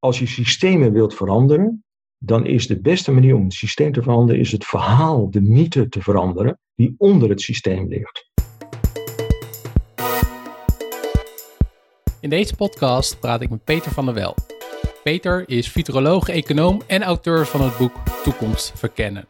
als 0.00 0.18
je 0.18 0.26
systemen 0.26 0.92
wilt 0.92 1.14
veranderen, 1.14 1.84
dan 2.18 2.46
is 2.46 2.66
de 2.66 2.80
beste 2.80 3.12
manier 3.12 3.34
om 3.34 3.44
het 3.44 3.52
systeem 3.52 3.92
te 3.92 4.02
veranderen, 4.02 4.40
is 4.40 4.52
het 4.52 4.64
verhaal, 4.64 5.30
de 5.30 5.40
mythe 5.40 5.88
te 5.88 6.02
veranderen, 6.02 6.58
die 6.74 6.94
onder 6.98 7.28
het 7.28 7.40
systeem 7.40 7.88
ligt. 7.88 8.28
In 12.20 12.30
deze 12.30 12.56
podcast 12.56 13.20
praat 13.20 13.40
ik 13.40 13.50
met 13.50 13.64
Peter 13.64 13.92
van 13.92 14.04
der 14.04 14.14
Wel. 14.14 14.34
Peter 15.02 15.48
is 15.48 15.68
futuroloog, 15.68 16.28
econoom 16.28 16.82
en 16.86 17.02
auteur 17.02 17.46
van 17.46 17.60
het 17.60 17.76
boek 17.78 17.92
Toekomst 18.24 18.72
Verkennen. 18.76 19.28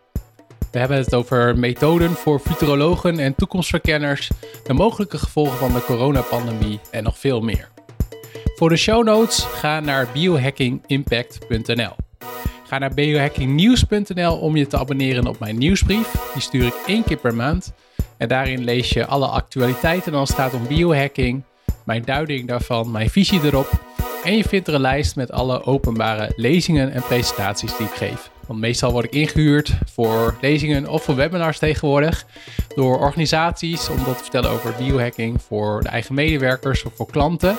We 0.71 0.79
hebben 0.79 0.96
het 0.96 1.14
over 1.14 1.59
methoden 1.59 2.11
voor 2.11 2.39
futurologen 2.39 3.18
en 3.18 3.34
toekomstverkenners, 3.34 4.30
de 4.64 4.73
mogelijke 4.73 5.18
gevolgen 5.18 5.59
van 5.59 5.73
de 5.73 5.84
coronapandemie 5.84 6.80
en 6.91 7.02
nog 7.02 7.18
veel 7.18 7.41
meer. 7.41 7.71
Voor 8.61 8.68
de 8.68 8.77
show 8.77 9.04
notes 9.04 9.42
ga 9.42 9.80
naar 9.80 10.08
biohackingimpact.nl. 10.12 11.92
Ga 12.66 12.78
naar 12.78 12.95
biohackingnieuws.nl 12.95 14.37
om 14.37 14.56
je 14.56 14.66
te 14.66 14.78
abonneren 14.78 15.27
op 15.27 15.38
mijn 15.38 15.59
nieuwsbrief. 15.59 16.32
Die 16.32 16.42
stuur 16.42 16.66
ik 16.66 16.74
één 16.87 17.04
keer 17.04 17.16
per 17.16 17.34
maand. 17.34 17.73
En 18.16 18.28
daarin 18.28 18.65
lees 18.65 18.91
je 18.91 19.06
alle 19.06 19.27
actualiteiten 19.27 20.15
als 20.15 20.28
het 20.28 20.38
gaat 20.38 20.54
om 20.54 20.66
biohacking, 20.66 21.42
mijn 21.84 22.02
duiding 22.04 22.48
daarvan, 22.48 22.91
mijn 22.91 23.10
visie 23.10 23.41
erop. 23.45 23.70
En 24.24 24.37
je 24.37 24.45
vindt 24.45 24.68
er 24.68 24.74
een 24.74 24.80
lijst 24.80 25.16
met 25.16 25.32
alle 25.32 25.65
openbare 25.65 26.32
lezingen 26.37 26.92
en 26.92 27.02
presentaties 27.02 27.77
die 27.77 27.87
ik 27.87 27.95
geef. 27.95 28.30
Want 28.46 28.60
meestal 28.60 28.92
word 28.92 29.04
ik 29.04 29.15
ingehuurd 29.15 29.73
voor 29.92 30.37
lezingen 30.40 30.88
of 30.88 31.02
voor 31.02 31.15
webinars 31.15 31.59
tegenwoordig 31.59 32.27
door 32.74 32.98
organisaties 32.98 33.88
om 33.88 33.96
dat 33.96 34.16
te 34.16 34.23
vertellen 34.23 34.51
over 34.51 34.74
biohacking 34.79 35.42
voor 35.42 35.82
de 35.82 35.88
eigen 35.88 36.15
medewerkers 36.15 36.82
of 36.82 36.92
voor 36.95 37.10
klanten. 37.10 37.56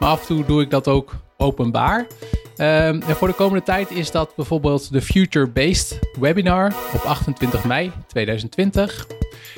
Maar 0.00 0.08
af 0.08 0.20
en 0.20 0.26
toe 0.26 0.44
doe 0.44 0.62
ik 0.62 0.70
dat 0.70 0.88
ook 0.88 1.14
openbaar. 1.36 1.98
Um, 1.98 3.02
en 3.02 3.16
voor 3.16 3.28
de 3.28 3.34
komende 3.34 3.64
tijd 3.64 3.90
is 3.90 4.10
dat 4.10 4.32
bijvoorbeeld 4.36 4.92
de 4.92 5.02
Future 5.02 5.46
Based 5.46 5.98
webinar 6.20 6.74
op 6.94 7.00
28 7.00 7.64
mei 7.64 7.92
2020. 8.06 9.06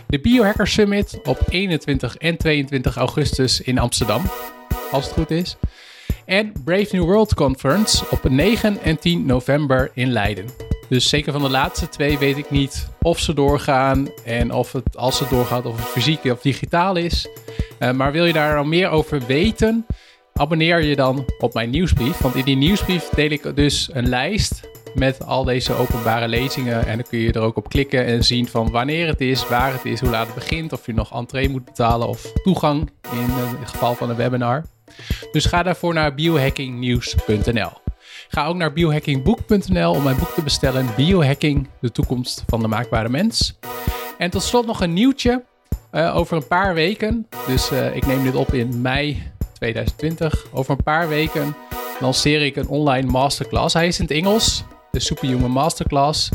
De 0.07 0.21
Biohacker 0.21 0.67
Summit 0.67 1.21
op 1.25 1.39
21 1.49 2.17
en 2.17 2.37
22 2.37 2.97
augustus 2.97 3.61
in 3.61 3.79
Amsterdam, 3.79 4.23
als 4.91 5.05
het 5.05 5.15
goed 5.15 5.31
is. 5.31 5.57
En 6.25 6.53
Brave 6.65 6.97
New 6.97 7.05
World 7.05 7.35
Conference 7.35 8.05
op 8.11 8.29
9 8.29 8.83
en 8.83 8.99
10 8.99 9.27
november 9.27 9.91
in 9.95 10.13
Leiden. 10.13 10.45
Dus 10.89 11.09
zeker 11.09 11.33
van 11.33 11.43
de 11.43 11.51
laatste 11.51 11.89
twee 11.89 12.19
weet 12.19 12.37
ik 12.37 12.51
niet 12.51 12.89
of 13.01 13.19
ze 13.19 13.35
doorgaan 13.35 14.09
en 14.25 14.53
of 14.53 14.73
het, 14.73 14.97
als 14.97 15.21
het 15.21 15.31
doorgaat, 15.31 15.67
of 15.67 15.77
het 15.77 15.89
fysiek 15.89 16.25
of 16.25 16.41
digitaal 16.41 16.97
is. 16.97 17.29
Uh, 17.79 17.93
maar 17.93 18.13
wil 18.13 18.25
je 18.25 18.33
daar 18.33 18.57
al 18.57 18.65
meer 18.65 18.89
over 18.89 19.23
weten? 19.27 19.87
Abonneer 20.35 20.83
je 20.83 20.97
dan 20.97 21.25
op 21.39 21.55
mijn 21.55 21.71
nieuwsbrief. 21.71 22.19
Want 22.19 22.35
in 22.35 22.45
die 22.45 22.57
nieuwsbrief 22.57 23.09
deel 23.09 23.31
ik 23.31 23.57
dus 23.57 23.91
een 23.93 24.09
lijst 24.09 24.71
met 24.95 25.27
al 25.27 25.45
deze 25.45 25.75
openbare 25.75 26.29
lezingen. 26.29 26.87
En 26.87 26.97
dan 26.97 27.07
kun 27.09 27.19
je 27.19 27.33
er 27.33 27.41
ook 27.41 27.57
op 27.57 27.69
klikken 27.69 28.07
en 28.07 28.25
zien 28.25 28.49
van 28.49 28.71
wanneer 28.71 29.07
het 29.07 29.21
is, 29.21 29.49
waar 29.49 29.73
het 29.73 29.85
is, 29.85 30.01
hoe 30.01 30.11
laat 30.11 30.27
het 30.27 30.35
begint. 30.35 30.73
Of 30.73 30.87
je 30.87 30.95
nog 30.95 31.13
entree 31.13 31.49
moet 31.49 31.65
betalen 31.65 32.09
of 32.09 32.33
toegang 32.33 32.91
in 33.13 33.31
het 33.61 33.69
geval 33.69 33.95
van 33.95 34.11
een 34.11 34.17
webinar. 34.17 34.65
Dus 35.33 35.45
ga 35.45 35.63
daarvoor 35.63 35.95
naar 35.95 36.15
biohackingnieuws.nl. 36.15 37.71
Ga 38.29 38.47
ook 38.47 38.57
naar 38.57 38.73
biohackingboek.nl 38.73 39.91
om 39.91 40.03
mijn 40.03 40.19
boek 40.19 40.29
te 40.35 40.43
bestellen. 40.43 40.87
Biohacking, 40.97 41.69
de 41.81 41.93
toekomst 41.93 42.45
van 42.47 42.61
de 42.61 42.69
maakbare 42.69 43.09
mens. 43.09 43.59
En 44.19 44.31
tot 44.31 44.43
slot 44.43 44.67
nog 44.67 44.81
een 44.81 44.93
nieuwtje. 44.93 45.45
Uh, 45.93 46.17
over 46.17 46.37
een 46.37 46.47
paar 46.47 46.75
weken, 46.75 47.27
dus 47.47 47.73
uh, 47.73 47.97
ik 47.97 48.07
neem 48.07 48.23
dit 48.23 48.35
op 48.35 48.55
in 48.55 48.81
mei 48.81 49.32
2020. 49.63 50.47
Over 50.53 50.71
een 50.71 50.83
paar 50.83 51.09
weken 51.09 51.55
lanceer 52.01 52.43
ik 52.43 52.57
een 52.57 52.69
online 52.69 53.11
masterclass. 53.11 53.75
Hij 53.75 53.87
is 53.87 53.99
in 53.99 54.05
het 54.05 54.15
Engels, 54.15 54.65
de 54.91 55.01
Superhuman 55.01 55.51
Masterclass. 55.51 56.29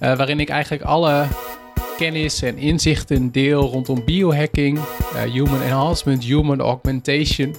Uh, 0.00 0.16
waarin 0.16 0.40
ik 0.40 0.48
eigenlijk 0.48 0.84
alle 0.84 1.26
kennis 1.96 2.42
en 2.42 2.58
inzichten 2.58 3.32
deel 3.32 3.60
rondom 3.60 4.04
biohacking, 4.04 4.78
uh, 4.78 5.20
human 5.32 5.62
enhancement, 5.62 6.24
human 6.24 6.60
augmentation. 6.60 7.56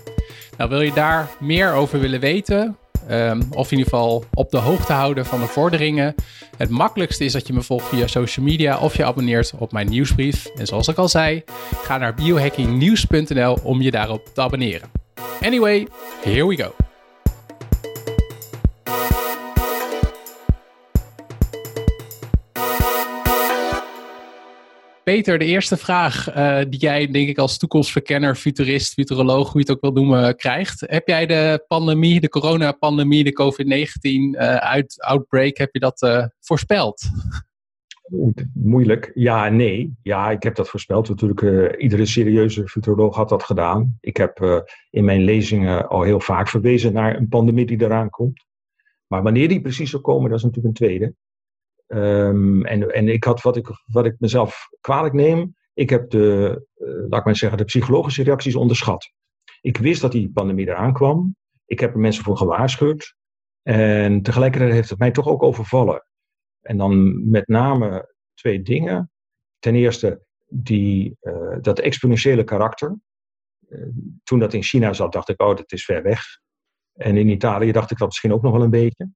Nou, 0.58 0.70
wil 0.70 0.82
je 0.82 0.94
daar 0.94 1.30
meer 1.40 1.74
over 1.74 2.00
willen 2.00 2.20
weten? 2.20 2.78
Um, 3.10 3.42
of 3.52 3.72
in 3.72 3.78
ieder 3.78 3.94
geval 3.94 4.24
op 4.34 4.52
de 4.52 4.58
hoogte 4.58 4.94
houden 4.94 5.26
van 5.26 5.40
de 5.40 5.48
vorderingen. 5.48 6.16
Het 6.58 6.70
makkelijkste 6.70 7.26
is 7.26 7.32
dat 7.32 7.48
je 7.48 7.54
me 7.54 7.62
volgt 7.62 7.88
via 7.88 8.08
social 8.08 8.46
media 8.46 8.78
of 8.78 8.98
je 8.98 9.06
abonneert 9.06 9.54
op 9.58 9.72
mijn 9.72 9.90
nieuwsbrief. 9.90 10.46
En 10.46 10.68
zoals 10.68 10.88
ik 10.88 10.98
al 10.98 11.10
zei, 11.10 11.44
ga 11.84 11.98
naar 11.98 12.14
biohackingnieuws.nl 12.14 13.60
om 13.64 13.82
je 13.82 13.92
daarop 13.92 14.30
te 14.34 14.42
abonneren. 14.42 15.07
Anyway, 15.42 15.88
here 16.24 16.46
we 16.48 16.56
go. 16.56 16.74
Peter, 25.04 25.38
de 25.38 25.46
eerste 25.46 25.78
vraag 25.78 26.36
uh, 26.36 26.60
die 26.70 26.80
jij, 26.80 27.12
denk 27.12 27.30
ik, 27.30 27.38
als 27.38 27.58
toekomstverkenner, 27.58 28.36
futurist, 28.36 28.94
futuroloog, 28.94 29.52
hoe 29.52 29.62
je 29.62 29.68
het 29.68 29.72
ook 29.72 29.82
wil 29.82 30.04
noemen, 30.04 30.36
krijgt. 30.36 30.84
Heb 30.86 31.08
jij 31.08 31.26
de 31.26 31.64
pandemie, 31.68 32.20
de 32.20 32.30
coronapandemie, 32.30 33.24
de 33.24 33.34
COVID-19 33.34 34.40
uh, 34.42 34.82
outbreak, 34.98 35.58
heb 35.58 35.70
je 35.72 35.80
dat 35.80 36.30
voorspeld? 36.40 37.10
Moeilijk. 38.54 39.12
Ja 39.14 39.50
nee. 39.50 39.94
Ja, 40.02 40.32
ik 40.32 40.44
heb 40.44 40.56
dat 40.56 40.70
voorspeld. 40.70 41.10
Natuurlijk, 41.10 41.42
uh, 41.42 41.70
iedere 41.78 42.06
serieuze 42.06 42.68
futuroloog 42.68 43.16
had 43.16 43.30
dat 43.30 43.44
gedaan. 43.44 43.98
Ik 44.00 44.18
heb 44.18 44.40
uh, 44.42 44.60
in 44.90 45.06
mijn 45.06 45.22
lezingen 45.22 45.90
al 45.90 46.02
heel 46.02 46.20
vaak 46.20 46.48
verwezen 46.48 46.94
naar 46.94 47.18
een 47.18 47.28
pandemie 47.28 47.66
die 47.66 47.82
eraan 47.82 48.10
komt. 48.10 48.46
Maar 49.08 49.24
wanneer 49.24 49.48
die 49.48 49.62
precies 49.62 49.90
zal 49.90 50.02
komen, 50.02 50.30
dat 50.30 50.38
is 50.38 50.44
natuurlijk 50.46 50.80
een 50.80 50.88
tweede. 50.88 51.14
Um, 51.88 52.66
en, 52.66 52.92
en 52.94 53.08
ik 53.08 53.24
had 53.24 53.42
wat 53.42 53.58
ik, 53.58 53.68
wat 53.86 54.06
ik 54.06 54.16
mezelf 54.20 54.68
kwalijk 54.82 55.14
neem. 55.14 55.56
Ik 55.74 55.90
heb 55.90 56.10
de, 56.10 56.66
uh, 56.78 56.88
laat 57.10 57.20
ik 57.20 57.26
maar 57.26 57.36
zeggen, 57.36 57.58
de 57.58 57.64
psychologische 57.64 58.24
reacties 58.24 58.56
onderschat. 58.56 59.12
Ik 59.62 59.78
wist 59.78 60.02
dat 60.02 60.12
die 60.12 60.32
pandemie 60.34 60.68
eraan 60.68 60.94
kwam. 60.94 61.36
Ik 61.66 61.80
heb 61.80 61.94
er 61.94 62.00
mensen 62.00 62.24
voor 62.24 62.38
gewaarschuwd. 62.38 63.16
En 63.64 64.22
tegelijkertijd 64.22 64.72
heeft 64.72 64.90
het 64.90 65.00
mij 65.00 65.12
toch 65.12 65.28
ook 65.28 65.44
overvallen. 65.44 66.04
En 66.68 66.78
dan 66.78 67.30
met 67.30 67.48
name 67.48 68.14
twee 68.34 68.62
dingen. 68.62 69.12
Ten 69.60 69.76
eerste 69.76 70.22
die, 70.48 71.18
uh, 71.22 71.58
dat 71.62 71.80
exponentiële 71.80 72.44
karakter. 72.44 72.98
Uh, 73.70 73.88
toen 74.24 74.40
dat 74.40 74.54
in 74.54 74.64
China 74.64 74.94
zat, 74.94 75.12
dacht 75.12 75.30
ik, 75.30 75.42
oh, 75.42 75.56
dat 75.56 75.72
is 75.72 75.86
ver 75.86 76.04
weg. 76.04 76.22
En 76.94 77.18
in 77.18 77.30
Italië 77.30 77.72
dacht 77.72 77.92
ik 77.92 77.98
dat 77.98 78.08
misschien 78.08 78.34
ook 78.34 78.42
nog 78.42 78.52
wel 78.52 78.62
een 78.62 78.70
beetje. 78.70 79.10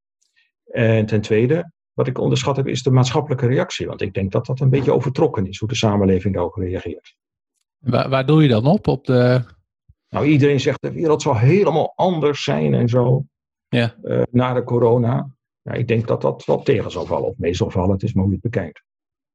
En 0.66 1.06
ten 1.06 1.22
tweede, 1.22 1.72
wat 1.94 2.08
ik 2.08 2.18
onderschat 2.18 2.56
heb, 2.56 2.68
is 2.68 2.84
de 2.84 2.92
maatschappelijke 2.92 3.48
reactie. 3.48 3.88
Want 3.88 4.02
ik 4.02 4.14
denk 4.14 4.32
dat 4.32 4.46
dat 4.46 4.60
een 4.60 4.70
beetje 4.70 4.94
overtrokken 4.94 5.48
is, 5.48 5.60
hoe 5.60 5.68
de 5.68 5.76
samenleving 5.76 6.34
daarop 6.34 6.56
reageert. 6.56 7.16
Waar, 7.78 8.10
waar 8.10 8.26
doe 8.26 8.42
je 8.42 8.48
dan 8.48 8.66
op? 8.66 8.88
op 8.88 9.06
de... 9.06 9.44
Nou, 10.10 10.26
iedereen 10.26 10.60
zegt 10.60 10.82
de 10.82 10.92
wereld 10.92 11.22
zal 11.22 11.38
helemaal 11.38 11.94
anders 11.96 12.44
zijn 12.44 12.74
en 12.74 12.90
zo. 12.90 13.26
Ja. 13.68 13.96
Uh, 14.04 14.22
na 14.32 14.54
de 14.54 14.64
corona. 14.64 15.36
Ja, 15.62 15.72
ik 15.72 15.88
denk 15.88 16.08
dat 16.08 16.22
dat 16.22 16.46
wel 16.46 16.62
tegen 16.62 16.92
zal 16.92 17.06
vallen, 17.06 17.28
of 17.28 17.38
mee 17.38 17.54
zal 17.54 17.70
vallen. 17.70 17.92
Het 17.92 18.04
is 18.04 18.14
maar 18.14 18.24
hoe 18.24 18.34
je 18.34 18.40
het 18.42 18.52
bekijkt. 18.52 18.84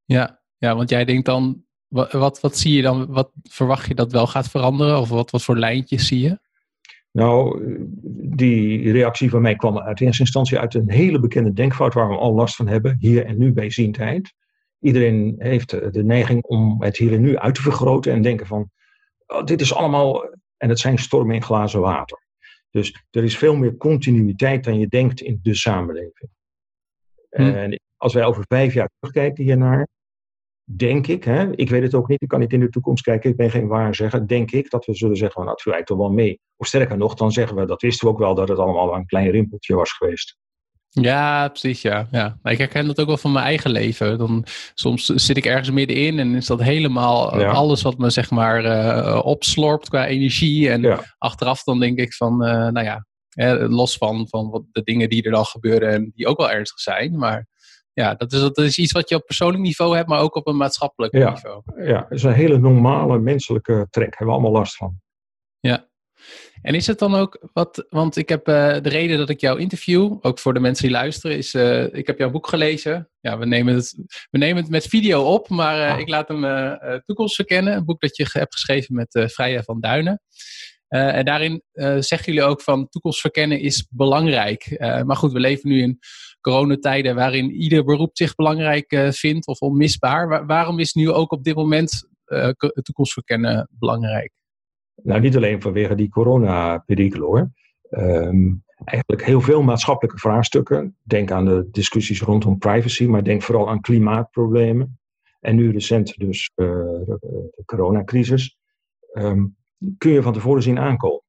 Ja, 0.04 0.40
ja 0.56 0.76
want 0.76 0.90
jij 0.90 1.04
denkt 1.04 1.26
dan, 1.26 1.64
wat, 1.86 2.12
wat, 2.12 2.40
wat 2.40 2.56
zie 2.56 2.72
je 2.72 2.82
dan, 2.82 3.06
wat 3.06 3.30
verwacht 3.42 3.88
je 3.88 3.94
dat 3.94 4.12
wel 4.12 4.26
gaat 4.26 4.48
veranderen? 4.48 5.00
Of 5.00 5.08
wat, 5.08 5.30
wat 5.30 5.42
voor 5.42 5.58
lijntjes 5.58 6.06
zie 6.06 6.20
je? 6.20 6.38
Nou, 7.10 7.62
die 8.36 8.92
reactie 8.92 9.30
van 9.30 9.42
mij 9.42 9.56
kwam 9.56 9.78
uit 9.78 10.00
eerste 10.00 10.22
instantie 10.22 10.58
uit 10.58 10.74
een 10.74 10.90
hele 10.90 11.20
bekende 11.20 11.52
denkfout 11.52 11.94
waar 11.94 12.08
we 12.08 12.16
al 12.16 12.34
last 12.34 12.56
van 12.56 12.66
hebben, 12.66 12.96
hier 12.98 13.24
en 13.26 13.38
nu 13.38 13.52
bij 13.52 13.70
ziendheid. 13.70 14.34
Iedereen 14.80 15.34
heeft 15.38 15.70
de 15.92 16.04
neiging 16.04 16.42
om 16.42 16.82
het 16.82 16.96
hier 16.96 17.12
en 17.12 17.20
nu 17.20 17.36
uit 17.38 17.54
te 17.54 17.62
vergroten 17.62 18.12
en 18.12 18.22
denken 18.22 18.46
van, 18.46 18.70
oh, 19.26 19.44
dit 19.44 19.60
is 19.60 19.74
allemaal, 19.74 20.22
en 20.56 20.68
het 20.68 20.78
zijn 20.78 20.98
stormen 20.98 21.34
in 21.34 21.42
glazen 21.42 21.80
water. 21.80 22.25
Dus 22.70 23.04
er 23.10 23.24
is 23.24 23.38
veel 23.38 23.56
meer 23.56 23.76
continuïteit 23.76 24.64
dan 24.64 24.78
je 24.78 24.86
denkt 24.86 25.20
in 25.20 25.38
de 25.42 25.54
samenleving. 25.54 26.30
Hm. 27.30 27.42
En 27.42 27.80
als 27.96 28.14
wij 28.14 28.24
over 28.24 28.44
vijf 28.48 28.74
jaar 28.74 28.90
terugkijken 28.98 29.44
hiernaar, 29.44 29.88
denk 30.64 31.06
ik, 31.06 31.24
hè, 31.24 31.56
ik 31.56 31.70
weet 31.70 31.82
het 31.82 31.94
ook 31.94 32.08
niet, 32.08 32.22
ik 32.22 32.28
kan 32.28 32.40
niet 32.40 32.52
in 32.52 32.60
de 32.60 32.68
toekomst 32.68 33.04
kijken, 33.04 33.30
ik 33.30 33.36
ben 33.36 33.50
geen 33.50 33.66
waarzegger, 33.66 34.28
denk 34.28 34.50
ik 34.50 34.70
dat 34.70 34.84
we 34.84 34.94
zullen 34.94 35.16
zeggen, 35.16 35.40
nou, 35.40 35.52
het 35.52 35.62
viel 35.62 35.72
eigenlijk 35.72 36.00
toch 36.00 36.10
wel 36.10 36.24
mee. 36.24 36.40
Of 36.56 36.66
sterker 36.66 36.96
nog, 36.96 37.14
dan 37.14 37.32
zeggen 37.32 37.56
we, 37.56 37.66
dat 37.66 37.82
wisten 37.82 38.06
we 38.06 38.12
ook 38.12 38.18
wel, 38.18 38.34
dat 38.34 38.48
het 38.48 38.58
allemaal 38.58 38.94
een 38.94 39.06
klein 39.06 39.30
rimpeltje 39.30 39.74
was 39.74 39.92
geweest. 39.92 40.36
Ja, 41.02 41.48
precies, 41.48 41.82
ja. 41.82 42.06
ja. 42.10 42.38
Ik 42.42 42.58
herken 42.58 42.86
dat 42.86 43.00
ook 43.00 43.06
wel 43.06 43.16
van 43.16 43.32
mijn 43.32 43.44
eigen 43.44 43.70
leven. 43.70 44.18
Dan, 44.18 44.44
soms 44.74 45.04
zit 45.06 45.36
ik 45.36 45.46
ergens 45.46 45.70
middenin 45.70 46.18
en 46.18 46.34
is 46.34 46.46
dat 46.46 46.62
helemaal 46.62 47.40
ja. 47.40 47.50
alles 47.50 47.82
wat 47.82 47.98
me 47.98 48.10
zeg 48.10 48.30
maar 48.30 48.64
uh, 48.64 49.20
opslorpt 49.24 49.88
qua 49.88 50.06
energie. 50.06 50.70
En 50.70 50.82
ja. 50.82 51.00
achteraf 51.18 51.62
dan 51.62 51.80
denk 51.80 51.98
ik 51.98 52.14
van, 52.14 52.32
uh, 52.44 52.68
nou 52.68 52.82
ja, 52.82 53.06
los 53.68 53.96
van, 53.96 54.28
van 54.28 54.50
wat 54.50 54.62
de 54.72 54.82
dingen 54.82 55.08
die 55.08 55.22
er 55.22 55.30
dan 55.30 55.44
gebeuren 55.44 55.92
en 55.92 56.12
die 56.14 56.26
ook 56.26 56.38
wel 56.38 56.50
ernstig 56.50 56.80
zijn. 56.80 57.18
Maar 57.18 57.46
ja, 57.92 58.14
dat 58.14 58.32
is, 58.32 58.40
dat 58.40 58.58
is 58.58 58.78
iets 58.78 58.92
wat 58.92 59.08
je 59.08 59.14
op 59.14 59.26
persoonlijk 59.26 59.62
niveau 59.62 59.96
hebt, 59.96 60.08
maar 60.08 60.20
ook 60.20 60.34
op 60.34 60.46
een 60.46 60.56
maatschappelijk 60.56 61.14
ja, 61.16 61.30
niveau. 61.30 61.62
Ja, 61.76 62.00
dat 62.00 62.10
is 62.18 62.22
een 62.22 62.32
hele 62.32 62.58
normale 62.58 63.18
menselijke 63.18 63.86
trek. 63.90 64.08
Hebben 64.08 64.26
we 64.26 64.32
allemaal 64.32 64.60
last 64.60 64.76
van. 64.76 65.00
Ja. 65.60 65.88
En 66.62 66.74
is 66.74 66.86
het 66.86 66.98
dan 66.98 67.14
ook 67.14 67.48
wat, 67.52 67.86
want 67.88 68.16
ik 68.16 68.28
heb 68.28 68.48
uh, 68.48 68.54
de 68.54 68.88
reden 68.88 69.18
dat 69.18 69.28
ik 69.28 69.40
jou 69.40 69.60
interview, 69.60 70.16
ook 70.20 70.38
voor 70.38 70.54
de 70.54 70.60
mensen 70.60 70.84
die 70.84 70.96
luisteren, 70.96 71.36
is 71.36 71.54
uh, 71.54 71.94
ik 71.94 72.06
heb 72.06 72.18
jouw 72.18 72.30
boek 72.30 72.46
gelezen. 72.46 73.10
Ja, 73.20 73.38
we 73.38 73.46
nemen 73.46 73.74
het, 73.74 73.94
we 74.30 74.38
nemen 74.38 74.62
het 74.62 74.70
met 74.70 74.86
video 74.86 75.22
op, 75.22 75.48
maar 75.48 75.94
uh, 75.94 75.98
ik 75.98 76.08
laat 76.08 76.28
hem 76.28 77.02
toekomst 77.04 77.34
verkennen. 77.34 77.76
Een 77.76 77.84
boek 77.84 78.00
dat 78.00 78.16
je 78.16 78.28
hebt 78.32 78.54
geschreven 78.54 78.94
met 78.94 79.30
Vrije 79.32 79.62
van 79.62 79.80
Duinen. 79.80 80.20
en 80.88 81.24
daarin 81.24 81.62
zeggen 81.98 82.24
jullie 82.24 82.42
ook 82.42 82.62
van 82.62 82.88
toekomst 82.88 83.20
verkennen 83.20 83.60
is 83.60 83.86
belangrijk. 83.90 84.76
maar 84.78 85.16
goed, 85.16 85.32
we 85.32 85.40
leven 85.40 85.68
nu 85.68 85.82
in 85.82 85.98
coronatijden 86.40 87.14
waarin 87.14 87.50
ieder 87.50 87.84
beroep 87.84 88.16
zich 88.16 88.34
belangrijk 88.34 89.08
vindt 89.10 89.46
of 89.46 89.60
onmisbaar. 89.60 90.46
waarom 90.46 90.78
is 90.78 90.92
nu 90.92 91.10
ook 91.10 91.32
op 91.32 91.44
dit 91.44 91.54
moment 91.54 92.08
toekomst 92.82 93.12
verkennen 93.12 93.68
belangrijk? 93.78 94.32
Nou, 95.02 95.20
niet 95.20 95.36
alleen 95.36 95.62
vanwege 95.62 95.94
die 95.94 96.08
corona-perikelen 96.08 97.26
hoor. 97.26 97.50
Ehm, 97.90 98.54
eigenlijk 98.84 99.24
heel 99.24 99.40
veel 99.40 99.62
maatschappelijke 99.62 100.18
vraagstukken. 100.18 100.96
Denk 101.02 101.30
aan 101.30 101.44
de 101.44 101.68
discussies 101.70 102.22
rondom 102.22 102.58
privacy, 102.58 103.06
maar 103.06 103.24
denk 103.24 103.42
vooral 103.42 103.68
aan 103.68 103.80
klimaatproblemen. 103.80 104.98
En 105.40 105.56
nu 105.56 105.70
recent 105.70 106.18
dus 106.18 106.50
uh, 106.54 106.66
de, 106.66 107.62
coronacrisis. 107.64 108.56
Um, 109.12 109.56
kun 109.98 110.12
je 110.12 110.22
van 110.22 110.32
tevoren 110.32 110.62
zien 110.62 110.78
aankomen. 110.78 111.22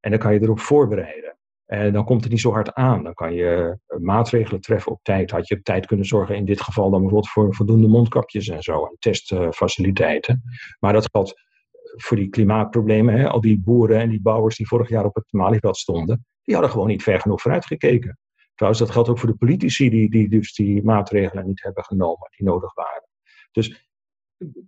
En 0.00 0.10
dan 0.10 0.18
kan 0.20 0.34
je 0.34 0.42
erop 0.42 0.60
voorbereiden. 0.60 1.36
En 1.66 1.92
dan 1.92 2.04
komt 2.04 2.22
het 2.22 2.30
niet 2.30 2.40
zo 2.40 2.52
hard 2.52 2.74
aan. 2.74 3.02
Dan 3.02 3.14
kan 3.14 3.34
je 3.34 3.78
eh, 3.86 3.98
maatregelen 3.98 4.60
treffen 4.60 4.92
op 4.92 5.00
tijd. 5.02 5.30
Had 5.30 5.48
je 5.48 5.56
op 5.56 5.62
tijd 5.62 5.86
kunnen 5.86 6.06
zorgen 6.06 6.36
in 6.36 6.44
dit 6.44 6.60
geval 6.60 6.90
dan 6.90 7.00
bijvoorbeeld 7.00 7.28
voor 7.28 7.54
voldoende 7.54 7.88
mondkapjes 7.88 8.48
en 8.48 8.62
zo. 8.62 8.84
En 8.84 8.96
testfaciliteiten. 8.98 10.42
Maar 10.80 10.92
dat 10.92 11.08
geldt 11.10 11.42
voor 11.96 12.16
die 12.16 12.28
klimaatproblemen, 12.28 13.14
hè, 13.14 13.28
al 13.28 13.40
die 13.40 13.58
boeren 13.58 14.00
en 14.00 14.08
die 14.08 14.20
bouwers 14.22 14.56
die 14.56 14.66
vorig 14.66 14.88
jaar 14.88 15.04
op 15.04 15.14
het 15.14 15.24
Malieveld 15.30 15.76
stonden, 15.76 16.26
die 16.42 16.54
hadden 16.54 16.72
gewoon 16.72 16.88
niet 16.88 17.02
ver 17.02 17.20
genoeg 17.20 17.40
vooruit 17.40 17.66
gekeken. 17.66 18.18
Trouwens, 18.54 18.82
dat 18.82 18.92
geldt 18.92 19.08
ook 19.08 19.18
voor 19.18 19.28
de 19.28 19.36
politici 19.36 19.90
die, 19.90 20.10
die 20.10 20.28
dus 20.28 20.54
die 20.54 20.82
maatregelen 20.82 21.46
niet 21.46 21.62
hebben 21.62 21.84
genomen 21.84 22.28
die 22.36 22.46
nodig 22.46 22.74
waren. 22.74 23.08
Dus 23.52 23.88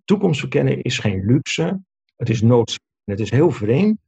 toekomst 0.05 0.41
verkennen 0.41 0.83
is 0.83 0.99
geen 0.99 1.25
luxe, 1.25 1.81
het 2.17 2.29
is 2.29 2.43
noodzakelijk. 2.43 2.83
Het 3.05 3.21
is 3.21 3.31
heel 3.31 3.51
vreemd 3.51 3.99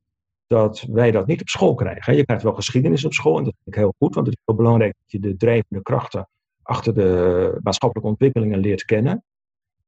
dat 0.47 0.81
wij 0.81 1.11
dat 1.11 1.27
niet 1.27 1.41
op 1.41 1.49
school 1.49 1.75
krijgen. 1.75 2.17
Je 2.17 2.25
krijgt 2.25 2.43
wel 2.43 2.55
geschiedenis 2.55 3.05
op 3.05 3.13
school 3.13 3.39
en 3.39 3.45
dat 3.45 3.55
vind 3.55 3.77
ik 3.77 3.83
heel 3.83 3.95
goed, 3.99 4.15
want 4.15 4.27
het 4.27 4.37
is 4.37 4.43
heel 4.45 4.55
belangrijk 4.55 4.95
dat 4.99 5.11
je 5.11 5.21
de 5.29 5.37
drijvende 5.37 5.83
krachten 5.83 6.29
achter 6.63 6.95
de 6.95 7.59
maatschappelijke 7.63 8.11
ontwikkelingen 8.11 8.59
leert 8.59 8.85
kennen. 8.85 9.25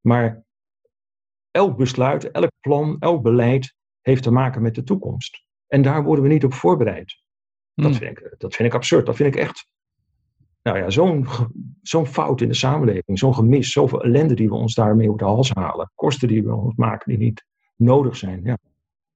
Maar 0.01 0.45
elk 1.59 1.77
besluit, 1.77 2.31
elk 2.31 2.51
plan, 2.61 2.97
elk 2.99 3.23
beleid 3.23 3.75
heeft 4.01 4.23
te 4.23 4.31
maken 4.31 4.63
met 4.63 4.75
de 4.75 4.83
toekomst. 4.83 5.45
En 5.67 5.83
daar 5.83 6.05
worden 6.05 6.25
we 6.25 6.31
niet 6.31 6.45
op 6.45 6.55
voorbereid. 6.55 7.23
Dat, 7.75 7.87
hmm. 7.87 7.95
vind 7.95 8.19
ik, 8.19 8.35
dat 8.39 8.55
vind 8.55 8.69
ik 8.69 8.75
absurd. 8.75 9.07
Dat 9.07 9.17
vind 9.17 9.35
ik 9.35 9.41
echt 9.41 9.67
nou 10.63 10.79
ja, 10.79 10.91
zo'n 10.91 11.27
zo'n 11.83 12.07
fout 12.07 12.41
in 12.41 12.49
de 12.49 12.55
samenleving, 12.55 13.19
zo'n 13.19 13.35
gemis, 13.35 13.73
zoveel 13.73 14.03
ellende 14.03 14.35
die 14.35 14.49
we 14.49 14.55
ons 14.55 14.75
daarmee 14.75 15.11
op 15.11 15.19
de 15.19 15.25
hals 15.25 15.51
halen. 15.51 15.91
Kosten 15.95 16.29
die 16.29 16.45
we 16.45 16.55
ons 16.55 16.75
maken 16.75 17.09
die 17.09 17.19
niet 17.19 17.45
nodig 17.77 18.17
zijn. 18.17 18.41
Ja. 18.45 18.59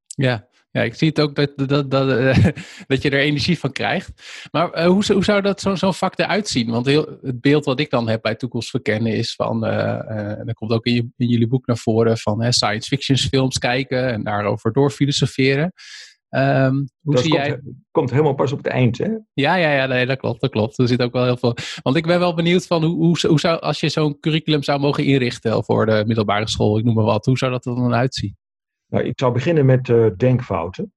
Ja, 0.07 0.49
ja, 0.73 0.83
ik 0.83 0.95
zie 0.95 1.09
het 1.09 1.21
ook 1.21 1.35
dat, 1.35 1.53
dat, 1.57 1.91
dat, 1.91 2.09
uh, 2.09 2.47
dat 2.87 3.03
je 3.03 3.11
er 3.11 3.19
energie 3.19 3.59
van 3.59 3.73
krijgt. 3.73 4.13
Maar 4.51 4.79
uh, 4.79 4.87
hoe, 4.87 5.13
hoe 5.13 5.25
zou 5.25 5.41
dat 5.41 5.61
zo'n 5.61 5.77
zo 5.77 5.93
vak 5.93 6.19
eruit 6.19 6.49
zien? 6.49 6.71
Want 6.71 6.87
heel, 6.87 7.19
het 7.23 7.41
beeld 7.41 7.65
wat 7.65 7.81
ik 7.81 7.91
dan 7.91 8.09
heb 8.09 8.23
bij 8.23 8.35
toekomstverkennen 8.35 9.13
is 9.13 9.35
van, 9.35 9.67
uh, 9.67 10.45
dat 10.45 10.55
komt 10.55 10.71
ook 10.71 10.87
in, 10.87 10.95
je, 10.95 11.09
in, 11.17 11.29
jullie 11.29 11.47
boek 11.47 11.67
naar 11.67 11.77
voren, 11.77 12.19
van 12.19 12.53
science 12.53 12.89
fiction 12.89 13.17
films 13.17 13.59
kijken 13.59 14.13
en 14.13 14.23
daarover 14.23 14.73
doorfilosoferen. 14.73 15.73
Um, 16.35 16.89
hoe 17.03 17.15
dat 17.15 17.23
zie 17.23 17.33
komt, 17.33 17.45
jij... 17.45 17.61
komt 17.91 18.11
helemaal 18.11 18.35
pas 18.35 18.53
op 18.53 18.59
het 18.59 18.67
eind, 18.67 18.99
hè? 18.99 19.09
Ja, 19.33 19.55
ja, 19.55 19.73
ja 19.73 19.87
nee, 19.87 20.07
dat 20.07 20.19
klopt, 20.19 20.41
dat 20.41 20.51
klopt. 20.51 20.79
Er 20.79 20.89
zit 20.89 21.03
ook 21.03 21.13
wel 21.13 21.25
heel 21.25 21.37
veel... 21.37 21.57
Want 21.83 21.97
ik 21.97 22.07
ben 22.07 22.19
wel 22.19 22.35
benieuwd 22.35 22.67
van 22.67 22.85
hoe, 22.85 22.97
hoe, 22.97 23.27
hoe 23.29 23.41
zou, 23.41 23.61
als 23.61 23.81
je 23.81 23.89
zo'n 23.89 24.19
curriculum 24.21 24.63
zou 24.63 24.81
mogen 24.81 25.05
inrichten 25.05 25.65
voor 25.65 25.87
de 25.87 26.05
middelbare 26.07 26.49
school, 26.49 26.79
ik 26.79 26.85
noem 26.85 26.95
maar 26.95 27.05
wat, 27.05 27.27
hoe 27.27 27.39
zou 27.39 27.51
dat 27.51 27.67
er 27.67 27.75
dan 27.75 27.95
uitzien? 27.95 28.37
Nou, 28.93 29.05
ik 29.05 29.19
zou 29.19 29.33
beginnen 29.33 29.67
met 29.67 29.89
uh, 29.89 30.07
denkfouten. 30.17 30.93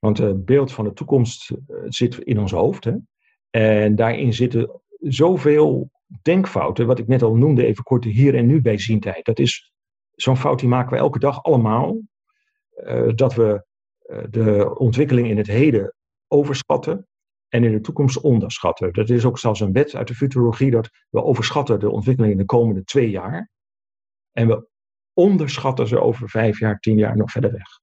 Want 0.00 0.18
het 0.18 0.44
beeld 0.44 0.72
van 0.72 0.84
de 0.84 0.92
toekomst 0.92 1.50
uh, 1.50 1.76
zit 1.84 2.18
in 2.18 2.38
ons 2.38 2.52
hoofd. 2.52 2.84
Hè? 2.84 2.94
En 3.50 3.96
daarin 3.96 4.32
zitten 4.32 4.80
zoveel 4.98 5.90
denkfouten. 6.22 6.86
Wat 6.86 6.98
ik 6.98 7.06
net 7.06 7.22
al 7.22 7.34
noemde, 7.34 7.66
even 7.66 7.84
kort 7.84 8.02
de 8.02 8.08
hier 8.08 8.34
en 8.34 8.46
nu 8.46 8.60
bijziendheid. 8.60 9.24
Dat 9.24 9.38
is 9.38 9.72
zo'n 10.10 10.36
fout 10.36 10.58
die 10.58 10.68
maken 10.68 10.92
we 10.92 10.98
elke 10.98 11.18
dag 11.18 11.42
allemaal. 11.42 12.00
Dat 13.14 13.34
we 13.34 13.64
de 14.30 14.78
ontwikkeling 14.78 15.28
in 15.28 15.36
het 15.36 15.46
heden 15.46 15.94
overschatten 16.28 17.08
en 17.48 17.64
in 17.64 17.72
de 17.72 17.80
toekomst 17.80 18.20
onderschatten. 18.20 18.92
Dat 18.92 19.08
is 19.08 19.24
ook 19.24 19.38
zelfs 19.38 19.60
een 19.60 19.72
wet 19.72 19.94
uit 19.94 20.08
de 20.08 20.14
futurologie 20.14 20.70
dat 20.70 20.90
we 21.08 21.22
overschatten 21.22 21.80
de 21.80 21.90
ontwikkeling 21.90 22.32
in 22.32 22.38
de 22.38 22.44
komende 22.44 22.84
twee 22.84 23.10
jaar. 23.10 23.50
En 24.32 24.46
we 24.46 24.68
onderschatten 25.20 25.88
ze 25.88 26.00
over 26.00 26.28
vijf 26.28 26.58
jaar, 26.58 26.78
tien 26.78 26.98
jaar 26.98 27.16
nog 27.16 27.30
verder 27.30 27.52
weg. 27.52 27.78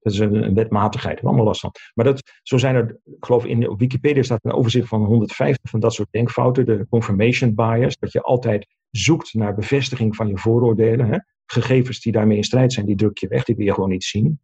Dat 0.00 0.12
is 0.12 0.18
een, 0.18 0.34
een 0.34 0.54
wetmatigheid, 0.54 1.16
daar 1.16 1.26
allemaal 1.26 1.44
last 1.44 1.60
van. 1.60 1.74
Maar 1.94 2.04
dat, 2.04 2.22
zo 2.42 2.58
zijn 2.58 2.74
er, 2.74 3.00
ik 3.04 3.24
geloof 3.24 3.44
in 3.44 3.68
op 3.68 3.78
Wikipedia 3.78 4.22
staat 4.22 4.44
een 4.44 4.52
overzicht 4.52 4.88
van 4.88 5.04
150 5.04 5.70
van 5.70 5.80
dat 5.80 5.94
soort 5.94 6.08
denkfouten. 6.10 6.66
De 6.66 6.86
confirmation 6.90 7.54
bias, 7.54 7.98
dat 7.98 8.12
je 8.12 8.22
altijd 8.22 8.66
zoekt 8.90 9.34
naar 9.34 9.54
bevestiging 9.54 10.16
van 10.16 10.28
je 10.28 10.38
vooroordelen. 10.38 11.06
Hè? 11.06 11.18
Gegevens 11.46 12.00
die 12.00 12.12
daarmee 12.12 12.36
in 12.36 12.44
strijd 12.44 12.72
zijn, 12.72 12.86
die 12.86 12.96
druk 12.96 13.18
je 13.18 13.28
weg, 13.28 13.44
die 13.44 13.56
wil 13.56 13.66
je 13.66 13.74
gewoon 13.74 13.90
niet 13.90 14.04
zien. 14.04 14.40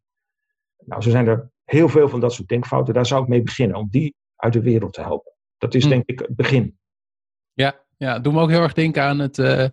Nou, 0.85 1.03
zo 1.03 1.11
zijn 1.11 1.27
er 1.27 1.51
heel 1.65 1.89
veel 1.89 2.09
van 2.09 2.21
dat 2.21 2.33
soort 2.33 2.49
denkfouten. 2.49 2.95
Daar 2.95 3.07
zou 3.07 3.23
ik 3.23 3.29
mee 3.29 3.43
beginnen, 3.43 3.77
om 3.77 3.89
die 3.91 4.15
uit 4.37 4.53
de 4.53 4.63
wereld 4.63 4.93
te 4.93 5.01
helpen. 5.01 5.33
Dat 5.59 5.75
is 5.75 5.83
hm. 5.83 5.89
denk 5.89 6.03
ik 6.07 6.19
het 6.19 6.37
begin. 6.37 6.79
Ja, 7.53 7.85
ja, 7.97 8.19
doe 8.19 8.33
me 8.33 8.41
ook 8.41 8.51
heel 8.51 8.63
erg 8.63 8.73
denken 8.73 9.03
aan 9.03 9.19
het... 9.19 9.39
Uh 9.39 9.67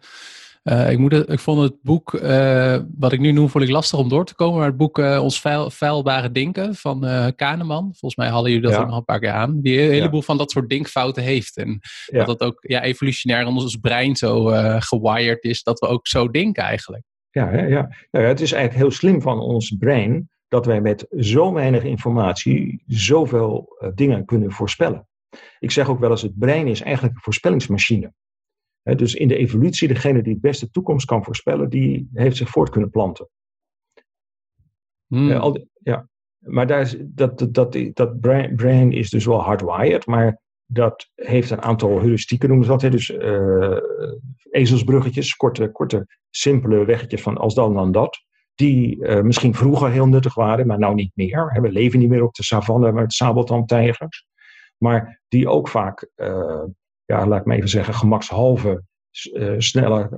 uh, 0.66 0.92
ik, 0.92 0.98
moet 0.98 1.30
ik 1.30 1.40
vond 1.40 1.62
het 1.62 1.76
boek, 1.82 2.14
uh, 2.14 2.78
wat 2.98 3.12
ik 3.12 3.20
nu 3.20 3.32
noem, 3.32 3.50
vond 3.50 3.64
ik 3.64 3.70
lastig 3.70 4.00
om 4.00 4.10
door 4.10 4.26
te 4.26 4.36
komen. 4.36 4.58
Maar 4.58 4.68
het 4.68 4.78
boek 4.78 4.98
uh, 4.98 5.20
Ons 5.24 5.42
vuil, 5.42 5.70
Vuilbare 5.70 6.32
Denken 6.32 6.76
van 6.76 7.00
Kahneman. 7.36 7.84
Volgens 7.84 8.16
mij 8.16 8.28
hadden 8.28 8.52
jullie 8.52 8.68
dat 8.70 8.80
ook 8.80 8.88
nog 8.88 8.98
een 8.98 9.06
paar 9.06 9.20
keer 9.20 9.32
aan. 9.32 9.62
Die 9.62 9.82
een 9.82 9.92
heleboel 9.92 10.22
van 10.22 10.38
dat 10.38 10.52
soort 10.52 10.70
denkfouten 10.70 11.24
heeft. 11.24 11.58
En 11.58 11.80
dat 12.06 12.26
dat 12.26 12.42
ook 12.42 12.58
ja, 12.62 12.82
evolutionair 12.82 13.42
in 13.42 13.48
ons 13.48 13.76
brein 13.76 14.16
zo 14.16 14.44
gewired 14.80 15.44
is, 15.44 15.64
dat 15.64 15.80
we 15.80 15.88
ook 15.88 16.08
zo 16.08 16.30
denken 16.30 16.64
eigenlijk. 16.64 17.04
Ja, 17.30 17.54
ja, 17.54 17.64
ja. 17.64 17.90
Nou, 18.12 18.26
het 18.26 18.42
is 18.42 18.52
eigenlijk 18.52 18.84
heel 18.84 18.92
slim 18.98 19.22
van 19.22 19.40
ons 19.40 19.76
brein 19.80 20.30
dat 20.48 20.66
wij 20.66 20.82
met 20.82 21.08
zo 21.18 21.54
weinig 21.54 21.84
informatie 21.84 22.84
zoveel 22.88 23.78
dingen 23.96 24.26
kunnen 24.26 24.52
voorspellen. 24.52 25.08
Ik 25.60 25.72
zeg 25.72 25.90
ook 25.90 26.00
wel 26.00 26.12
eens, 26.12 26.22
het 26.22 26.40
brein 26.40 26.68
is 26.68 26.82
eigenlijk 26.82 27.16
een 27.16 27.22
voorspellingsmachine 27.22 28.14
dus 28.94 29.15
in 29.15 29.27
de 29.27 29.37
evolutie, 29.37 29.87
degene 29.87 30.21
die 30.21 30.33
het 30.33 30.42
beste 30.42 30.69
toekomst 30.69 31.06
kan 31.06 31.23
voorspellen, 31.23 31.69
die 31.69 32.09
heeft 32.13 32.37
zich 32.37 32.49
voort 32.49 32.69
kunnen 32.69 32.89
planten. 32.89 33.30
Hmm. 35.07 35.31
al 35.31 35.68
ja. 35.80 36.09
Maar 36.39 36.68
daar 36.68 36.81
is, 36.81 36.95
dat, 36.99 37.37
dat, 37.39 37.54
dat, 37.54 37.77
dat 37.94 38.19
brain, 38.56 38.92
is 38.92 39.09
dus 39.09 39.25
wel 39.25 39.42
hardwired, 39.42 40.06
maar 40.06 40.42
dat 40.65 41.11
heeft 41.15 41.49
een 41.49 41.61
aantal 41.61 41.99
heuristieken, 41.99 42.47
noemen 42.47 42.65
ze 42.65 42.71
dat. 42.71 42.92
Dus 42.92 43.09
uh, 43.09 43.77
ezelsbruggetjes, 44.51 45.35
korte, 45.35 45.71
korte, 45.71 46.07
simpele 46.30 46.85
weggetjes 46.85 47.21
van 47.21 47.37
als 47.37 47.56
dan 47.56 47.73
dan 47.73 47.92
dat. 47.92 48.23
Die 48.56 48.97
uh, 48.97 49.21
misschien 49.21 49.54
vroeger 49.54 49.92
heel 49.92 50.07
nuttig 50.07 50.35
waren, 50.35 50.68
maar 50.68 50.80
nou 50.80 50.94
niet 50.94 51.11
meer. 51.13 51.59
We 51.61 51.71
leven 51.71 51.99
niet 51.99 52.09
meer 52.09 52.23
op 52.23 52.33
de 52.33 52.44
savanne 52.44 52.92
met 52.92 53.13
sabeltandtijgers. 53.13 54.25
Maar 54.77 55.21
die 55.27 55.49
ook 55.49 55.68
vaak 55.68 56.09
ja, 57.06 57.28
laat 57.28 57.40
ik 57.40 57.45
maar 57.45 57.56
even 57.56 57.69
zeggen, 57.69 57.94
gemakshalve 57.94 58.83
uh, 59.33 59.54
sneller 59.57 60.09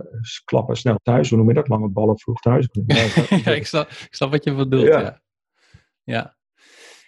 klappen, 0.46 0.76
snel 0.76 1.00
thuis. 1.04 1.30
Hoe 1.30 1.38
noem 1.38 1.48
je 1.48 1.54
dat? 1.54 1.68
Lange 1.68 1.90
ballen 1.90 2.20
vroeg 2.20 2.40
thuis. 2.40 2.68
ja, 3.46 3.52
ik 3.52 3.68
snap, 3.68 3.90
ik 3.90 4.08
snap 4.16 4.32
wat 4.32 4.44
je 4.44 4.54
bedoelt. 4.54 4.88
Ja. 4.88 5.00
ja. 5.00 5.22
ja. 6.04 6.36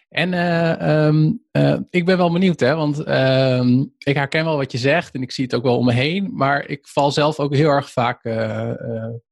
En 0.09 0.33
uh, 0.33 1.05
um, 1.05 1.43
uh, 1.51 1.79
ik 1.89 2.05
ben 2.05 2.17
wel 2.17 2.31
benieuwd, 2.31 2.59
hè, 2.59 2.75
want 2.75 3.07
uh, 3.07 3.83
ik 3.97 4.15
herken 4.15 4.45
wel 4.45 4.57
wat 4.57 4.71
je 4.71 4.77
zegt 4.77 5.13
en 5.13 5.21
ik 5.21 5.31
zie 5.31 5.43
het 5.43 5.55
ook 5.55 5.63
wel 5.63 5.77
om 5.77 5.85
me 5.85 5.93
heen, 5.93 6.29
maar 6.33 6.67
ik 6.67 6.87
val 6.87 7.11
zelf 7.11 7.39
ook 7.39 7.55
heel 7.55 7.69
erg 7.69 7.91
vaak, 7.91 8.25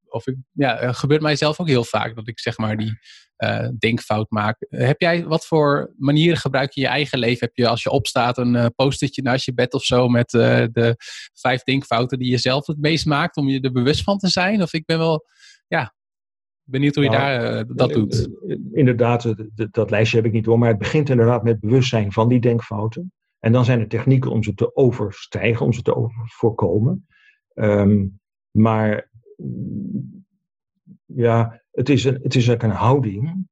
of 0.10 0.28
ik, 0.28 0.36
ja, 0.52 0.78
het 0.78 0.96
gebeurt 0.96 1.22
mij 1.22 1.36
zelf 1.36 1.60
ook 1.60 1.68
heel 1.68 1.84
vaak 1.84 2.16
dat 2.16 2.28
ik 2.28 2.40
zeg 2.40 2.58
maar 2.58 2.78
die 2.78 3.00
uh, 3.38 3.70
denkfout 3.78 4.30
maak. 4.30 4.66
Heb 4.70 5.02
jij 5.02 5.26
wat 5.26 5.46
voor 5.46 5.94
manieren 5.98 6.38
gebruik 6.38 6.72
je 6.72 6.82
in 6.82 6.88
je 6.88 6.94
eigen 6.94 7.20
leven? 7.20 7.48
Heb 7.48 7.56
je 7.56 7.68
als 7.68 7.84
je 7.84 7.90
opstaat 7.90 8.38
een 8.38 8.54
uh, 8.54 8.66
post-itje 8.76 9.22
naast 9.22 9.46
je 9.46 9.54
bed 9.54 9.74
of 9.74 9.84
zo 9.84 10.08
met 10.08 10.34
uh, 10.34 10.66
de 10.72 10.96
vijf 11.34 11.64
denkfouten 11.64 12.20
die 12.20 12.32
je 12.32 12.38
zelf 12.38 12.68
het 12.68 12.80
meest 12.80 13.06
maakt 13.06 13.38
om 13.38 13.48
je 13.48 13.62
er 13.62 13.72
bewust 13.72 14.04
van 14.04 14.18
te 14.18 14.28
zijn? 14.28 14.62
Of 14.62 14.74
ik 14.74 14.86
ben 14.86 14.98
wel, 14.98 15.26
ja, 15.68 15.94
benieuwd 16.64 16.96
hoe 16.96 17.04
je 17.04 17.10
nou, 17.10 17.42
daar 17.42 17.66
dat 17.68 17.94
doet. 17.94 18.30
Inderdaad, 18.72 19.34
dat 19.72 19.90
lijstje 19.90 20.18
heb 20.18 20.26
ik 20.26 20.32
niet 20.32 20.44
door, 20.44 20.60
maar 20.60 20.70
het 20.70 20.78
begint 20.78 21.10
inderdaad 21.10 21.44
met 21.44 21.60
bewustzijn 21.60 22.12
van 22.12 22.30
die 22.30 22.40
denkfouten. 22.40 23.12
En 23.40 23.52
dan 23.52 23.66
zijn 23.66 23.80
er 23.80 23.88
technieken 23.88 24.32
om 24.32 24.44
ze 24.44 24.54
te 24.54 24.76
overstijgen, 24.76 25.66
om 25.66 25.74
ze 25.74 25.82
te 25.82 26.10
voorkomen. 26.26 27.08
Um, 27.54 28.20
maar 28.52 29.10
ja, 31.06 31.62
het 31.78 31.90
is, 31.90 32.04
een, 32.04 32.20
het 32.24 32.36
is 32.36 32.50
ook 32.50 32.64
een 32.64 32.70
houding. 32.70 33.48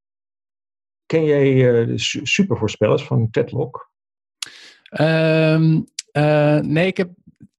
ken 1.05 1.25
jij 1.25 1.53
uh, 1.53 1.87
de 1.87 2.23
supervoorspellers 2.23 3.03
van 3.03 3.29
Tedlock? 3.29 3.91
Um, 4.99 5.85
nee, 6.61 6.87
ik 6.87 6.97
heb 6.97 7.09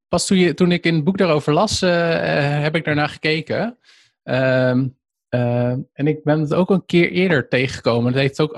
pas 0.09 0.27
toen, 0.27 0.39
je, 0.39 0.55
toen 0.55 0.73
ik 0.73 0.85
in 0.85 0.95
het 0.95 1.05
boek 1.05 1.19
daarover 1.19 1.53
las, 1.53 1.81
heb 1.81 2.77
ik 2.77 2.85
daarnaar 2.85 3.09
gekeken. 3.09 3.79
Um, 4.23 4.97
uh, 5.31 5.71
en 5.93 6.07
ik 6.07 6.25
ben 6.25 6.41
het 6.41 6.55
ook 6.55 6.71
een 6.71 6.87
keer 6.87 7.11
eerder 7.11 7.49
tegengekomen. 7.49 8.13
Dat, 8.13 8.21
heeft 8.21 8.41
ook, 8.41 8.55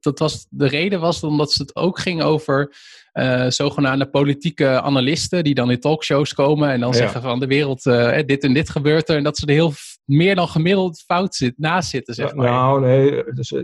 dat 0.00 0.18
was, 0.18 0.46
de 0.50 0.66
reden 0.66 1.00
was 1.00 1.22
omdat 1.22 1.52
het 1.52 1.76
ook 1.76 1.98
ging 1.98 2.22
over 2.22 2.76
uh, 3.12 3.46
zogenaamde 3.48 4.06
politieke 4.06 4.80
analisten 4.80 5.44
die 5.44 5.54
dan 5.54 5.70
in 5.70 5.80
talkshows 5.80 6.34
komen 6.34 6.70
en 6.70 6.80
dan 6.80 6.94
zeggen 6.94 7.22
van 7.22 7.40
de 7.40 7.46
wereld, 7.46 7.86
uh, 7.86 8.18
dit 8.26 8.44
en 8.44 8.52
dit 8.52 8.70
gebeurt 8.70 9.08
er. 9.08 9.16
En 9.16 9.22
dat 9.22 9.38
ze 9.38 9.46
er 9.46 9.52
heel 9.52 9.72
meer 10.10 10.34
dan 10.34 10.48
gemiddeld 10.48 11.00
fout 11.00 11.34
zit, 11.34 11.54
naast 11.56 11.90
zitten, 11.90 12.14
zeg 12.14 12.34
maar. 12.34 12.46
Nou, 12.46 12.80
nee, 12.80 13.24
dus, 13.24 13.52
oh, 13.52 13.62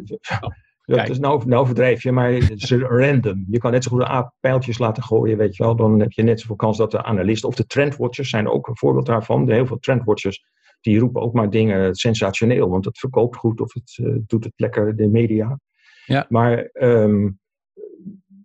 dat 0.85 1.09
is 1.09 1.19
nou, 1.19 1.47
nou 1.47 1.67
verdrijf 1.67 2.03
je, 2.03 2.13
maar 2.13 2.33
het 2.33 2.63
is 2.63 2.73
random. 2.73 3.45
Je 3.51 3.59
kan 3.59 3.71
net 3.71 3.85
zo 3.85 3.91
goed 3.91 4.31
pijltjes 4.41 4.79
laten 4.79 5.03
gooien, 5.03 5.37
weet 5.37 5.57
je 5.57 5.63
wel. 5.63 5.77
Dan 5.77 6.01
heb 6.01 6.13
je 6.13 6.23
net 6.23 6.41
zoveel 6.41 6.57
kans 6.57 6.77
dat 6.77 6.91
de 6.91 7.03
analisten 7.03 7.49
of 7.49 7.55
de 7.55 7.67
trendwatchers 7.67 8.31
zijn 8.31 8.49
ook 8.49 8.69
een 8.69 8.77
voorbeeld 8.77 9.07
daarvan. 9.07 9.51
Heel 9.51 9.67
veel 9.67 9.79
trendwatchers 9.79 10.45
die 10.81 10.99
roepen 10.99 11.23
ook 11.23 11.33
maar 11.33 11.51
dingen 11.51 11.95
sensationeel, 11.95 12.69
want 12.69 12.85
het 12.85 12.99
verkoopt 12.99 13.37
goed 13.37 13.61
of 13.61 13.75
het 13.75 13.99
uh, 14.01 14.17
doet 14.27 14.45
het 14.45 14.53
lekker 14.57 14.97
de 14.97 15.09
media. 15.09 15.59
Ja. 16.05 16.27
Maar 16.29 16.71
um, 16.73 17.39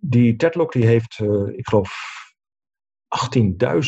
die 0.00 0.36
Tedlock 0.36 0.72
die 0.72 0.86
heeft, 0.86 1.18
uh, 1.22 1.58
ik 1.58 1.68
geloof, 1.68 2.10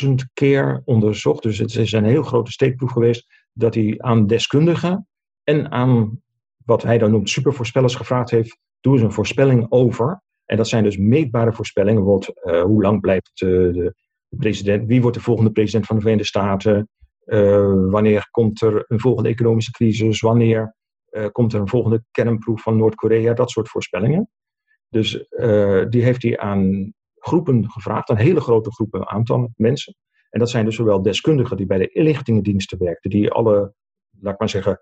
18.000 0.05 0.13
keer 0.33 0.83
onderzocht. 0.85 1.43
Dus 1.43 1.59
het 1.59 1.77
is 1.77 1.93
een 1.93 2.05
heel 2.05 2.23
grote 2.23 2.51
steekproef 2.51 2.91
geweest 2.93 3.44
dat 3.55 3.75
hij 3.75 3.95
aan 3.99 4.27
deskundigen 4.27 5.09
en 5.43 5.71
aan 5.71 6.23
wat 6.65 6.83
hij 6.83 6.99
dan 6.99 7.11
noemt 7.11 7.31
supervoorspellers 7.31 7.95
gevraagd 7.95 8.31
heeft: 8.31 8.59
doe 8.81 8.93
eens 8.93 9.03
een 9.03 9.13
voorspelling 9.13 9.67
over. 9.69 10.23
En 10.45 10.57
dat 10.57 10.69
zijn 10.69 10.85
dus 10.85 10.97
meetbare 10.97 11.53
voorspellingen. 11.53 12.05
Bijvoorbeeld, 12.05 12.45
uh, 12.45 12.63
hoe 12.63 12.83
lang 12.83 13.01
blijft 13.01 13.41
uh, 13.41 13.73
de 13.73 13.95
president, 14.29 14.87
wie 14.87 15.03
wordt 15.03 15.17
de 15.17 15.23
volgende 15.23 15.51
president 15.51 15.87
van 15.87 15.97
de 15.97 16.03
Verenigde 16.03 16.29
Staten? 16.29 16.89
Uh, 17.25 17.91
wanneer 17.91 18.29
komt 18.31 18.61
er 18.63 18.85
een 18.89 19.01
volgende 19.01 19.29
economische 19.29 19.71
crisis? 19.71 20.21
Wanneer 20.21 20.77
komt 21.33 21.53
er 21.53 21.61
een 21.61 21.69
volgende 21.69 22.05
kernproef 22.11 22.63
van 22.63 22.77
Noord-Korea? 22.77 23.35
Dat 23.35 23.51
soort 23.51 23.69
voorspellingen. 23.69 24.31
Dus 24.89 25.11
die 25.89 26.03
heeft 26.03 26.23
hij 26.23 26.39
aan 26.39 26.93
groepen 27.15 27.71
gevraagd, 27.71 28.11
aan 28.11 28.17
hele 28.17 28.41
grote 28.41 28.73
groepen 28.73 29.09
aantal 29.09 29.53
mensen. 29.57 29.95
En 30.35 30.41
dat 30.41 30.51
zijn 30.51 30.65
dus 30.65 30.77
zowel 30.77 31.03
deskundigen 31.03 31.57
die 31.57 31.67
bij 31.67 31.79
de 31.79 31.89
inlichtingendiensten 31.89 32.79
werkten, 32.79 33.11
die 33.11 33.31
alle, 33.31 33.75
laat 34.21 34.33
ik 34.33 34.39
maar 34.39 34.49
zeggen, 34.49 34.81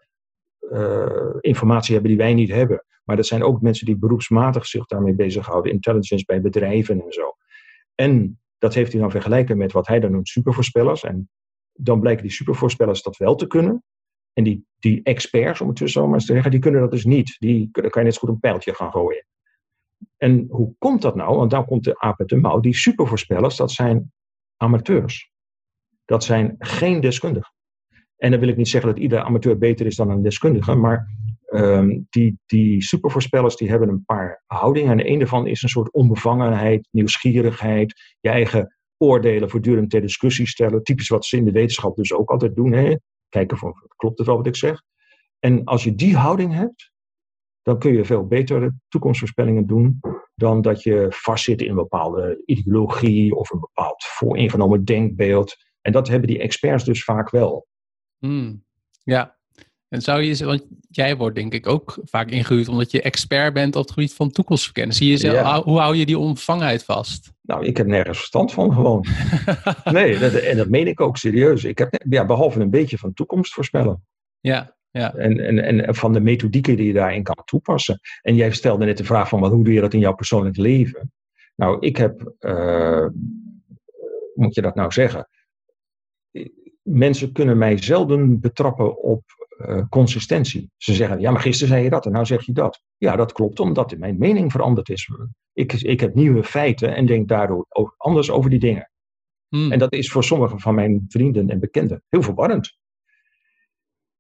informatie 1.41 1.93
hebben 1.93 2.11
die 2.11 2.21
wij 2.21 2.35
niet 2.35 2.51
hebben. 2.51 2.85
Maar 3.05 3.17
dat 3.17 3.27
zijn 3.27 3.43
ook 3.43 3.61
mensen 3.61 3.87
die 3.87 3.97
beroepsmatig 3.97 4.67
zich 4.67 4.87
daarmee 4.87 5.15
bezighouden, 5.15 5.73
intelligence 5.73 6.25
bij 6.25 6.41
bedrijven 6.41 7.03
en 7.05 7.13
zo. 7.13 7.37
En 7.95 8.41
dat 8.59 8.75
heeft 8.75 8.93
hij 8.93 9.01
dan 9.01 9.11
vergelijken 9.11 9.57
met 9.57 9.73
wat 9.73 9.87
hij 9.87 10.01
dan 10.01 10.11
noemt 10.11 10.29
supervoorspellers. 10.29 11.03
En 11.03 11.31
dan 11.73 12.01
blijken 12.01 12.23
die 12.23 12.33
supervoorspellers 12.33 13.03
dat 13.03 13.17
wel 13.17 13.35
te 13.35 13.47
kunnen. 13.47 13.85
En 14.33 14.45
die, 14.45 14.67
die 14.79 15.03
experts, 15.03 15.61
om 15.61 15.69
het 15.69 15.91
zo 15.91 16.05
maar 16.05 16.15
eens 16.15 16.27
te 16.27 16.33
zeggen, 16.33 16.51
die 16.51 16.61
kunnen 16.61 16.81
dat 16.81 16.91
dus 16.91 17.05
niet. 17.05 17.37
Die, 17.39 17.71
kan 17.71 17.91
je 17.93 18.03
net 18.03 18.15
zo 18.15 18.21
goed 18.21 18.29
een 18.29 18.41
pijltje 18.41 18.75
gaan 18.75 18.93
gooien. 18.93 19.27
En 20.17 20.47
hoe 20.49 20.75
komt 20.79 21.03
dat 21.03 21.15
nou? 21.15 21.37
Want 21.37 21.51
dan 21.51 21.65
komt 21.65 21.85
de 21.85 21.99
aap 21.99 22.29
de 22.29 22.37
mouw. 22.37 22.61
Die 22.61 22.75
supervoorspellers, 22.75 23.57
dat 23.57 23.71
zijn 23.71 24.13
amateurs. 24.57 25.32
Dat 26.05 26.25
zijn 26.25 26.55
geen 26.59 27.01
deskundigen. 27.01 27.53
En 28.17 28.31
dan 28.31 28.41
wil 28.41 28.49
ik 28.49 28.57
niet 28.57 28.69
zeggen 28.69 28.91
dat 28.91 29.03
iedere 29.03 29.23
amateur 29.23 29.59
beter 29.59 29.87
is 29.87 29.97
dan 29.97 30.11
een 30.11 30.23
deskundige, 30.23 30.75
maar 30.75 31.09
um, 31.49 32.07
die, 32.11 32.39
die 32.47 32.83
supervoorspellers 32.83 33.57
die 33.57 33.71
hebben 33.71 33.89
een 33.89 34.05
paar 34.05 34.43
houdingen. 34.47 34.91
En 34.91 34.97
de 34.97 35.05
ene 35.05 35.19
daarvan 35.19 35.47
is 35.47 35.63
een 35.63 35.69
soort 35.69 35.93
onbevangenheid, 35.93 36.89
nieuwsgierigheid, 36.91 38.17
je 38.21 38.29
eigen 38.29 38.77
oordelen 38.97 39.51
voortdurend 39.51 39.91
ter 39.91 40.01
discussie 40.01 40.49
stellen. 40.49 40.83
Typisch 40.83 41.09
wat 41.09 41.25
ze 41.25 41.37
in 41.37 41.45
de 41.45 41.53
wetenschap 41.53 41.97
dus 41.97 42.13
ook 42.13 42.31
altijd 42.31 42.55
doen. 42.55 42.73
Hè? 42.73 42.97
Kijken 43.29 43.57
van, 43.57 43.75
klopt 43.97 44.19
het 44.19 44.27
wel 44.27 44.37
wat 44.37 44.47
ik 44.47 44.57
zeg? 44.57 44.83
En 45.39 45.65
als 45.65 45.85
je 45.85 45.95
die 45.95 46.17
houding 46.17 46.53
hebt, 46.53 46.93
dan 47.63 47.79
kun 47.79 47.93
je 47.93 48.05
veel 48.05 48.27
betere 48.27 48.75
toekomstvoorspellingen 48.89 49.67
doen 49.67 50.01
dan 50.35 50.61
dat 50.61 50.83
je 50.83 51.07
vastzit 51.11 51.63
in 51.63 51.69
een 51.69 51.75
bepaalde 51.75 52.43
ideologie 52.45 53.35
of 53.35 53.51
een 53.51 53.61
bepaald 53.61 54.05
vooringenomen 54.05 54.85
denkbeeld. 54.85 55.57
En 55.83 55.93
dat 55.93 56.09
hebben 56.09 56.29
die 56.29 56.39
experts 56.39 56.85
dus 56.85 57.05
vaak 57.05 57.31
wel. 57.31 57.67
Hmm. 58.19 58.65
Ja, 59.03 59.37
en 59.93 60.03
zou 60.03 60.23
je, 60.23 60.45
want 60.45 60.67
jij 60.89 61.17
wordt 61.17 61.37
denk 61.37 61.53
ik 61.53 61.67
ook 61.67 61.99
vaak 62.05 62.31
ingehuurd 62.31 62.69
omdat 62.69 62.91
je 62.91 63.03
expert 63.03 63.55
bent 63.55 63.77
op 63.77 63.83
het 63.83 63.93
gebied 63.93 64.15
van 64.15 64.31
toekomstverkenning. 64.31 64.97
Zie 64.97 65.11
je 65.11 65.17
zelf, 65.17 65.65
hoe 65.65 65.79
hou 65.79 65.97
je 65.97 66.07
die 66.07 66.19
omvangheid 66.19 66.85
vast? 66.85 67.33
Nou, 67.41 67.67
ik 67.67 67.77
heb 67.77 67.87
nergens 67.87 68.19
verstand 68.19 68.53
van 68.53 68.73
gewoon. 68.73 69.07
nee, 69.85 70.19
dat, 70.19 70.33
en 70.33 70.57
dat 70.57 70.69
meen 70.69 70.87
ik 70.87 71.01
ook 71.01 71.17
serieus. 71.17 71.65
Ik 71.65 71.79
heb, 71.79 72.03
ja, 72.09 72.27
behalve 72.27 72.61
een 72.61 72.71
beetje 72.71 72.99
van 72.99 73.13
toekomst 73.13 73.53
voorspellen. 73.53 74.05
Ja, 74.41 74.77
ja. 74.91 75.15
En, 75.15 75.41
en, 75.41 75.87
en 75.87 75.95
van 75.95 76.13
de 76.13 76.21
methodieken 76.21 76.77
die 76.77 76.87
je 76.87 76.93
daarin 76.93 77.23
kan 77.23 77.43
toepassen. 77.45 78.01
En 78.23 78.35
jij 78.35 78.53
stelde 78.53 78.85
net 78.85 78.97
de 78.97 79.05
vraag 79.05 79.29
van, 79.29 79.41
wat, 79.41 79.53
hoe 79.53 79.65
doe 79.65 79.75
je 79.75 79.81
dat 79.81 79.95
in 79.95 80.01
jouw 80.01 80.15
persoonlijk 80.15 80.57
leven? 80.57 81.13
Nou, 81.57 81.77
ik 81.81 81.97
heb, 81.97 82.35
uh, 82.41 83.07
moet 84.35 84.55
je 84.55 84.63
dat 84.63 84.75
nou 84.75 84.93
zeggen? 84.93 85.29
Mensen 86.83 87.33
kunnen 87.33 87.59
mij 87.59 87.83
zelden 87.83 88.41
betrappen 88.41 89.03
op 89.03 89.23
uh, 89.59 89.83
consistentie. 89.89 90.71
Ze 90.77 90.95
zeggen, 90.95 91.21
ja, 91.21 91.31
maar 91.31 91.41
gisteren 91.41 91.69
zei 91.69 91.85
je 91.85 91.91
dat 91.91 92.07
en 92.07 92.13
nou 92.13 92.25
zeg 92.25 92.47
je 92.47 92.53
dat. 92.53 92.83
Ja, 92.97 93.17
dat 93.17 93.33
klopt, 93.33 93.61
omdat 93.61 93.97
mijn 93.97 94.19
mening 94.19 94.53
veranderd 94.53 94.89
is. 94.89 95.11
Ik, 95.53 95.73
ik 95.73 96.01
heb 96.01 96.15
nieuwe 96.15 96.45
feiten 96.45 96.95
en 96.95 97.07
denk 97.07 97.29
daardoor 97.29 97.67
ook 97.69 97.95
anders 97.97 98.31
over 98.31 98.51
die 98.51 98.59
dingen. 98.59 98.91
Hmm. 99.49 99.73
En 99.73 99.79
dat 99.79 99.93
is 99.93 100.11
voor 100.11 100.25
sommige 100.25 100.59
van 100.59 100.75
mijn 100.75 101.05
vrienden 101.09 101.51
en 101.51 101.61
bekenden 101.61 102.03
heel 102.09 102.23
verwarrend. 102.23 102.79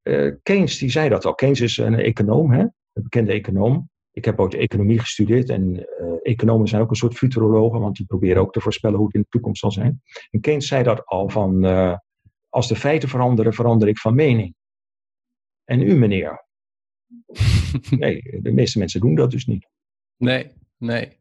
Uh, 0.03 0.35
Keynes 0.43 0.79
die 0.79 0.91
zei 0.91 1.09
dat 1.09 1.25
al. 1.25 1.35
Keynes 1.35 1.61
is 1.61 1.77
een 1.77 1.99
econoom, 1.99 2.51
hè? 2.51 2.61
een 2.61 3.03
bekende 3.03 3.33
econoom. 3.33 3.91
Ik 4.13 4.25
heb 4.25 4.41
ook 4.41 4.55
economie 4.55 4.99
gestudeerd 4.99 5.49
en 5.49 5.75
uh, 5.75 5.85
economen 6.23 6.69
zijn 6.69 6.83
ook 6.83 6.91
een 6.91 6.97
soort 6.97 7.15
futurologen, 7.15 7.81
want 7.81 7.97
die 7.97 8.07
proberen 8.07 8.43
ook 8.43 8.53
te 8.53 8.61
voorspellen 8.61 8.97
hoe 8.97 9.07
het 9.07 9.15
in 9.15 9.21
de 9.21 9.27
toekomst 9.29 9.61
zal 9.61 9.73
zijn. 9.73 10.03
En 10.31 10.41
Keynes 10.41 10.67
zei 10.67 10.83
dat 10.83 11.07
al 11.07 11.29
van, 11.29 11.65
uh, 11.65 11.97
als 12.49 12.69
de 12.69 12.77
feiten 12.77 13.09
veranderen, 13.09 13.53
verander 13.53 13.89
ik 13.89 13.99
van 13.99 14.15
mening. 14.15 14.55
En 15.65 15.83
u, 15.83 15.95
meneer? 15.95 16.47
nee, 17.91 18.41
de 18.43 18.53
meeste 18.53 18.79
mensen 18.79 19.01
doen 19.01 19.15
dat 19.15 19.31
dus 19.31 19.47
niet. 19.47 19.69
Nee, 20.17 20.53
nee. 20.77 21.19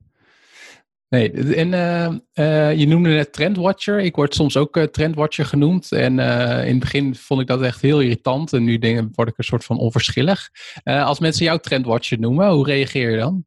Nee, 1.12 1.32
en 1.32 1.68
uh, 1.74 2.14
uh, 2.34 2.80
je 2.80 2.88
noemde 2.88 3.10
net 3.10 3.34
Trendwatcher. 3.34 4.00
Ik 4.00 4.16
word 4.16 4.36
soms 4.36 4.58
ook 4.58 4.78
uh, 4.78 4.84
Trendwatcher 4.84 5.46
genoemd. 5.46 5.92
En 5.92 6.20
in 6.20 6.72
het 6.72 6.80
begin 6.80 7.16
vond 7.16 7.42
ik 7.42 7.48
dat 7.48 7.62
echt 7.62 7.82
heel 7.82 8.02
irritant. 8.02 8.54
En 8.54 8.64
nu 8.64 8.78
denk, 8.78 9.16
word 9.16 9.28
ik 9.28 9.38
een 9.38 9.44
soort 9.44 9.64
van 9.64 9.78
onverschillig. 9.78 10.50
als 10.84 11.20
mensen 11.20 11.46
jou 11.46 11.60
Trendwatcher 11.60 12.20
noemen, 12.20 12.50
hoe 12.50 12.66
reageer 12.66 13.12
je 13.12 13.18
dan? 13.18 13.46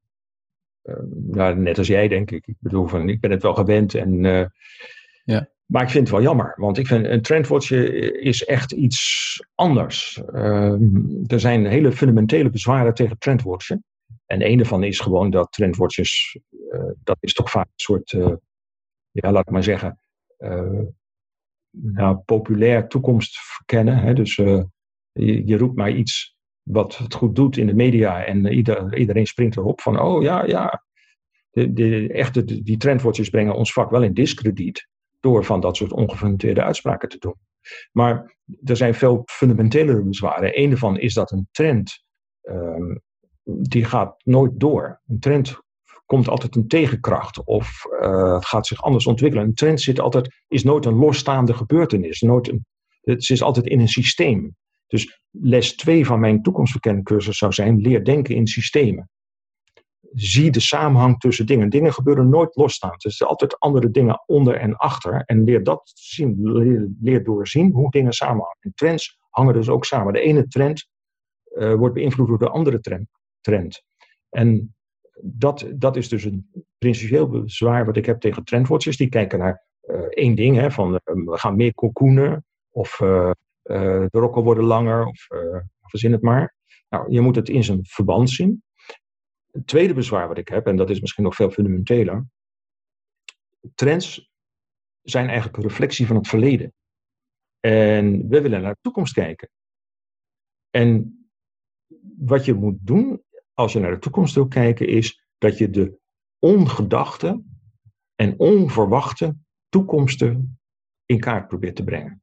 nou, 1.31 1.57
net 1.57 1.79
als 1.79 1.87
jij, 1.87 2.09
denk 2.09 2.31
ik. 2.31 2.47
Ik 2.47 2.57
bedoel, 2.59 2.87
van, 2.87 3.09
ik 3.09 3.21
ben 3.21 3.31
het 3.31 3.43
wel 3.43 3.55
gewend. 3.55 3.95
En 3.95 4.23
ja. 5.25 5.49
Maar 5.67 5.83
ik 5.83 5.91
vind 5.91 6.09
het 6.09 6.17
wel 6.17 6.27
jammer, 6.27 6.55
want 6.57 6.79
ik 6.79 6.87
vind 6.87 7.07
een 7.07 7.23
trendwatcher 7.23 8.15
is 8.21 8.45
echt 8.45 8.73
iets 8.73 9.43
anders. 9.55 10.21
Uh, 10.35 10.73
er 11.27 11.41
zijn 11.41 11.67
hele 11.67 11.93
fundamentele 11.93 12.51
bezwaren 12.51 12.95
tegen 12.95 13.19
trendwatchen. 13.19 13.85
En 14.27 14.47
een 14.47 14.57
daarvan 14.57 14.85
is 14.85 15.01
gewoon 15.01 15.31
dat 15.31 15.53
trendwatchers, 15.53 16.39
uh, 16.71 16.91
dat 17.03 17.17
is 17.21 17.33
toch 17.33 17.51
vaak 17.51 17.67
een 17.67 17.73
soort, 17.75 18.13
uh, 18.13 18.35
ja, 19.11 19.33
laat 19.33 19.47
ik 19.47 19.53
maar 19.53 19.63
zeggen, 19.63 19.99
eh, 20.37 20.81
nou, 21.71 22.17
populair 22.17 22.89
toekomst 22.89 23.39
verkennen. 23.39 23.99
Hè? 23.99 24.15
Dus 24.15 24.37
je, 24.37 24.67
je, 25.47 25.57
roept 25.57 25.77
maar 25.77 25.91
iets 25.91 26.37
wat 26.63 26.97
het 26.99 27.15
goed 27.15 27.37
doet 27.37 27.57
in 27.57 27.67
de 27.67 27.75
media 27.75 28.25
en 28.25 28.47
ieder, 28.47 28.99
iedereen 28.99 29.27
springt 29.27 29.57
erop 29.57 29.81
van, 29.81 30.01
oh 30.01 30.23
ja, 30.23 30.45
ja. 30.45 30.83
De, 31.51 31.73
de, 31.73 32.13
echte, 32.13 32.63
die 32.63 32.77
trendwatchers 32.77 33.29
brengen 33.29 33.55
ons 33.55 33.73
vak 33.73 33.91
wel 33.91 34.03
in 34.03 34.15
discrediet 34.15 34.89
door 35.21 35.45
van 35.45 35.61
dat 35.61 35.77
soort 35.77 35.93
ongefundamenteerde 35.93 36.63
uitspraken 36.63 37.09
te 37.09 37.19
doen. 37.19 37.35
Maar 37.93 38.37
er 38.65 38.77
zijn 38.77 38.95
veel 38.95 39.23
fundamentelere 39.25 40.03
bezwaren. 40.03 40.61
Een 40.61 40.69
daarvan 40.69 40.99
is 40.99 41.15
dat 41.15 41.31
een 41.31 41.49
trend, 41.51 42.05
um, 42.43 43.01
die 43.45 43.85
gaat 43.85 44.15
nooit 44.25 44.53
door. 44.55 45.01
Een 45.07 45.21
trend 45.21 45.63
komt 46.07 46.29
altijd 46.29 46.55
een 46.55 46.69
tegenkracht 46.69 47.45
of 47.45 47.85
uh, 48.01 48.37
gaat 48.41 48.67
zich 48.67 48.83
anders 48.83 49.07
ontwikkelen. 49.07 49.45
Een 49.45 49.55
trend 49.55 49.81
zit 49.81 50.01
altijd, 50.01 50.35
is 50.49 50.65
nooit 50.65 50.85
een 50.85 50.95
losstaande 50.95 51.55
gebeurtenis. 51.55 52.21
Nooit 52.21 52.55
het 53.01 53.31
is 53.31 53.43
altijd 53.43 53.67
in 53.67 53.81
een 53.81 53.89
systeem. 53.89 54.57
Dus 54.87 55.21
les 55.31 55.77
2 55.77 56.07
van 56.07 56.21
mijn 56.21 56.43
toekomstverkenningscursus 56.43 57.39
zou 57.39 57.53
zijn: 57.53 57.81
leer 57.81 58.05
denken 58.05 58.35
in 58.35 58.47
systemen 58.47 59.09
zie 60.15 60.51
de 60.51 60.61
samenhang 60.61 61.19
tussen 61.19 61.47
dingen. 61.47 61.71
Dingen 61.71 61.93
gebeuren 61.93 62.29
nooit 62.29 62.57
losstaand. 62.57 63.05
Er 63.05 63.13
zijn 63.13 63.29
altijd 63.29 63.59
andere 63.59 63.91
dingen 63.91 64.23
onder 64.27 64.57
en 64.57 64.77
achter. 64.77 65.23
En 65.27 65.45
leer 65.45 65.63
dat 65.63 65.93
zien, 65.95 66.37
leer, 67.01 67.25
doorzien 67.25 67.73
hoe 67.73 67.91
dingen 67.91 68.13
samenhangen. 68.13 68.57
En 68.61 68.73
trends 68.75 69.19
hangen 69.31 69.55
dus 69.55 69.69
ook 69.69 69.85
samen. 69.85 70.13
De 70.13 70.21
ene 70.21 70.47
trend 70.49 70.89
uh, 71.51 71.75
wordt 71.75 71.95
beïnvloed 71.95 72.29
door 72.29 72.39
de 72.39 72.49
andere 72.49 72.81
trend. 72.81 73.09
Trend. 73.45 73.83
En 74.29 74.75
dat, 75.21 75.67
dat 75.75 75.97
is 75.97 76.09
dus 76.09 76.25
een 76.25 76.51
principieel 76.79 77.29
bezwaar 77.29 77.85
wat 77.85 77.97
ik 77.97 78.07
heb 78.07 78.21
tegen 78.21 78.45
trendwatchers. 78.45 78.97
Die 78.97 79.09
kijken 79.09 79.39
naar 79.39 79.67
uh, 79.83 79.99
één 79.99 80.35
ding, 80.35 80.57
hè, 80.57 80.71
van 80.71 80.93
we 81.05 81.39
gaan 81.39 81.57
meer 81.57 81.75
cocoonen, 81.75 82.45
of 82.71 82.97
de 82.97 84.09
rokken 84.11 84.43
worden 84.43 84.65
langer, 84.65 85.07
of 85.07 85.27
verzin 85.81 86.13
het 86.13 86.23
maar. 86.23 86.55
Nou, 86.89 87.13
je 87.13 87.21
moet 87.21 87.37
het 87.37 87.49
in 87.49 87.65
zijn 87.65 87.85
verband 87.85 88.31
zien. 88.31 88.63
Het 89.51 89.67
tweede 89.67 89.95
bezwaar 89.95 90.29
wat 90.29 90.39
ik 90.39 90.49
heb, 90.49 90.67
en 90.67 90.77
dat 90.77 90.91
is 90.91 91.01
misschien 91.01 91.25
nog 91.25 91.35
veel 91.35 91.51
fundamenteler. 91.51 92.27
Trends 93.75 94.31
zijn 95.03 95.27
eigenlijk 95.27 95.57
een 95.57 95.63
reflectie 95.63 96.07
van 96.07 96.17
het 96.17 96.29
verleden. 96.29 96.73
En 97.61 98.29
we 98.29 98.41
willen 98.41 98.63
naar 98.63 98.73
de 98.73 98.81
toekomst 98.81 99.13
kijken. 99.13 99.49
En 100.71 101.19
wat 102.19 102.45
je 102.45 102.55
moet 102.55 102.79
doen 102.81 103.23
als 103.55 103.73
je 103.73 103.81
naar 103.81 103.91
de 103.91 103.99
toekomst 103.99 104.35
wil 104.35 104.49
kijken, 104.49 104.89
is 104.89 105.27
dat 105.39 105.59
je 105.59 105.71
de 105.71 105.99
ongedachte 106.39 107.43
en 108.15 108.39
onverwachte 108.39 109.37
toekomsten 109.69 110.59
in 111.07 111.21
kaart 111.21 111.49
probeert 111.49 111.77
te 111.77 111.85
brengen. 111.85 112.23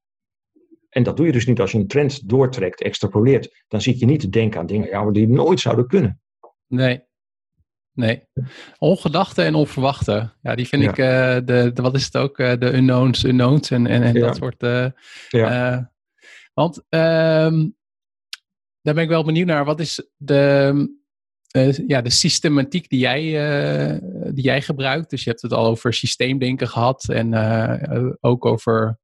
En 0.90 1.04
dat 1.04 1.18
doe 1.18 1.26
je 1.26 1.32
dus 1.32 1.46
niet 1.46 1.60
als 1.60 1.72
je 1.72 1.78
een 1.78 1.88
trend 1.88 2.30
doortrekt, 2.30 2.82
extrapoleert. 2.82 3.64
Dan 3.68 3.82
zit 3.82 4.00
je 4.00 4.06
niet 4.06 4.20
te 4.20 4.30
denken 4.30 4.60
aan 4.60 4.66
dingen 4.66 4.88
ja, 4.88 5.12
die 5.12 5.28
nooit 5.28 5.60
zouden 5.60 5.88
kunnen. 5.88 6.22
Nee. 6.68 7.04
Nee. 7.94 8.28
Ongedachte 8.78 9.44
en 9.44 9.56
onverwachte. 9.56 10.34
Ja, 10.42 10.56
die 10.56 10.68
vind 10.68 10.84
ik, 10.84 10.98
uh, 10.98 11.06
de, 11.46 11.72
de, 11.74 11.82
wat 11.82 11.96
is 11.96 12.06
het 12.06 12.18
ook? 12.18 12.40
Uh, 12.40 12.54
de 12.58 12.74
unknowns, 12.74 13.24
unknowns 13.24 13.72
en, 13.72 13.88
en, 13.88 14.04
en 14.04 14.14
dat 14.14 14.36
soort. 14.36 14.64
Uh, 14.64 14.88
ja. 15.30 15.92
want 16.54 16.78
um, 16.78 17.76
daar 18.82 18.94
ben 18.94 19.04
ik 19.04 19.10
wel 19.10 19.24
benieuwd 19.24 19.48
naar. 19.48 19.66
Wat 19.66 19.80
is 19.80 20.10
de, 20.18 21.01
ja, 21.88 22.02
de 22.02 22.10
systematiek 22.10 22.90
die 22.90 23.00
jij, 23.00 23.22
die 24.34 24.44
jij 24.44 24.62
gebruikt? 24.62 25.10
Dus 25.10 25.24
je 25.24 25.30
hebt 25.30 25.42
het 25.42 25.54
al 25.54 25.66
over 25.66 25.94
systeemdenken 25.94 26.68
gehad 26.68 27.10
en 27.10 27.36
ook 28.20 28.46
over 28.46 29.00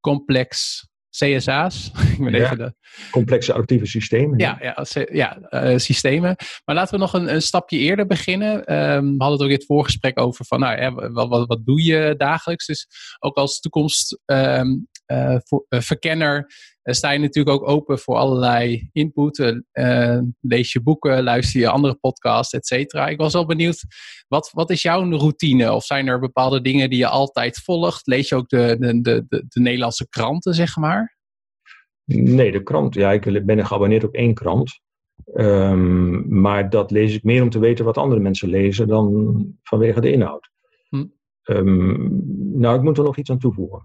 complex 0.00 0.84
CSA's. 1.10 1.90
ik 2.16 2.18
ben 2.18 2.34
even 2.34 2.58
de... 2.58 2.74
Complexe 3.10 3.52
actieve 3.52 3.86
systemen. 3.86 4.38
Ja, 4.38 4.58
ja, 4.60 4.84
ja 5.12 5.38
systemen. 5.78 6.36
Maar 6.64 6.74
laten 6.74 6.94
we 6.94 7.00
nog 7.00 7.12
een, 7.12 7.34
een 7.34 7.42
stapje 7.42 7.78
eerder 7.78 8.06
beginnen. 8.06 8.56
Um, 8.56 9.16
we 9.16 9.24
hadden 9.24 9.32
het 9.32 9.40
ook 9.40 9.48
in 9.48 9.54
het 9.54 9.64
voorgesprek 9.64 10.18
over 10.18 10.44
van, 10.44 10.60
nou, 10.60 10.80
ja, 10.80 10.92
wat, 11.12 11.28
wat, 11.28 11.46
wat 11.46 11.66
doe 11.66 11.84
je 11.84 12.14
dagelijks? 12.16 12.66
Dus 12.66 12.86
ook 13.18 13.36
als 13.36 13.60
toekomstverkenner 13.60 16.36
ehm, 16.36 16.38
uh, 16.38 16.44
sta 16.82 17.10
je 17.10 17.18
natuurlijk 17.18 17.56
ook 17.56 17.68
open 17.68 17.98
voor 17.98 18.16
allerlei 18.16 18.88
input. 18.92 19.62
lees 20.40 20.72
je 20.72 20.82
boeken, 20.82 21.22
luister 21.22 21.60
je 21.60 21.68
andere 21.68 21.94
podcasts, 21.94 22.52
et 22.52 22.66
cetera. 22.66 23.08
Ik 23.08 23.18
was 23.18 23.32
wel 23.32 23.46
benieuwd, 23.46 23.84
wat, 24.28 24.50
wat 24.52 24.70
is 24.70 24.82
jouw 24.82 25.10
routine? 25.10 25.72
Of 25.72 25.84
zijn 25.84 26.06
er 26.06 26.20
bepaalde 26.20 26.60
dingen 26.60 26.90
die 26.90 26.98
je 26.98 27.08
altijd 27.08 27.58
volgt? 27.58 28.06
Lees 28.06 28.28
je 28.28 28.34
ook 28.34 28.48
de, 28.48 28.76
de, 28.78 29.00
de, 29.00 29.44
de 29.48 29.60
Nederlandse 29.60 30.08
kranten, 30.08 30.54
zeg 30.54 30.76
maar? 30.76 31.18
Nee, 32.04 32.52
de 32.52 32.62
krant. 32.62 32.94
Ja, 32.94 33.12
ik 33.12 33.46
ben 33.46 33.66
geabonneerd 33.66 34.04
op 34.04 34.14
één 34.14 34.34
krant. 34.34 34.80
Um, 35.34 36.40
maar 36.40 36.70
dat 36.70 36.90
lees 36.90 37.14
ik 37.14 37.22
meer 37.22 37.42
om 37.42 37.50
te 37.50 37.58
weten 37.58 37.84
wat 37.84 37.98
andere 37.98 38.20
mensen 38.20 38.48
lezen 38.48 38.88
dan 38.88 39.46
vanwege 39.62 40.00
de 40.00 40.12
inhoud. 40.12 40.50
Hm. 40.88 41.04
Um, 41.44 42.22
nou, 42.60 42.76
ik 42.76 42.82
moet 42.82 42.98
er 42.98 43.04
nog 43.04 43.16
iets 43.16 43.30
aan 43.30 43.38
toevoegen. 43.38 43.82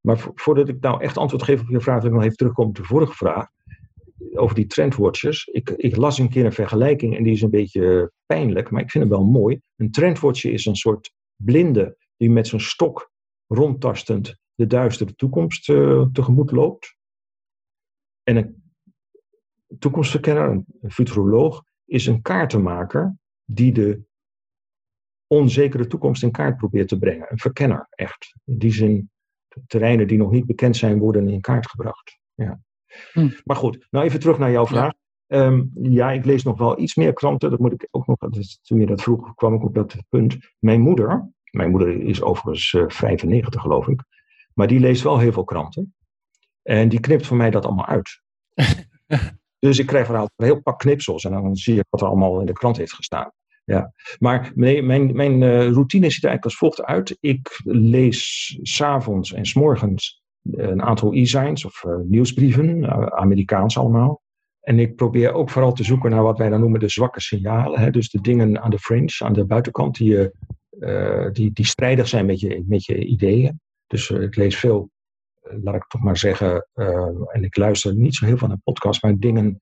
Maar 0.00 0.30
voordat 0.34 0.68
ik 0.68 0.80
nou 0.80 1.02
echt 1.02 1.16
antwoord 1.16 1.42
geef 1.42 1.60
op 1.60 1.68
je 1.68 1.80
vraag, 1.80 2.00
wil 2.00 2.10
ik 2.10 2.16
nog 2.16 2.24
even 2.24 2.36
terugkomen 2.36 2.70
op 2.70 2.76
de 2.76 2.84
vorige 2.84 3.14
vraag. 3.14 3.48
Over 4.34 4.54
die 4.54 4.66
trendwatchers. 4.66 5.46
Ik, 5.46 5.70
ik 5.70 5.96
las 5.96 6.18
een 6.18 6.28
keer 6.28 6.44
een 6.44 6.52
vergelijking 6.52 7.16
en 7.16 7.22
die 7.22 7.32
is 7.32 7.42
een 7.42 7.50
beetje 7.50 8.12
pijnlijk, 8.26 8.70
maar 8.70 8.82
ik 8.82 8.90
vind 8.90 9.04
het 9.04 9.12
wel 9.12 9.24
mooi. 9.24 9.60
Een 9.76 9.90
trendwatcher 9.90 10.52
is 10.52 10.66
een 10.66 10.76
soort 10.76 11.12
blinde 11.36 11.96
die 12.16 12.30
met 12.30 12.46
zijn 12.46 12.60
stok 12.60 13.12
rondtastend 13.46 14.36
de 14.54 14.66
duistere 14.66 15.14
toekomst 15.14 15.68
uh, 15.68 16.06
tegemoet 16.12 16.50
loopt. 16.50 16.96
En 18.22 18.36
een 18.36 18.62
toekomstverkenner, 19.78 20.64
een 20.80 20.90
futuroloog, 20.90 21.64
is 21.84 22.06
een 22.06 22.22
kaartenmaker 22.22 23.16
die 23.44 23.72
de 23.72 24.02
onzekere 25.26 25.86
toekomst 25.86 26.22
in 26.22 26.30
kaart 26.30 26.56
probeert 26.56 26.88
te 26.88 26.98
brengen. 26.98 27.26
Een 27.30 27.38
verkenner, 27.38 27.86
echt. 27.90 28.34
In 28.44 28.58
die 28.58 28.72
zin, 28.72 29.10
terreinen 29.66 30.06
die 30.06 30.18
nog 30.18 30.30
niet 30.30 30.46
bekend 30.46 30.76
zijn, 30.76 30.98
worden 30.98 31.28
in 31.28 31.40
kaart 31.40 31.70
gebracht. 31.70 32.18
Ja. 32.34 32.60
Hm. 33.12 33.28
Maar 33.44 33.56
goed, 33.56 33.86
nou 33.90 34.04
even 34.04 34.20
terug 34.20 34.38
naar 34.38 34.50
jouw 34.50 34.66
vraag. 34.66 34.92
Ja. 34.92 34.96
Ehm, 35.26 35.64
ja, 35.74 36.10
ik 36.10 36.24
lees 36.24 36.42
nog 36.42 36.58
wel 36.58 36.80
iets 36.80 36.94
meer 36.94 37.12
kranten. 37.12 37.50
Dat 37.50 37.58
moet 37.58 37.72
ik 37.72 37.88
ook 37.90 38.06
nog. 38.06 38.16
Toen 38.62 38.80
je 38.80 38.86
dat 38.86 39.02
vroeg, 39.02 39.34
kwam 39.34 39.54
ik 39.54 39.64
op 39.64 39.74
dat 39.74 39.96
punt. 40.08 40.36
Mijn 40.58 40.80
moeder, 40.80 41.30
mijn 41.50 41.70
moeder 41.70 42.02
is 42.02 42.22
overigens 42.22 42.72
uh, 42.72 42.82
eh, 42.82 42.88
95, 42.88 43.62
geloof 43.62 43.88
ik. 43.88 44.02
Maar 44.54 44.66
die 44.66 44.80
leest 44.80 45.02
wel 45.02 45.18
heel 45.18 45.32
veel 45.32 45.44
kranten. 45.44 45.94
En 46.62 46.88
die 46.88 47.00
knipt 47.00 47.26
voor 47.26 47.36
mij 47.36 47.50
dat 47.50 47.64
allemaal 47.64 47.86
uit. 47.86 48.22
dus 49.58 49.78
ik 49.78 49.86
krijg 49.86 50.08
eruit 50.08 50.30
een 50.36 50.44
heel 50.44 50.62
pak 50.62 50.78
knipsels 50.78 51.24
en 51.24 51.32
dan 51.32 51.56
zie 51.56 51.78
ik 51.78 51.86
wat 51.90 52.00
er 52.00 52.06
allemaal 52.06 52.40
in 52.40 52.46
de 52.46 52.52
krant 52.52 52.76
heeft 52.76 52.92
gestaan. 52.92 53.32
Ja. 53.68 53.92
Maar 54.18 54.52
nee, 54.54 54.82
mijn, 54.82 55.16
mijn 55.16 55.42
uh, 55.42 55.70
routine 55.70 56.10
ziet 56.10 56.22
er 56.22 56.28
eigenlijk 56.28 56.44
als 56.44 56.56
volgt 56.56 56.82
uit. 56.82 57.16
Ik 57.20 57.60
lees 57.64 58.58
s'avonds 58.62 59.32
en 59.32 59.46
s'morgens 59.46 60.22
een 60.50 60.82
aantal 60.82 61.12
e-signs 61.12 61.64
of 61.64 61.84
uh, 61.84 61.96
nieuwsbrieven, 62.04 62.90
Amerikaans 63.12 63.78
allemaal. 63.78 64.22
En 64.60 64.78
ik 64.78 64.96
probeer 64.96 65.32
ook 65.32 65.50
vooral 65.50 65.72
te 65.72 65.84
zoeken 65.84 66.10
naar 66.10 66.22
wat 66.22 66.38
wij 66.38 66.48
dan 66.48 66.60
noemen 66.60 66.80
de 66.80 66.88
zwakke 66.88 67.20
signalen. 67.20 67.80
Hè? 67.80 67.90
Dus 67.90 68.10
de 68.10 68.20
dingen 68.20 68.62
aan 68.62 68.70
de 68.70 68.78
fringe, 68.78 69.14
aan 69.18 69.32
de 69.32 69.44
buitenkant, 69.44 69.96
die, 69.96 70.30
die, 71.32 71.52
die 71.52 71.66
strijdig 71.66 72.08
zijn 72.08 72.26
met 72.26 72.40
je, 72.40 72.64
met 72.66 72.84
je 72.84 73.04
ideeën. 73.04 73.60
Dus 73.86 74.10
ik 74.10 74.36
lees 74.36 74.58
veel 74.58 74.90
laat 75.62 75.74
ik 75.74 75.86
toch 75.86 76.02
maar 76.02 76.16
zeggen, 76.16 76.68
en 77.32 77.44
ik 77.44 77.56
luister 77.56 77.94
niet 77.94 78.14
zo 78.14 78.26
heel 78.26 78.36
veel 78.36 78.48
naar 78.48 78.60
podcasts, 78.64 79.02
maar 79.02 79.18
dingen 79.18 79.60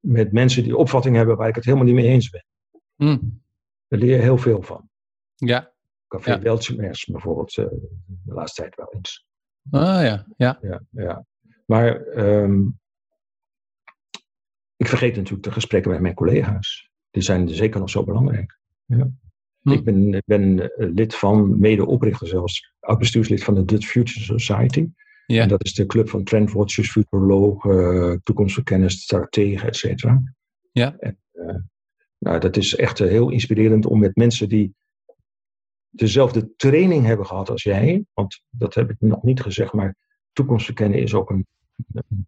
met 0.00 0.32
mensen 0.32 0.62
die 0.62 0.76
opvatting 0.76 1.16
hebben 1.16 1.36
waar 1.36 1.48
ik 1.48 1.54
het 1.54 1.64
helemaal 1.64 1.86
niet 1.86 1.94
mee 1.94 2.08
eens 2.08 2.30
ben. 2.30 2.44
Mm. 2.96 3.42
Daar 3.88 3.98
leer 3.98 4.16
je 4.16 4.22
heel 4.22 4.38
veel 4.38 4.62
van. 4.62 4.88
Ja. 5.34 5.72
Café 6.08 6.30
ja. 6.30 6.40
Weltschmerz 6.40 7.04
bijvoorbeeld, 7.04 7.56
uh, 7.56 7.66
de 8.06 8.34
laatste 8.34 8.60
tijd 8.62 8.76
wel 8.76 8.92
eens. 8.92 9.26
Ah 9.70 10.02
ja, 10.02 10.26
ja. 10.36 10.58
ja, 10.62 10.82
ja. 10.90 11.26
Maar 11.64 12.06
um, 12.16 12.78
ik 14.76 14.86
vergeet 14.88 15.16
natuurlijk 15.16 15.42
de 15.42 15.52
gesprekken 15.52 15.90
met 15.90 16.00
mijn 16.00 16.14
collega's. 16.14 16.90
Die 17.10 17.22
zijn 17.22 17.48
zeker 17.48 17.80
nog 17.80 17.90
zo 17.90 18.04
belangrijk. 18.04 18.58
Ja. 18.84 19.10
Hm. 19.60 19.70
Ik 19.70 19.84
ben, 19.84 20.22
ben 20.26 20.60
eh, 20.60 20.92
lid 20.94 21.14
van, 21.14 21.58
mede-oprichter 21.58 22.26
zelfs, 22.26 22.74
oud-bestuurslid 22.80 23.44
van 23.44 23.54
de 23.54 23.64
Dutch 23.64 23.86
Future 23.86 24.38
Society. 24.38 24.90
Ja. 25.26 25.42
En 25.42 25.48
dat 25.48 25.64
is 25.64 25.74
de 25.74 25.86
club 25.86 26.08
van 26.08 26.24
trendwatchers, 26.24 26.90
futurologen, 26.90 28.20
toekomstverkenners, 28.22 29.02
strategen, 29.02 29.68
et 29.68 29.76
cetera. 29.76 30.22
Ja. 30.72 30.96
En, 30.98 31.18
nou, 32.18 32.40
dat 32.40 32.56
is 32.56 32.74
echt 32.76 33.00
uh, 33.00 33.08
heel 33.08 33.30
inspirerend 33.30 33.86
om 33.86 33.98
met 33.98 34.16
mensen 34.16 34.48
die 34.48 34.74
dezelfde 35.88 36.54
training 36.56 37.04
hebben 37.04 37.26
gehad 37.26 37.50
als 37.50 37.62
jij, 37.62 38.04
want 38.12 38.42
dat 38.50 38.74
heb 38.74 38.90
ik 38.90 38.96
nog 38.98 39.22
niet 39.22 39.40
gezegd, 39.40 39.72
maar 39.72 39.96
toekomstverkennen 40.32 41.02
is 41.02 41.14
ook 41.14 41.30
een, 41.30 41.46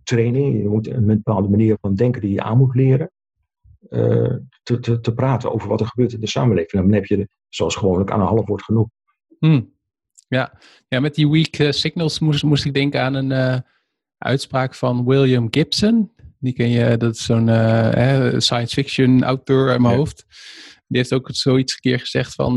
training. 0.03 0.63
Je 0.63 0.69
moet 0.69 0.87
een 0.87 1.07
bepaalde 1.07 1.49
manier 1.49 1.77
van 1.81 1.95
denken 1.95 2.21
die 2.21 2.33
je 2.33 2.43
aan 2.43 2.59
moet 2.59 2.75
leren. 2.75 3.11
Eh, 3.89 4.35
te, 4.63 4.81
te, 4.81 5.01
te, 5.01 5.15
praten 5.15 5.53
over 5.53 5.69
wat 5.69 5.81
er 5.81 5.87
gebeurt 5.87 6.13
in 6.13 6.21
de 6.21 6.29
samenleving. 6.29 6.83
Dan 6.83 6.93
heb 6.93 7.05
je, 7.05 7.29
zoals 7.49 7.77
gewoonlijk, 7.77 8.11
aan 8.11 8.21
een 8.21 8.27
half 8.27 8.47
woord 8.47 8.63
genoeg. 8.63 8.89
Hmm. 9.39 9.73
Ja. 10.29 10.59
ja, 10.89 11.01
met 11.01 11.15
die 11.15 11.29
weak 11.29 11.59
uh, 11.59 11.71
signals 11.71 12.19
moest, 12.19 12.65
ik 12.65 12.75
denken 12.75 13.03
aan 13.03 13.15
een 13.15 13.63
uitspraak 14.19 14.75
van 14.75 15.05
William 15.05 15.49
Gibson. 15.51 16.11
Die 16.41 16.53
ken 16.53 16.69
je, 16.69 16.97
dat 16.97 17.15
is 17.15 17.25
zo'n 17.25 17.47
science 18.41 18.75
fiction 18.75 19.25
auteur 19.25 19.71
uit 19.71 19.81
mijn 19.81 19.97
hoofd. 19.97 20.25
Die 20.87 20.99
heeft 20.99 21.13
ook 21.13 21.29
zoiets 21.33 21.73
een 21.73 21.81
keer 21.81 22.01
gezegd 22.01 22.35
van... 22.35 22.57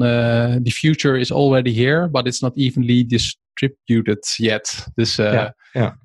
The 0.63 0.71
future 0.71 1.19
is 1.19 1.33
already 1.33 1.73
here, 1.73 2.09
but 2.09 2.27
it's 2.27 2.39
not 2.39 2.57
evenly 2.57 3.05
distributed 3.05 4.33
yet. 4.37 4.87
Dus, 4.95 5.15
ja, 5.15 5.55
ja. 5.71 5.97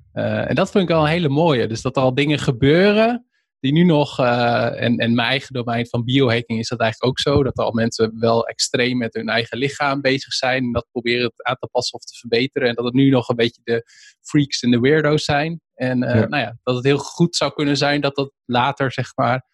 en 0.47 0.55
dat 0.55 0.71
vind 0.71 0.83
ik 0.83 0.89
wel 0.89 1.01
een 1.01 1.11
hele 1.11 1.29
mooie. 1.29 1.67
Dus 1.67 1.81
dat 1.81 1.95
er 1.95 2.01
al 2.01 2.13
dingen 2.13 2.39
gebeuren 2.39 3.27
die 3.59 3.71
nu 3.71 3.83
nog, 3.83 4.19
uh, 4.19 4.81
en, 4.81 4.97
en 4.97 5.15
mijn 5.15 5.27
eigen 5.27 5.53
domein 5.53 5.87
van 5.87 6.03
biohacking 6.03 6.59
is 6.59 6.67
dat 6.67 6.79
eigenlijk 6.79 7.11
ook 7.11 7.19
zo, 7.19 7.43
dat 7.43 7.57
er 7.57 7.63
al 7.63 7.71
mensen 7.71 8.19
wel 8.19 8.47
extreem 8.47 8.97
met 8.97 9.13
hun 9.13 9.29
eigen 9.29 9.57
lichaam 9.57 10.01
bezig 10.01 10.33
zijn 10.33 10.63
en 10.63 10.71
dat 10.71 10.87
proberen 10.91 11.31
aan 11.35 11.55
te 11.59 11.67
passen 11.71 11.99
of 11.99 12.03
te 12.03 12.17
verbeteren. 12.17 12.67
En 12.67 12.75
dat 12.75 12.85
het 12.85 12.93
nu 12.93 13.09
nog 13.09 13.29
een 13.29 13.35
beetje 13.35 13.61
de 13.63 13.83
freaks 14.21 14.61
en 14.61 14.71
de 14.71 14.79
weirdo's 14.79 15.23
zijn. 15.23 15.61
En 15.77 16.03
uh, 16.03 16.13
Nou 16.13 16.37
ja, 16.37 16.57
dat 16.63 16.75
het 16.75 16.83
heel 16.83 16.97
goed 16.97 17.35
zou 17.35 17.53
kunnen 17.53 17.77
zijn 17.77 18.01
dat 18.01 18.15
dat 18.15 18.31
later, 18.45 18.91
zeg 18.91 19.15
maar, 19.15 19.45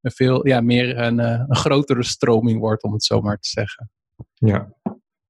een 0.00 0.10
veel 0.10 0.46
ja, 0.46 0.60
meer 0.60 0.98
een, 0.98 1.18
uh, 1.18 1.44
een 1.48 1.56
grotere 1.56 2.04
stroming 2.04 2.60
wordt, 2.60 2.82
om 2.82 2.92
het 2.92 3.04
zo 3.04 3.20
maar 3.20 3.38
te 3.38 3.48
zeggen. 3.48 3.90
Ja. 4.34 4.72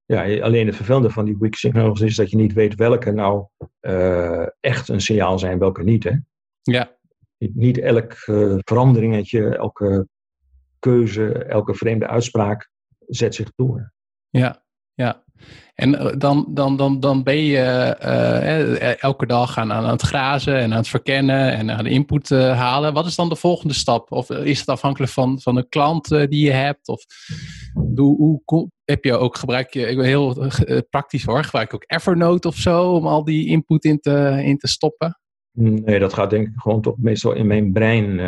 Ja, 0.05 0.41
alleen 0.41 0.67
het 0.67 0.77
vervelende 0.77 1.11
van 1.11 1.25
die 1.25 1.37
weak 1.39 1.55
signals 1.55 2.01
is 2.01 2.17
dat 2.17 2.31
je 2.31 2.37
niet 2.37 2.53
weet 2.53 2.75
welke 2.75 3.11
nou 3.11 3.47
echt 4.61 4.89
een 4.89 5.01
signaal 5.01 5.39
zijn, 5.39 5.59
welke 5.59 5.83
niet. 5.83 6.05
Hè? 6.05 6.13
Ja, 6.63 6.99
niet 7.39 7.79
elk 7.79 8.27
uh, 8.27 8.57
veranderingetje, 8.59 9.57
elke 9.57 10.09
keuze, 10.79 11.33
elke 11.33 11.75
vreemde 11.75 12.07
uitspraak 12.07 12.71
zet 13.07 13.35
zich 13.35 13.53
door. 13.55 13.93
Ja, 14.29 14.65
ja. 14.95 15.25
En 15.75 15.99
eh, 15.99 16.15
dan, 16.19 16.47
dan, 16.49 16.77
dan, 16.77 17.01
dan 17.01 17.23
ben 17.23 17.37
je 17.45 17.97
uh, 18.03 19.03
elke 19.03 19.27
dag 19.27 19.59
aan, 19.59 19.73
aan 19.73 19.89
het 19.89 20.03
grazen 20.03 20.59
en 20.59 20.71
aan 20.71 20.79
het 20.79 20.89
verkennen 20.89 21.53
en 21.53 21.71
aan 21.71 21.85
de 21.85 21.91
input 21.91 22.29
halen. 22.31 22.93
Wat 22.93 23.07
is 23.07 23.15
dan 23.15 23.29
de 23.29 23.37
volgende 23.37 23.75
stap? 23.75 24.13
Of 24.13 24.31
is 24.31 24.59
het 24.59 24.69
afhankelijk 24.69 25.13
van, 25.13 25.41
van 25.41 25.55
de 25.55 25.69
klant 25.69 26.09
die 26.09 26.45
je 26.45 26.51
hebt? 26.51 26.89
Of 26.89 27.05
hoe, 27.95 28.41
hoe 28.45 28.71
heb 28.85 29.05
je 29.05 29.17
ook 29.17 29.37
gebruik 29.37 29.73
je, 29.73 29.87
ik 29.87 29.97
ben 29.97 30.07
heel 30.07 30.51
praktisch 30.91 31.25
hoor, 31.25 31.45
gebruik 31.45 31.71
je 31.71 31.77
ook 31.77 31.85
Evernote 31.87 32.49
of 32.49 32.57
zo 32.57 32.93
om 32.93 33.07
al 33.07 33.25
die 33.25 33.47
input 33.47 33.85
in 33.85 33.99
te, 34.01 34.43
in 34.45 34.59
te 34.59 34.69
stoppen? 34.69 35.21
Nee, 35.53 35.99
dat 35.99 36.15
gaat 36.15 36.31
denk 36.31 36.47
ik 36.47 36.53
gewoon 36.57 36.81
toch 36.81 36.97
meestal 36.99 37.33
in 37.33 37.47
mijn 37.47 37.73
brein 37.73 38.21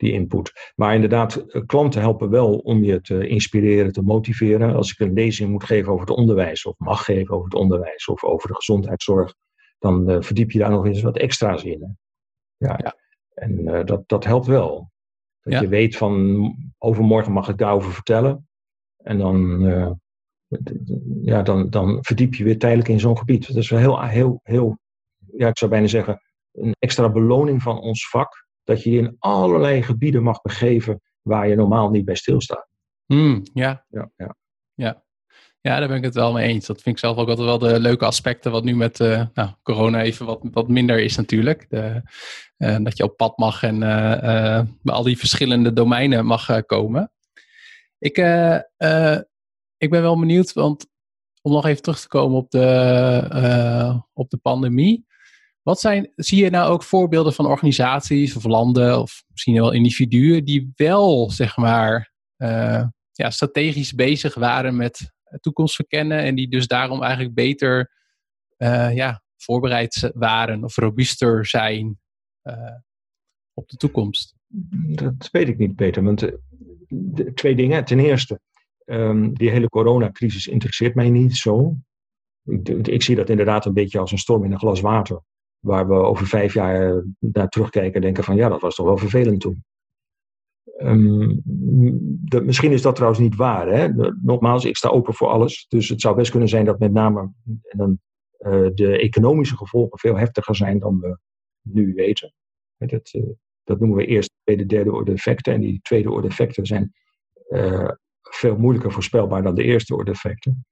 die 0.00 0.12
input. 0.12 0.72
Maar 0.74 0.94
inderdaad, 0.94 1.36
eh, 1.36 1.62
klanten 1.66 2.00
helpen 2.00 2.30
wel 2.30 2.58
om 2.58 2.84
je 2.84 3.00
te 3.00 3.28
inspireren, 3.28 3.92
te 3.92 4.02
motiveren. 4.02 4.74
Als 4.74 4.90
ik 4.92 4.98
een 4.98 5.12
lezing 5.12 5.50
moet 5.50 5.64
geven 5.64 5.92
over 5.92 6.06
het 6.06 6.16
onderwijs, 6.16 6.64
of 6.64 6.78
mag 6.78 7.04
geven 7.04 7.34
over 7.34 7.44
het 7.44 7.58
onderwijs, 7.58 8.08
of 8.08 8.24
over 8.24 8.48
de 8.48 8.54
gezondheidszorg, 8.54 9.34
dan 9.78 10.10
uh, 10.10 10.16
verdiep 10.20 10.50
je 10.50 10.58
daar 10.58 10.70
nog 10.70 10.86
eens 10.86 11.02
wat 11.02 11.16
extra's 11.16 11.64
in. 11.64 11.98
Ja. 12.56 12.78
ja. 12.82 12.96
En 13.34 13.58
uh, 13.58 13.84
dat, 13.84 14.02
dat 14.08 14.24
helpt 14.24 14.46
wel. 14.46 14.90
Dat 15.40 15.60
je 15.60 15.68
weet 15.68 15.96
van 15.96 16.54
overmorgen 16.78 17.32
mag 17.32 17.48
ik 17.48 17.58
daarover 17.58 17.92
vertellen. 17.92 18.48
En 18.96 19.18
dan, 19.18 19.62
uh, 19.62 19.90
ja, 21.22 21.42
dan, 21.42 21.70
dan 21.70 21.98
verdiep 22.00 22.34
je 22.34 22.44
weer 22.44 22.58
tijdelijk 22.58 22.88
in 22.88 23.00
zo'n 23.00 23.18
gebied. 23.18 23.46
Dat 23.46 23.56
is 23.56 23.70
wel 23.70 23.80
heel, 23.80 24.00
heel, 24.00 24.40
heel, 24.42 24.78
ja, 25.36 25.48
ik 25.48 25.58
zou 25.58 25.70
bijna 25.70 25.86
zeggen, 25.86 26.20
een 26.52 26.74
extra 26.78 27.10
beloning 27.10 27.62
van 27.62 27.80
ons 27.80 28.08
vak 28.08 28.48
dat 28.70 28.82
je 28.82 28.90
je 28.90 28.98
in 28.98 29.16
allerlei 29.18 29.82
gebieden 29.82 30.22
mag 30.22 30.42
begeven 30.42 31.00
waar 31.22 31.48
je 31.48 31.54
normaal 31.54 31.90
niet 31.90 32.04
bij 32.04 32.14
stilstaat. 32.14 32.68
Mm, 33.06 33.42
ja. 33.52 33.84
Ja, 33.88 34.10
ja. 34.16 34.36
ja. 34.74 35.04
Ja, 35.60 35.78
daar 35.78 35.88
ben 35.88 35.96
ik 35.96 36.04
het 36.04 36.14
wel 36.14 36.32
mee 36.32 36.48
eens. 36.48 36.66
Dat 36.66 36.82
vind 36.82 36.94
ik 36.94 37.00
zelf 37.00 37.16
ook 37.16 37.28
altijd 37.28 37.46
wel 37.46 37.58
de 37.58 37.80
leuke 37.80 38.04
aspecten, 38.04 38.50
wat 38.50 38.64
nu 38.64 38.76
met 38.76 39.00
uh, 39.00 39.26
nou, 39.34 39.50
corona 39.62 40.02
even 40.02 40.26
wat, 40.26 40.40
wat 40.42 40.68
minder 40.68 41.00
is 41.00 41.16
natuurlijk. 41.16 41.66
De, 41.70 42.02
uh, 42.58 42.76
dat 42.82 42.96
je 42.96 43.04
op 43.04 43.16
pad 43.16 43.38
mag 43.38 43.62
en 43.62 43.74
uh, 43.74 44.62
bij 44.82 44.94
al 44.94 45.02
die 45.02 45.18
verschillende 45.18 45.72
domeinen 45.72 46.26
mag 46.26 46.64
komen. 46.66 47.12
Ik, 47.98 48.16
ik 49.76 49.90
ben 49.90 50.02
wel 50.02 50.18
benieuwd, 50.18 50.52
want 50.52 50.86
om 51.42 51.52
nog 51.52 51.66
even 51.66 51.82
terug 51.82 52.00
te 52.00 52.08
komen 52.08 52.38
op 52.38 52.50
de, 52.50 54.02
op 54.12 54.30
de 54.30 54.36
pandemie. 54.36 55.06
Wat 55.62 55.80
zijn, 55.80 56.12
zie 56.16 56.44
je 56.44 56.50
nou 56.50 56.72
ook 56.72 56.82
voorbeelden 56.82 57.32
van 57.32 57.46
organisaties 57.46 58.36
of 58.36 58.44
landen 58.44 59.00
of 59.00 59.24
misschien 59.28 59.54
wel 59.54 59.72
individuen 59.72 60.44
die 60.44 60.72
wel, 60.74 61.30
zeg 61.30 61.56
maar, 61.56 62.12
uh, 62.36 62.84
ja, 63.12 63.30
strategisch 63.30 63.92
bezig 63.92 64.34
waren 64.34 64.76
met 64.76 65.12
toekomst 65.40 65.74
verkennen 65.74 66.18
en 66.18 66.34
die 66.34 66.48
dus 66.48 66.66
daarom 66.66 67.02
eigenlijk 67.02 67.34
beter 67.34 67.90
uh, 68.58 68.94
ja, 68.94 69.22
voorbereid 69.36 70.10
waren 70.14 70.64
of 70.64 70.76
robuuster 70.76 71.46
zijn 71.46 71.98
uh, 72.42 72.54
op 73.54 73.68
de 73.68 73.76
toekomst? 73.76 74.34
Dat 74.94 75.28
weet 75.30 75.48
ik 75.48 75.58
niet, 75.58 75.74
Peter. 75.74 76.02
Want 76.02 76.30
twee 77.34 77.54
dingen. 77.54 77.84
Ten 77.84 77.98
eerste, 77.98 78.40
um, 78.84 79.34
die 79.34 79.50
hele 79.50 79.68
coronacrisis 79.68 80.46
interesseert 80.46 80.94
mij 80.94 81.10
niet 81.10 81.36
zo. 81.36 81.76
Ik, 82.44 82.88
ik, 82.88 83.02
zie 83.02 83.16
dat 83.16 83.28
inderdaad 83.28 83.66
een 83.66 83.72
beetje 83.72 83.98
als 83.98 84.12
een 84.12 84.18
storm 84.18 84.44
in 84.44 84.52
een 84.52 84.58
glas 84.58 84.80
water 84.80 85.22
waar 85.60 85.88
we 85.88 85.94
over 85.94 86.26
vijf 86.26 86.54
jaar 86.54 87.04
naar 87.18 87.48
terugkijken 87.48 87.94
en 87.94 88.00
denken 88.00 88.24
van 88.24 88.36
ja, 88.36 88.48
dat 88.48 88.60
was 88.60 88.74
toch 88.74 88.86
wel 88.86 88.96
vervelend 88.96 89.40
toen. 89.40 89.64
De, 90.72 92.40
misschien 92.40 92.72
is 92.72 92.82
dat 92.82 92.94
trouwens 92.94 93.20
niet 93.20 93.36
waar. 93.36 93.68
Hè? 93.68 93.88
nogmaals, 94.22 94.64
ik 94.64 94.76
sta 94.76 94.88
open 94.88 95.14
voor 95.14 95.28
alles. 95.28 95.66
Dus 95.68 95.88
het 95.88 96.00
zou 96.00 96.16
best 96.16 96.30
kunnen 96.30 96.48
zijn 96.48 96.64
dat 96.64 96.78
met 96.78 96.92
name 96.92 97.32
dan, 97.70 97.98
uh, 98.38 98.68
de 98.74 98.98
economische 98.98 99.56
gevolgen 99.56 99.98
veel 99.98 100.16
heftiger 100.16 100.56
zijn 100.56 100.78
dan 100.78 101.00
we 101.00 101.18
nu 101.62 101.94
weten. 101.94 102.32
Dat, 102.76 103.12
uh, 103.12 103.22
dat 103.64 103.78
noemen 103.78 103.96
we 103.96 104.06
eerst 104.06 104.30
tweede, 104.42 104.66
derde 104.66 104.92
orde 104.92 105.12
effecten. 105.12 105.52
En 105.52 105.60
die 105.60 105.80
tweede 105.82 106.10
orde 106.10 106.28
effecten 106.28 106.66
zijn 106.66 106.92
veel 108.22 108.56
moeilijker 108.56 108.92
voorspelbaar 108.92 109.42
dan 109.42 109.54
de 109.54 109.62
eerste 109.62 109.94
orde 109.94 110.10
effecten. 110.10 110.64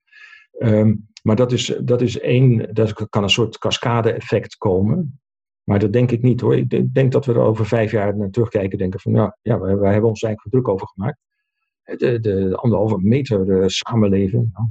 Um, 0.58 1.08
maar 1.28 1.36
dat 1.36 1.52
is, 1.52 1.78
dat 1.82 2.00
is 2.00 2.20
één, 2.20 2.74
dat 2.74 3.08
kan 3.08 3.22
een 3.22 3.30
soort 3.30 3.58
cascade-effect 3.58 4.56
komen. 4.56 5.20
Maar 5.62 5.78
dat 5.78 5.92
denk 5.92 6.10
ik 6.10 6.22
niet 6.22 6.40
hoor. 6.40 6.56
Ik 6.56 6.94
denk 6.94 7.12
dat 7.12 7.26
we 7.26 7.32
er 7.32 7.38
over 7.38 7.66
vijf 7.66 7.90
jaar 7.90 8.16
naar 8.16 8.30
terugkijken 8.30 8.70
en 8.70 8.78
denken 8.78 9.00
van 9.00 9.12
ja, 9.12 9.36
ja 9.42 9.60
wij, 9.60 9.76
wij 9.76 9.92
hebben 9.92 10.10
ons 10.10 10.22
eigenlijk 10.22 10.54
druk 10.54 10.68
over 10.68 10.86
gemaakt. 10.86 11.18
De, 11.82 12.20
de, 12.20 12.56
anderhalve 12.56 12.98
meter 12.98 13.46
uh, 13.46 13.66
samenleving. 13.66 14.50
Nou, 14.52 14.68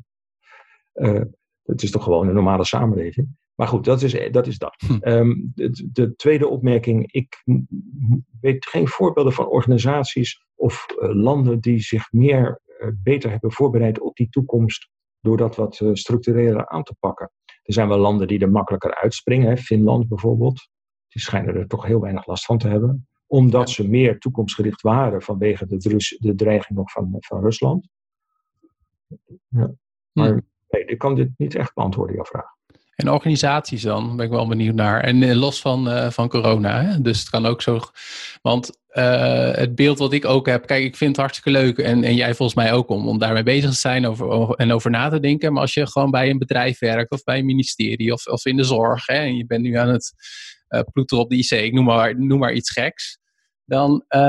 uh, 1.16 1.26
het 1.64 1.84
is 1.84 1.92
toch 1.92 2.04
gewoon 2.04 2.28
een 2.28 2.34
normale 2.34 2.66
samenleving. 2.66 3.28
Maar 3.56 3.68
goed, 3.68 3.86
dat 3.86 4.02
is 4.02 4.32
dat. 4.32 4.48
Is 4.48 4.58
dat. 4.58 4.76
Hm. 4.88 5.10
Um, 5.10 5.52
de, 5.56 5.90
de, 5.92 6.16
tweede 6.16 6.48
opmerking. 6.48 7.12
Ik 7.12 7.44
weet 8.42 8.66
geen 8.66 8.88
voorbeelden 8.88 9.34
van 9.34 9.48
organisaties 9.48 10.46
of 10.56 10.86
uh, 10.90 11.16
landen 11.16 11.60
die 11.60 11.80
zich 11.80 12.12
meer 12.12 12.62
beter 13.04 13.30
hebben 13.30 13.52
voorbereid 13.52 14.00
op 14.00 14.16
die 14.16 14.30
toekomst 14.30 14.90
door 15.28 15.38
dat 15.38 15.56
wat 15.56 15.80
uh, 15.80 15.90
structureler 15.94 16.68
aan 16.68 16.84
te 16.84 16.96
pakken. 17.00 17.32
Er 17.64 17.74
zijn 17.74 17.88
wel 17.88 17.98
landen 17.98 18.28
die 18.28 18.40
er 18.40 18.52
makkelijker 18.52 18.96
uitspringen, 18.96 19.50
hè, 19.50 19.58
Finland 19.58 20.08
bijvoorbeeld. 20.08 20.70
Die 21.08 21.22
schijnen 21.22 21.56
er 21.56 21.68
toch 21.68 21.86
heel 21.86 22.02
weinig 22.02 22.28
last 22.28 22.46
van 22.46 22.58
te 22.58 22.68
hebben, 22.68 23.08
omdat 23.26 23.70
ze 23.70 23.88
meer 23.88 24.20
toekomstgericht 24.20 24.82
waren 24.82 25.22
vanwege 25.22 25.66
de, 25.66 26.18
de 26.20 26.36
dreiging 26.36 26.78
nog 26.78 26.92
van, 26.92 27.16
van 27.20 27.42
Rusland. 27.42 27.90
Ja. 29.48 29.74
Maar 30.12 30.44
nee, 30.68 30.86
ik 30.86 30.98
kan 30.98 31.16
dit 31.16 31.30
niet 31.38 31.56
echt 31.56 31.74
beantwoorden, 31.74 32.16
jouw 32.16 32.26
vraag. 32.26 32.57
En 32.98 33.12
organisaties 33.12 33.82
dan, 33.82 34.16
ben 34.16 34.26
ik 34.26 34.32
wel 34.32 34.48
benieuwd 34.48 34.76
naar. 34.76 35.04
En 35.04 35.24
eh, 35.24 35.36
los 35.36 35.62
van, 35.62 35.88
uh, 35.88 36.10
van 36.10 36.30
corona, 36.30 36.82
hè? 36.82 37.02
dus 37.02 37.20
het 37.20 37.30
kan 37.30 37.46
ook 37.46 37.62
zo. 37.62 37.80
Want 38.42 38.78
uh, 38.94 39.52
het 39.52 39.76
beeld 39.76 39.98
wat 39.98 40.14
ik 40.14 40.26
ook 40.26 40.48
heb, 40.48 40.68
kijk, 40.68 40.84
ik 40.84 40.96
vind 40.96 41.10
het 41.10 41.20
hartstikke 41.20 41.60
leuk. 41.60 41.78
En, 41.78 42.04
en 42.04 42.16
jij 42.16 42.36
volgens 42.36 42.58
mij 42.58 42.74
ook 42.74 42.90
om, 42.90 43.08
om 43.08 43.20
daarmee 43.20 43.44
bezig 43.44 43.70
te 43.70 43.76
zijn 43.76 44.08
over, 44.08 44.56
en 44.56 44.72
over 44.72 44.92
na 44.92 45.10
te 45.10 45.20
denken. 45.20 45.54
Maar 45.54 45.62
als 45.62 45.74
je 45.74 45.88
gewoon 45.88 46.12
bij 46.12 46.30
een 46.30 46.38
bedrijf 46.38 46.80
werkt 46.80 47.12
of 47.12 47.24
bij 47.24 47.40
een 47.40 47.46
ministerie 47.46 48.14
of, 48.14 48.26
of 48.26 48.46
in 48.46 48.58
de 48.58 48.64
zorg. 48.64 49.06
Hè, 49.06 49.16
en 49.16 49.36
je 49.36 49.46
bent 49.46 49.62
nu 49.62 49.76
aan 49.76 49.90
het 49.90 50.14
uh, 50.70 50.82
ploeteren 50.92 51.24
op 51.24 51.30
de 51.30 51.38
IC, 51.38 51.52
ik 51.52 51.74
noem 51.74 51.86
maar, 51.86 52.20
noem 52.20 52.40
maar 52.40 52.54
iets 52.54 52.72
geks 52.72 53.18
dan 53.68 54.04
uh, 54.10 54.20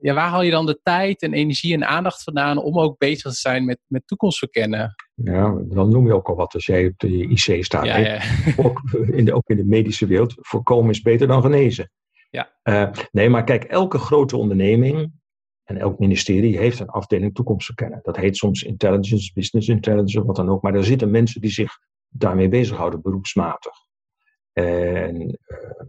ja, 0.00 0.14
waar 0.14 0.28
haal 0.28 0.42
je 0.42 0.50
dan 0.50 0.66
de 0.66 0.80
tijd 0.82 1.22
en 1.22 1.32
energie 1.32 1.74
en 1.74 1.86
aandacht 1.86 2.22
vandaan 2.22 2.58
om 2.58 2.78
ook 2.78 2.98
bezig 2.98 3.32
te 3.32 3.38
zijn 3.38 3.64
met, 3.64 3.78
met 3.86 4.06
toekomstverkennen? 4.06 4.94
Ja, 5.14 5.60
dan 5.68 5.90
noem 5.90 6.06
je 6.06 6.14
ook 6.14 6.28
al 6.28 6.36
wat 6.36 6.54
als 6.54 6.66
jij 6.66 6.86
op 6.86 6.98
de 6.98 7.28
IC 7.28 7.64
staat. 7.64 7.84
Ja, 7.84 7.96
ja. 7.96 8.20
Ook, 8.64 8.80
in 9.10 9.24
de, 9.24 9.34
ook 9.34 9.48
in 9.48 9.56
de 9.56 9.64
medische 9.64 10.06
wereld, 10.06 10.34
voorkomen 10.36 10.90
is 10.90 11.02
beter 11.02 11.26
dan 11.26 11.42
genezen. 11.42 11.90
Ja. 12.30 12.52
Uh, 12.62 12.90
nee, 13.12 13.28
maar 13.28 13.44
kijk, 13.44 13.64
elke 13.64 13.98
grote 13.98 14.36
onderneming 14.36 15.12
en 15.64 15.76
elk 15.76 15.98
ministerie 15.98 16.58
heeft 16.58 16.80
een 16.80 16.88
afdeling 16.88 17.34
toekomstverkennen. 17.34 18.00
Dat 18.02 18.16
heet 18.16 18.36
soms 18.36 18.62
intelligence, 18.62 19.30
business 19.34 19.68
intelligence, 19.68 20.24
wat 20.24 20.36
dan 20.36 20.48
ook. 20.48 20.62
Maar 20.62 20.74
er 20.74 20.84
zitten 20.84 21.10
mensen 21.10 21.40
die 21.40 21.50
zich 21.50 21.78
daarmee 22.08 22.48
bezighouden, 22.48 23.02
beroepsmatig. 23.02 23.72
En 24.52 25.20
uh, 25.20 25.86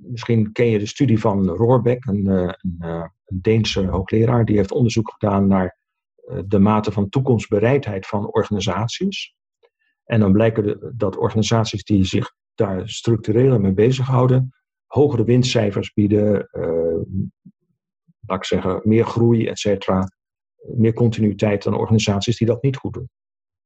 misschien 0.00 0.52
ken 0.52 0.66
je 0.66 0.78
de 0.78 0.86
studie 0.86 1.20
van 1.20 1.48
Roorbeck, 1.48 2.06
een, 2.06 2.26
eh, 2.26 2.52
een, 2.56 2.76
eh, 2.78 3.06
een 3.24 3.38
Deense 3.42 3.86
hoogleraar. 3.86 4.44
Die 4.44 4.56
heeft 4.56 4.72
onderzoek 4.72 5.10
gedaan 5.10 5.46
naar 5.46 5.82
eh, 6.24 6.38
de 6.46 6.58
mate 6.58 6.92
van 6.92 7.08
toekomstbereidheid 7.08 8.06
van 8.06 8.32
organisaties. 8.32 9.34
En 10.04 10.20
dan 10.20 10.32
blijken 10.32 10.92
dat 10.96 11.16
organisaties 11.16 11.84
die 11.84 12.04
zich 12.04 12.32
daar 12.54 12.88
structureel 12.88 13.58
mee 13.58 13.72
bezighouden, 13.72 14.54
hogere 14.86 15.24
winstcijfers 15.24 15.92
bieden, 15.92 16.48
laat 18.20 18.38
ik 18.38 18.44
zeggen, 18.44 18.80
meer 18.82 19.04
groei, 19.04 19.46
et 19.46 19.58
cetera, 19.58 20.08
meer 20.74 20.92
continuïteit 20.92 21.62
dan 21.62 21.74
organisaties 21.74 22.38
die 22.38 22.46
dat 22.46 22.62
niet 22.62 22.76
goed 22.76 22.92
doen. 22.92 23.08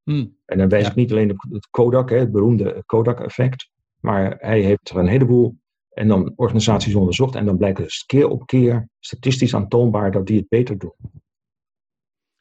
Hmm. 0.03 0.37
En 0.45 0.59
dan 0.59 0.69
wijs 0.69 0.89
ik 0.89 0.95
niet 0.95 1.11
alleen 1.11 1.31
op 1.31 1.45
het 1.51 1.69
Kodak, 1.71 2.11
het 2.11 2.33
beroemde 2.33 2.83
Kodak-effect, 2.87 3.71
maar 4.01 4.37
hij 4.39 4.61
heeft 4.61 4.91
er 4.91 4.97
een 4.97 5.09
heleboel 5.09 5.59
en 5.99 6.09
dan 6.09 6.33
organisaties 6.37 6.95
onderzocht 6.95 7.35
en 7.35 7.45
dan 7.45 7.57
blijkt 7.57 7.79
het 7.79 8.05
keer 8.07 8.29
op 8.29 8.47
keer 8.47 8.89
statistisch 8.99 9.55
aantoonbaar 9.55 10.11
dat 10.11 10.27
die 10.27 10.39
het 10.39 10.49
beter 10.49 10.79
doen. 10.79 10.95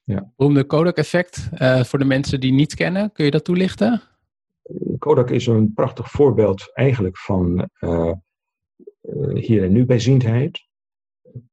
Ja. 0.03 0.31
Beroemde 0.35 0.63
Kodak-effect, 0.63 1.49
uh, 1.53 1.83
voor 1.83 1.99
de 1.99 2.05
mensen 2.05 2.39
die 2.39 2.51
niet 2.51 2.75
kennen, 2.75 3.11
kun 3.11 3.25
je 3.25 3.31
dat 3.31 3.43
toelichten? 3.43 4.01
Kodak 4.97 5.29
is 5.29 5.47
een 5.47 5.73
prachtig 5.73 6.11
voorbeeld 6.11 6.71
eigenlijk 6.73 7.17
van 7.17 7.69
uh, 7.79 8.11
hier 9.33 9.63
en 9.63 9.71
nu 9.71 9.85
bijziendheid. 9.85 10.65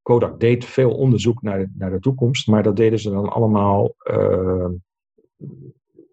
Kodak 0.02 0.40
deed 0.40 0.64
veel 0.64 0.94
onderzoek 0.94 1.42
naar, 1.42 1.70
naar 1.74 1.90
de 1.90 1.98
toekomst, 1.98 2.46
maar 2.46 2.62
dat 2.62 2.76
deden 2.76 2.98
ze 2.98 3.10
dan 3.10 3.28
allemaal, 3.28 3.94
uh, 4.10 4.68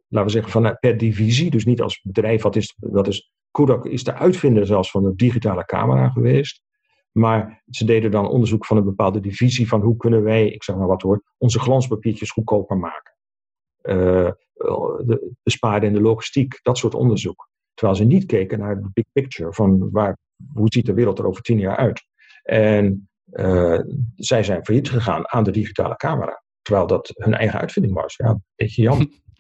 laten 0.07 0.25
we 0.25 0.29
zeggen, 0.29 0.51
van, 0.51 0.77
per 0.79 0.97
divisie. 0.97 1.49
Dus 1.49 1.65
niet 1.65 1.81
als 1.81 2.01
bedrijf, 2.01 2.41
wat 2.41 2.55
is, 2.55 2.75
wat 2.79 3.07
is 3.07 3.31
Kodak 3.51 3.85
is 3.85 4.03
de 4.03 4.13
uitvinder 4.13 4.65
zelfs 4.65 4.91
van 4.91 5.03
de 5.03 5.15
digitale 5.15 5.65
camera 5.65 6.09
geweest. 6.09 6.61
Maar 7.11 7.63
ze 7.69 7.85
deden 7.85 8.11
dan 8.11 8.29
onderzoek 8.29 8.65
van 8.65 8.77
een 8.77 8.83
bepaalde 8.83 9.19
divisie 9.19 9.67
van 9.67 9.81
hoe 9.81 9.97
kunnen 9.97 10.23
wij, 10.23 10.47
ik 10.47 10.63
zeg 10.63 10.75
maar 10.75 10.87
wat 10.87 11.01
hoor, 11.01 11.23
onze 11.37 11.59
glanspapiertjes 11.59 12.31
goedkoper 12.31 12.77
maken. 12.77 13.15
Uh, 13.83 14.31
de 15.05 15.33
besparen 15.43 15.87
in 15.87 15.93
de 15.93 16.01
logistiek, 16.01 16.59
dat 16.61 16.77
soort 16.77 16.95
onderzoek. 16.95 17.49
Terwijl 17.73 17.97
ze 17.97 18.03
niet 18.03 18.25
keken 18.25 18.59
naar 18.59 18.81
de 18.81 18.89
big 18.93 19.05
picture 19.11 19.53
van 19.53 19.91
waar, 19.91 20.17
hoe 20.53 20.67
ziet 20.71 20.85
de 20.85 20.93
wereld 20.93 21.19
er 21.19 21.27
over 21.27 21.41
tien 21.41 21.59
jaar 21.59 21.77
uit. 21.77 22.03
En 22.43 23.09
uh, 23.31 23.79
zij 24.15 24.43
zijn 24.43 24.65
failliet 24.65 24.89
gegaan 24.89 25.29
aan 25.29 25.43
de 25.43 25.51
digitale 25.51 25.95
camera. 25.95 26.43
Terwijl 26.61 26.87
dat 26.87 27.11
hun 27.13 27.33
eigen 27.33 27.59
uitvinding 27.59 27.93
was. 27.93 28.15
Ja, 28.15 28.29
een 28.29 28.43
beetje 28.55 28.81
jammer. 28.81 29.07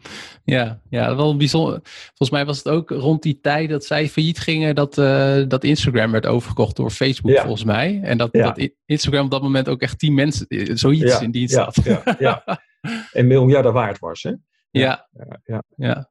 Ja, 0.43 0.81
ja, 0.89 1.15
wel 1.15 1.37
bijzonder. 1.37 1.79
Volgens 1.83 2.29
mij 2.29 2.45
was 2.45 2.57
het 2.57 2.67
ook 2.67 2.89
rond 2.89 3.23
die 3.23 3.39
tijd 3.41 3.69
dat 3.69 3.85
zij 3.85 4.09
failliet 4.09 4.39
gingen, 4.39 4.75
dat, 4.75 4.97
uh, 4.97 5.43
dat 5.47 5.63
Instagram 5.63 6.11
werd 6.11 6.25
overgekocht 6.25 6.75
door 6.75 6.89
Facebook, 6.89 7.37
volgens 7.37 7.63
mij. 7.63 7.99
En 8.03 8.17
dat, 8.17 8.29
ja. 8.31 8.51
dat 8.51 8.69
Instagram 8.85 9.25
op 9.25 9.31
dat 9.31 9.41
moment 9.41 9.69
ook 9.69 9.81
echt 9.81 9.99
tien 9.99 10.13
mensen, 10.13 10.47
eh, 10.47 10.71
zoiets 10.73 11.21
in 11.21 11.31
dienst 11.31 11.55
had. 11.55 11.79
Ja, 11.83 12.15
ja, 12.19 12.43
En 13.11 13.27
miljarden 13.27 13.73
waard 13.73 13.99
was, 13.99 14.23
hè? 14.23 14.33
Ja, 14.71 15.09
ja. 15.43 15.63
ja. 15.75 16.09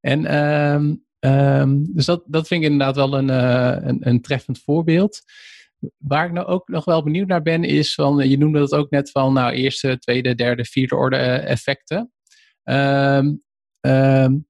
En 0.00 0.36
um, 0.74 1.04
um, 1.20 1.94
dus 1.94 2.04
dat, 2.04 2.22
dat 2.26 2.46
vind 2.46 2.62
ik 2.62 2.70
inderdaad 2.70 2.96
wel 2.96 3.18
een, 3.18 3.28
uh, 3.28 3.88
een, 3.88 4.08
een 4.08 4.20
treffend 4.20 4.62
voorbeeld. 4.62 5.20
Waar 5.98 6.26
ik 6.26 6.32
nou 6.32 6.46
ook 6.46 6.68
nog 6.68 6.84
wel 6.84 7.02
benieuwd 7.02 7.28
naar 7.28 7.42
ben, 7.42 7.64
is 7.64 7.94
van, 7.94 8.28
je 8.28 8.38
noemde 8.38 8.58
dat 8.58 8.74
ook 8.74 8.90
net 8.90 9.10
van, 9.10 9.32
nou, 9.32 9.52
eerste, 9.52 9.98
tweede, 9.98 10.34
derde, 10.34 10.64
vierde 10.64 10.96
orde 10.96 11.16
effecten. 11.16 12.12
Um, 12.68 13.42
um, 13.80 14.46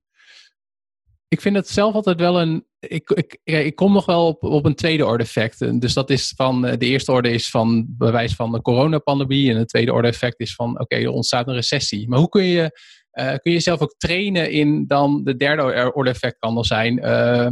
ik 1.29 1.41
vind 1.41 1.57
het 1.57 1.69
zelf 1.69 1.95
altijd 1.95 2.21
wel 2.21 2.41
een. 2.41 2.67
Ik, 2.79 3.11
ik, 3.11 3.41
ik 3.43 3.75
kom 3.75 3.93
nog 3.93 4.07
wel 4.07 4.27
op, 4.27 4.43
op 4.43 4.65
een 4.65 4.75
tweede 4.75 5.07
orde 5.07 5.23
effect. 5.23 5.81
Dus 5.81 5.95
dat 5.95 6.11
is 6.11 6.33
van. 6.37 6.67
Eh, 6.67 6.79
de 6.79 6.87
eerste 6.87 7.13
orde 7.13 7.31
is 7.31 7.51
van 7.51 7.87
bewijs 7.89 8.35
van 8.35 8.53
de 8.53 8.63
coronapandemie. 8.63 9.51
En 9.51 9.59
de 9.59 9.67
tweede 9.67 9.93
orde 9.93 10.09
effect 10.09 10.41
is 10.41 10.55
van. 10.55 10.81
Oké, 10.81 10.97
er 10.97 11.11
ontstaat 11.11 11.49
een 11.49 11.55
recessie. 11.55 12.09
Maar 12.09 12.19
hoe 12.19 12.29
kun 12.29 12.45
je. 12.45 12.81
Uh, 13.13 13.29
kun 13.29 13.41
je 13.43 13.51
jezelf 13.51 13.81
ook 13.81 13.95
trainen 13.99 14.51
in 14.51 14.87
dan 14.87 15.25
de 15.25 15.37
derde 15.37 15.93
orde 15.95 16.11
effect 16.11 16.39
kan 16.39 16.59
er 16.59 16.65
zijn? 16.65 16.99
Uh, 16.99 17.49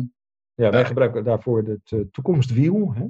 ja, 0.55 0.71
wij 0.71 0.85
gebruiken 0.85 1.25
daarvoor 1.25 1.63
het 1.63 2.13
toekomstwiel. 2.13 2.93
Hè? 2.95 3.05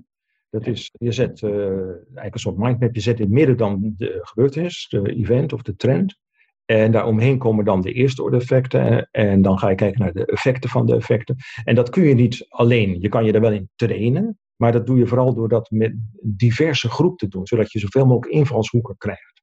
Dat 0.50 0.66
is, 0.66 0.90
je 0.98 1.12
zet 1.12 1.42
eigenlijk 1.42 2.34
een 2.34 2.40
soort 2.40 2.56
mindmap, 2.56 2.94
je 2.94 3.00
zet 3.00 3.16
in 3.18 3.24
het 3.24 3.32
midden 3.32 3.56
dan 3.56 3.94
de 3.96 4.18
gebeurtenis, 4.22 4.86
de 4.88 5.14
event 5.14 5.52
of 5.52 5.62
de 5.62 5.76
trend. 5.76 6.18
En 6.64 6.92
daaromheen 6.92 7.38
komen 7.38 7.64
dan 7.64 7.80
de 7.80 7.92
eerste 7.92 8.22
orde 8.22 8.36
effecten. 8.36 9.08
En 9.10 9.42
dan 9.42 9.58
ga 9.58 9.68
je 9.68 9.74
kijken 9.74 10.00
naar 10.00 10.12
de 10.12 10.26
effecten 10.26 10.70
van 10.70 10.86
de 10.86 10.94
effecten. 10.94 11.36
En 11.64 11.74
dat 11.74 11.90
kun 11.90 12.02
je 12.02 12.14
niet 12.14 12.46
alleen. 12.48 13.00
Je 13.00 13.08
kan 13.08 13.24
je 13.24 13.32
er 13.32 13.40
wel 13.40 13.52
in 13.52 13.70
trainen. 13.74 14.38
Maar 14.56 14.72
dat 14.72 14.86
doe 14.86 14.98
je 14.98 15.06
vooral 15.06 15.34
door 15.34 15.48
dat 15.48 15.70
met 15.70 15.94
diverse 16.22 16.90
groep 16.90 17.18
te 17.18 17.28
doen. 17.28 17.46
Zodat 17.46 17.72
je 17.72 17.78
zoveel 17.78 18.06
mogelijk 18.06 18.32
invalshoeken 18.32 18.96
krijgt. 18.96 19.42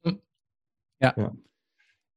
Hm. 0.00 0.16
Ja. 0.96 1.12
ja. 1.16 1.32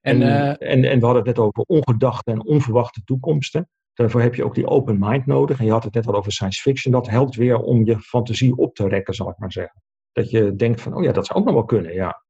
En, 0.01 0.21
en, 0.21 0.21
uh, 0.21 0.71
en, 0.71 0.83
en, 0.83 0.99
we 0.99 1.05
hadden 1.05 1.25
het 1.25 1.35
net 1.35 1.39
over 1.39 1.63
ongedachte 1.63 2.31
en 2.31 2.45
onverwachte 2.45 3.03
toekomsten. 3.03 3.69
Daarvoor 3.93 4.21
heb 4.21 4.35
je 4.35 4.43
ook 4.43 4.55
die 4.55 4.67
open 4.67 4.97
mind 4.99 5.25
nodig. 5.25 5.59
En 5.59 5.65
je 5.65 5.71
had 5.71 5.83
het 5.83 5.93
net 5.93 6.07
al 6.07 6.15
over 6.15 6.31
science 6.31 6.61
fiction. 6.61 6.93
Dat 6.93 7.09
helpt 7.09 7.35
weer 7.35 7.57
om 7.57 7.85
je 7.85 7.99
fantasie 7.99 8.57
op 8.57 8.75
te 8.75 8.87
rekken, 8.87 9.13
zal 9.13 9.29
ik 9.29 9.37
maar 9.37 9.51
zeggen. 9.51 9.83
Dat 10.11 10.29
je 10.29 10.55
denkt 10.55 10.81
van, 10.81 10.95
oh 10.95 11.03
ja, 11.03 11.11
dat 11.11 11.25
zou 11.25 11.39
ook 11.39 11.45
nog 11.45 11.53
wel 11.53 11.65
kunnen, 11.65 11.93
ja. 11.93 12.23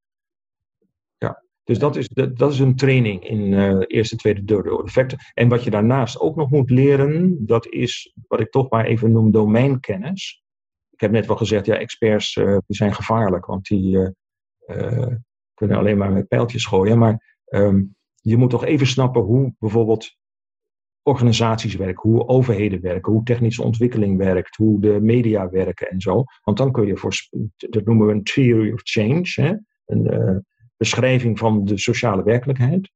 Dus 1.64 1.80
dat 1.80 1.96
is, 1.96 2.08
dat 2.34 2.52
is 2.52 2.60
een 2.60 2.76
training 2.76 3.28
in 3.28 3.52
uh, 3.52 3.80
eerste, 3.88 4.16
tweede, 4.16 4.44
derde 4.44 4.72
orde 4.72 4.88
effecten. 4.88 5.18
En 5.34 5.50
wat 5.50 5.64
je 5.64 5.70
daarnaast 5.70 6.20
ook 6.20 6.36
nog 6.36 6.50
moet 6.50 6.70
leren, 6.70 7.46
dat 7.46 7.68
is 7.68 8.14
wat 8.28 8.40
ik 8.40 8.50
toch 8.50 8.70
maar 8.70 8.86
even 8.86 9.12
noem 9.12 9.32
domeinkennis. 9.32 10.44
Ik 10.90 11.00
heb 11.00 11.12
net 11.12 11.26
wel 11.26 11.36
gezegd, 11.36 11.66
ja, 11.66 11.78
experts 11.78 12.36
uh, 12.36 12.58
die 12.68 12.76
zijn 12.76 12.94
gevaarlijk, 12.94 13.46
want 13.46 13.68
die 13.68 14.14
uh, 14.68 15.08
kunnen 15.54 15.78
alleen 15.78 15.98
maar 15.98 16.12
met 16.12 16.28
pijltjes 16.28 16.66
gooien. 16.66 16.98
Maar 16.98 17.38
um, 17.48 17.96
je 18.16 18.38
moet 18.38 18.50
toch 18.50 18.66
even 18.66 18.88
snappen 18.88 19.22
hoe 19.22 19.56
bijvoorbeeld 19.60 20.18
organisaties 21.02 21.76
werken, 21.76 22.10
hoe 22.10 22.28
overheden 22.28 22.82
werken, 22.82 23.12
hoe 23.12 23.24
technische 23.24 23.64
ontwikkeling 23.64 24.18
werkt, 24.18 24.56
hoe 24.56 24.82
de 24.82 25.02
media 25.02 25.50
werken 25.50 25.90
en 25.90 26.02
zo. 26.02 26.24
Want 26.44 26.58
dan 26.58 26.72
kun 26.72 26.86
je 26.86 26.98
voor, 26.98 27.14
dat 27.56 27.86
noemen 27.86 28.08
we 28.08 28.14
een 28.14 28.24
theory 28.24 28.72
of 28.72 28.82
change, 28.84 29.32
hè? 29.34 29.56
Een, 29.86 30.46
beschrijving 30.82 31.40
van 31.40 31.66
de 31.66 31.78
sociale 31.78 32.24
werkelijkheid. 32.24 32.92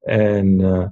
En 0.00 0.46
uh, 0.60 0.86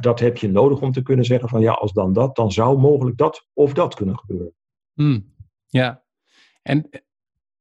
dat 0.00 0.20
heb 0.20 0.36
je 0.36 0.48
nodig 0.48 0.80
om 0.80 0.92
te 0.92 1.02
kunnen 1.02 1.24
zeggen 1.24 1.48
van 1.48 1.60
ja, 1.60 1.72
als 1.72 1.92
dan 1.92 2.12
dat, 2.12 2.36
dan 2.36 2.52
zou 2.52 2.78
mogelijk 2.78 3.16
dat 3.16 3.46
of 3.52 3.72
dat 3.72 3.94
kunnen 3.94 4.18
gebeuren. 4.18 4.54
Hmm, 4.92 5.34
ja, 5.66 6.02
en, 6.62 6.88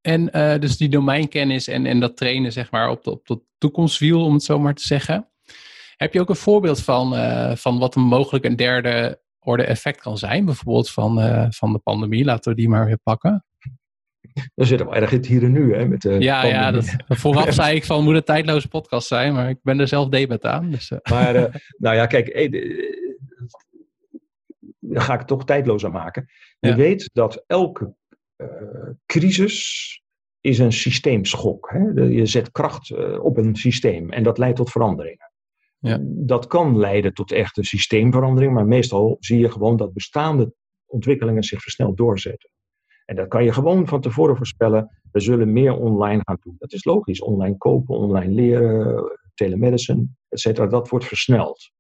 en 0.02 0.30
uh, 0.38 0.60
dus 0.60 0.78
die 0.78 0.90
domeinkennis 0.90 1.68
en, 1.68 1.86
en 1.86 2.00
dat 2.00 2.18
trainen 2.18 2.52
zeg 2.52 2.72
maar 2.72 2.90
op 2.90 3.04
de, 3.04 3.12
op 3.12 3.44
toekomstwiel, 3.58 4.24
om 4.26 4.34
het 4.34 4.44
zo 4.44 4.60
maar 4.60 4.76
te 4.76 4.86
zeggen. 4.86 5.30
Heb 5.96 6.14
je 6.14 6.22
ook 6.22 6.30
een 6.30 6.36
voorbeeld 6.36 6.84
van, 6.84 7.14
uh, 7.14 7.56
van 7.56 7.80
wat 7.80 7.96
een 7.96 8.02
mogelijk 8.02 8.46
een 8.46 8.56
derde 8.56 9.22
orde 9.40 9.64
effect 9.64 10.02
kan 10.02 10.18
zijn? 10.18 10.46
Bijvoorbeeld 10.46 10.90
van, 10.90 11.14
van 11.54 11.74
de 11.74 11.80
pandemie, 11.80 12.26
laten 12.26 12.52
we 12.52 12.58
die 12.58 12.70
maar 12.70 12.86
weer 12.86 13.00
pakken. 13.04 13.44
Dan 14.56 14.66
zitten 14.66 14.88
we 14.88 14.96
erg 14.96 15.12
in 15.12 15.18
het 15.18 15.28
hier 15.28 15.44
en 15.44 15.52
nu. 15.52 15.76
Hè, 15.76 15.88
met 15.88 16.02
de 16.02 16.20
ja, 16.20 16.46
ja 16.46 16.72
dat, 16.72 16.96
vooraf 17.08 17.54
zei 17.54 17.76
ik 17.76 17.86
van 17.86 18.04
moet 18.04 18.16
een 18.16 18.24
tijdloze 18.24 18.68
podcast 18.68 19.08
zijn, 19.08 19.34
maar 19.34 19.50
ik 19.50 19.60
ben 19.62 19.80
er 19.80 19.88
zelf 19.88 20.10
debat 20.10 20.46
aan. 20.46 20.72
Dus, 20.72 20.92
uh. 20.92 21.00
Maar 21.10 21.36
uh, 21.36 21.46
nou 21.78 21.96
ja, 21.96 22.06
kijk, 22.06 22.28
eh, 22.28 22.52
dan 24.80 25.02
ga 25.02 25.14
ik 25.14 25.20
het 25.20 25.28
toch 25.28 25.46
tijdlozer 25.46 25.92
maken. 25.92 26.26
Je 26.60 26.70
ja. 26.70 26.76
weet 26.76 27.10
dat 27.14 27.44
elke 27.48 27.94
uh, 28.38 28.48
crisis 29.06 30.02
is 30.42 30.60
een 30.60 30.74
systeemschok. 30.74 31.70
Hè? 31.72 32.04
Je 32.04 32.26
zet 32.26 32.52
kracht 32.52 33.18
op 33.20 33.38
een 33.38 33.56
systeem 33.56 34.12
en 34.12 34.24
dat 34.24 34.38
leidt 34.38 34.58
tot 34.58 34.72
veranderingen. 34.72 35.32
Ja. 35.80 35.98
Dat 36.02 36.48
kan 36.48 36.78
leiden 36.78 37.14
tot 37.14 37.32
echte 37.32 37.64
systeemverandering, 37.64 38.54
maar 38.54 38.66
meestal 38.66 39.18
zie 39.20 39.40
je 39.40 39.52
gewoon 39.52 39.78
dat 39.78 39.94
bestaande 39.94 40.54
ontwikkelingen 40.86 41.44
zich 41.44 41.62
versneld 41.62 41.98
doorzetten. 41.98 42.50
En 43.10 43.16
dat 43.16 43.28
kan 43.28 43.44
je 43.44 43.54
gewoon 43.54 43.88
van 43.88 44.02
tevoren 44.02 44.38
voorspellen. 44.38 45.00
We 45.12 45.20
zullen 45.20 45.54
meer 45.54 45.74
online 45.74 46.22
gaan 46.24 46.38
doen. 46.42 46.56
Dat 46.58 46.74
is 46.74 46.84
logisch. 46.84 47.22
Online 47.22 47.58
kopen, 47.58 47.96
online 47.96 48.34
leren, 48.34 49.04
telemedicine, 49.34 50.08
et 50.28 50.40
cetera. 50.40 50.68
Dat 50.68 50.90
wordt 50.90 51.06
versneld. 51.06 51.72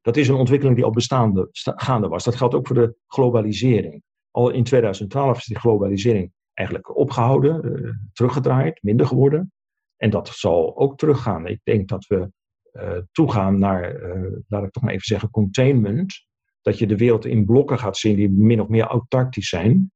Dat 0.00 0.16
is 0.16 0.28
een 0.28 0.34
ontwikkeling 0.34 0.76
die 0.76 0.84
al 0.84 0.90
bestaande, 0.90 1.48
gaande 1.52 2.08
was. 2.08 2.24
Dat 2.24 2.34
geldt 2.34 2.54
ook 2.54 2.66
voor 2.66 2.76
de 2.76 2.96
globalisering. 3.06 4.02
Al 4.30 4.50
in 4.50 4.64
2012 4.64 5.36
is 5.36 5.44
die 5.44 5.58
globalisering 5.58 6.32
eigenlijk 6.52 6.96
opgehouden, 6.96 7.64
uh, 7.64 7.90
teruggedraaid, 8.12 8.82
minder 8.82 9.06
geworden. 9.06 9.52
En 9.96 10.10
dat 10.10 10.28
zal 10.28 10.76
ook 10.76 10.98
teruggaan. 10.98 11.46
Ik 11.46 11.60
denk 11.62 11.88
dat 11.88 12.06
we 12.06 12.30
uh, 12.72 12.98
toegaan 13.12 13.58
naar, 13.58 14.02
uh, 14.02 14.36
laat 14.48 14.64
ik 14.64 14.70
toch 14.70 14.82
maar 14.82 14.92
even 14.92 15.06
zeggen, 15.06 15.30
containment. 15.30 16.26
Dat 16.60 16.78
je 16.78 16.86
de 16.86 16.96
wereld 16.96 17.24
in 17.24 17.44
blokken 17.44 17.78
gaat 17.78 17.96
zien 17.96 18.16
die 18.16 18.30
min 18.30 18.60
of 18.60 18.68
meer 18.68 18.84
autarkisch 18.84 19.48
zijn. 19.48 19.92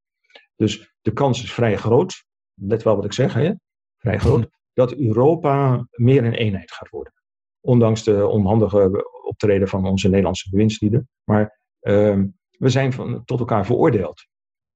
Dus 0.58 0.94
de 1.00 1.12
kans 1.12 1.42
is 1.42 1.52
vrij 1.52 1.76
groot, 1.76 2.24
let 2.54 2.82
wel 2.82 2.96
wat 2.96 3.04
ik 3.04 3.12
zeg, 3.12 3.34
hè? 3.34 3.52
vrij 3.96 4.18
groot, 4.18 4.40
mhm. 4.40 4.48
dat 4.72 4.94
Europa 4.94 5.86
meer 5.90 6.24
een 6.24 6.34
eenheid 6.34 6.72
gaat 6.72 6.88
worden. 6.88 7.12
Ondanks 7.60 8.04
de 8.04 8.26
onhandige 8.26 9.08
optreden 9.26 9.68
van 9.68 9.86
onze 9.86 10.08
Nederlandse 10.08 10.50
bewindslieden. 10.50 11.08
Maar 11.24 11.60
uh, 11.80 12.22
we 12.50 12.68
zijn 12.68 12.92
van, 12.92 13.24
tot 13.24 13.38
elkaar 13.38 13.66
veroordeeld. 13.66 14.26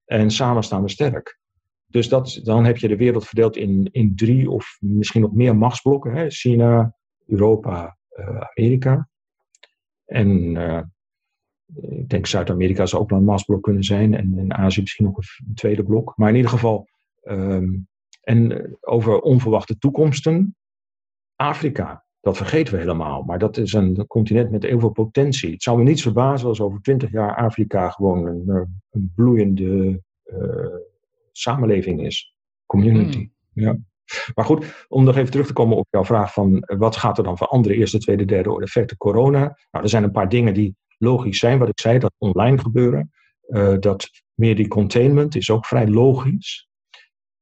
En 0.04 0.30
samen 0.30 0.62
staan 0.62 0.82
we 0.82 0.88
sterk. 0.88 1.38
Dus 1.86 2.08
dat, 2.08 2.40
dan 2.42 2.64
heb 2.64 2.76
je 2.76 2.88
de 2.88 2.96
wereld 2.96 3.26
verdeeld 3.26 3.56
in, 3.56 3.88
in 3.92 4.16
drie 4.16 4.50
of 4.50 4.76
misschien 4.80 5.20
nog 5.20 5.32
meer 5.32 5.56
machtsblokken. 5.56 6.14
Hè? 6.14 6.30
China, 6.30 6.96
Europa, 7.26 7.98
uh, 8.10 8.40
Amerika. 8.40 9.08
En 10.04 10.54
uh, 10.54 10.82
ik 11.80 12.08
denk 12.08 12.26
Zuid-Amerika 12.26 12.86
zou 12.86 13.02
ook 13.02 13.10
wel 13.10 13.18
een 13.18 13.24
machtsblok 13.24 13.62
kunnen 13.62 13.84
zijn. 13.84 14.14
En 14.14 14.38
in 14.38 14.54
Azië 14.54 14.80
misschien 14.80 15.04
nog 15.04 15.16
een 15.16 15.54
tweede 15.54 15.82
blok. 15.82 16.12
Maar 16.16 16.28
in 16.28 16.36
ieder 16.36 16.50
geval. 16.50 16.88
Um, 17.24 17.86
en 18.22 18.64
eh, 18.64 18.72
over 18.80 19.20
onverwachte 19.20 19.78
toekomsten. 19.78 20.56
Afrika, 21.36 22.04
dat 22.20 22.36
vergeten 22.36 22.74
we 22.74 22.80
helemaal. 22.80 23.22
Maar 23.22 23.38
dat 23.38 23.56
is 23.56 23.72
een 23.72 24.06
continent 24.06 24.50
met 24.50 24.62
heel 24.62 24.80
veel 24.80 24.90
potentie. 24.90 25.52
Het 25.52 25.62
zou 25.62 25.78
me 25.78 25.84
niets 25.84 26.02
verbazen 26.02 26.48
als 26.48 26.60
over 26.60 26.80
twintig 26.80 27.10
jaar 27.10 27.36
Afrika 27.36 27.90
gewoon 27.90 28.26
een, 28.26 28.48
eh, 28.48 28.62
een 28.90 29.12
bloeiende 29.14 30.02
uh, 30.24 30.76
samenleving 31.32 32.02
is. 32.02 32.34
Community. 32.66 33.18
Mm. 33.18 33.64
Ja. 33.64 33.76
Maar 34.34 34.44
goed, 34.44 34.86
om 34.88 35.04
nog 35.04 35.16
even 35.16 35.30
terug 35.30 35.46
te 35.46 35.52
komen 35.52 35.76
op 35.76 35.86
jouw 35.90 36.04
vraag 36.04 36.32
van 36.32 36.62
wat 36.66 36.96
gaat 36.96 37.18
er 37.18 37.24
dan 37.24 37.36
veranderen, 37.36 37.78
eerste, 37.78 37.98
tweede, 37.98 38.24
derde 38.24 38.50
orde 38.50 38.64
effecten 38.64 38.96
corona. 38.96 39.38
Nou, 39.70 39.84
er 39.84 39.88
zijn 39.88 40.02
een 40.02 40.10
paar 40.10 40.28
dingen 40.28 40.54
die 40.54 40.76
logisch 41.02 41.38
zijn. 41.38 41.58
Wat 41.58 41.68
ik 41.68 41.80
zei, 41.80 41.98
dat 41.98 42.14
online 42.18 42.58
gebeuren. 42.58 43.10
Uh, 43.48 43.78
dat 43.78 44.10
meer 44.34 44.56
die 44.56 44.68
containment 44.68 45.36
is 45.36 45.50
ook 45.50 45.66
vrij 45.66 45.88
logisch. 45.88 46.68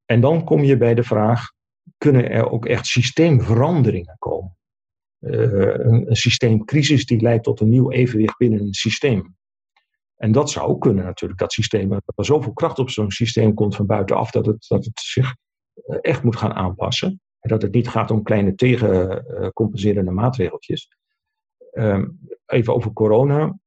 En 0.04 0.20
dan 0.20 0.44
kom 0.44 0.64
je 0.64 0.76
bij 0.76 0.94
de 0.94 1.02
vraag, 1.02 1.52
kunnen 1.98 2.30
er 2.30 2.50
ook 2.50 2.66
echt 2.66 2.86
systeemveranderingen 2.86 4.16
komen? 4.18 4.56
Uh, 5.20 5.32
een, 5.32 6.08
een, 6.08 6.16
systeemcrisis 6.16 7.06
die 7.06 7.20
leidt 7.20 7.44
tot 7.44 7.60
een 7.60 7.68
nieuw 7.68 7.90
evenwicht 7.90 8.36
binnen 8.36 8.60
een 8.60 8.74
systeem. 8.74 9.36
En 10.16 10.32
dat 10.32 10.50
zou 10.50 10.78
kunnen 10.78 11.04
natuurlijk, 11.04 11.40
dat 11.40 11.52
systeem, 11.52 11.88
dat 11.88 12.02
er 12.14 12.24
zoveel 12.24 12.52
kracht 12.52 12.78
op 12.78 12.90
zo'n 12.90 13.10
systeem 13.10 13.54
komt 13.54 13.76
van 13.76 13.86
buitenaf, 13.86 14.30
dat 14.30 14.46
het, 14.46 14.66
dat 14.68 14.84
het 14.84 15.00
zich 15.00 15.34
eh, 15.74 15.98
echt 16.00 16.22
moet 16.22 16.36
gaan 16.36 16.52
aanpassen. 16.52 17.20
En 17.40 17.48
dat 17.48 17.62
het 17.62 17.72
niet 17.72 17.88
gaat 17.88 18.10
om 18.10 18.22
kleine 18.22 18.54
tegencompenserende 18.54 20.10
maatregeltjes. 20.10 20.88
Ehm, 21.70 22.08
even 22.46 22.74
over 22.74 22.92
corona. 22.92 23.58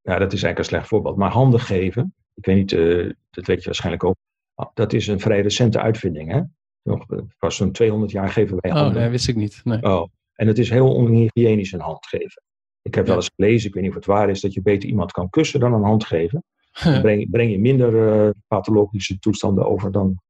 Ja, 0.00 0.18
dat 0.18 0.32
is 0.32 0.42
eigenlijk 0.42 0.58
een 0.58 0.64
slecht 0.64 0.88
voorbeeld. 0.88 1.16
Maar 1.16 1.30
handen 1.30 1.60
geven, 1.60 2.14
ik 2.34 2.44
weet 2.44 2.56
niet, 2.56 2.72
uh, 2.72 3.12
dat 3.30 3.46
weet 3.46 3.58
je 3.58 3.64
waarschijnlijk 3.64 4.04
ook. 4.04 4.16
Ah, 4.54 4.70
dat 4.74 4.92
is 4.92 5.06
een 5.06 5.20
vrij 5.20 5.40
recente 5.40 5.80
uitvinding. 5.80 6.32
Hè? 6.32 6.40
Nog 6.82 7.06
pas 7.38 7.56
zo'n 7.56 7.72
200 7.72 8.12
jaar 8.12 8.28
geven 8.28 8.58
wij 8.60 8.70
oh, 8.70 8.76
handen. 8.76 8.96
Oh, 8.96 9.02
nee, 9.02 9.10
wist 9.10 9.28
ik 9.28 9.36
niet. 9.36 9.60
Nee. 9.64 9.82
Oh, 9.82 10.08
en 10.34 10.46
het 10.46 10.58
is 10.58 10.70
heel 10.70 10.94
onhygiënisch 10.94 11.72
een 11.72 11.80
hand 11.80 12.06
geven. 12.06 12.42
Ik 12.82 12.94
heb 12.94 13.06
wel 13.06 13.16
eens 13.16 13.30
gelezen, 13.36 13.68
ik 13.68 13.74
weet 13.74 13.82
niet 13.82 13.92
of 13.92 13.98
het 13.98 14.06
waar 14.06 14.30
is, 14.30 14.40
dat 14.40 14.52
je 14.52 14.62
beter 14.62 14.88
iemand 14.88 15.12
kan 15.12 15.30
kussen 15.30 15.60
dan 15.60 15.72
een 15.72 15.82
hand 15.82 16.04
geven. 16.04 16.44
Dan 16.84 17.00
breng, 17.00 17.30
breng 17.30 17.50
je 17.50 17.58
minder 17.58 18.24
uh, 18.26 18.30
pathologische 18.46 19.18
toestanden 19.18 19.66
over 19.66 19.92
dan 19.92 20.22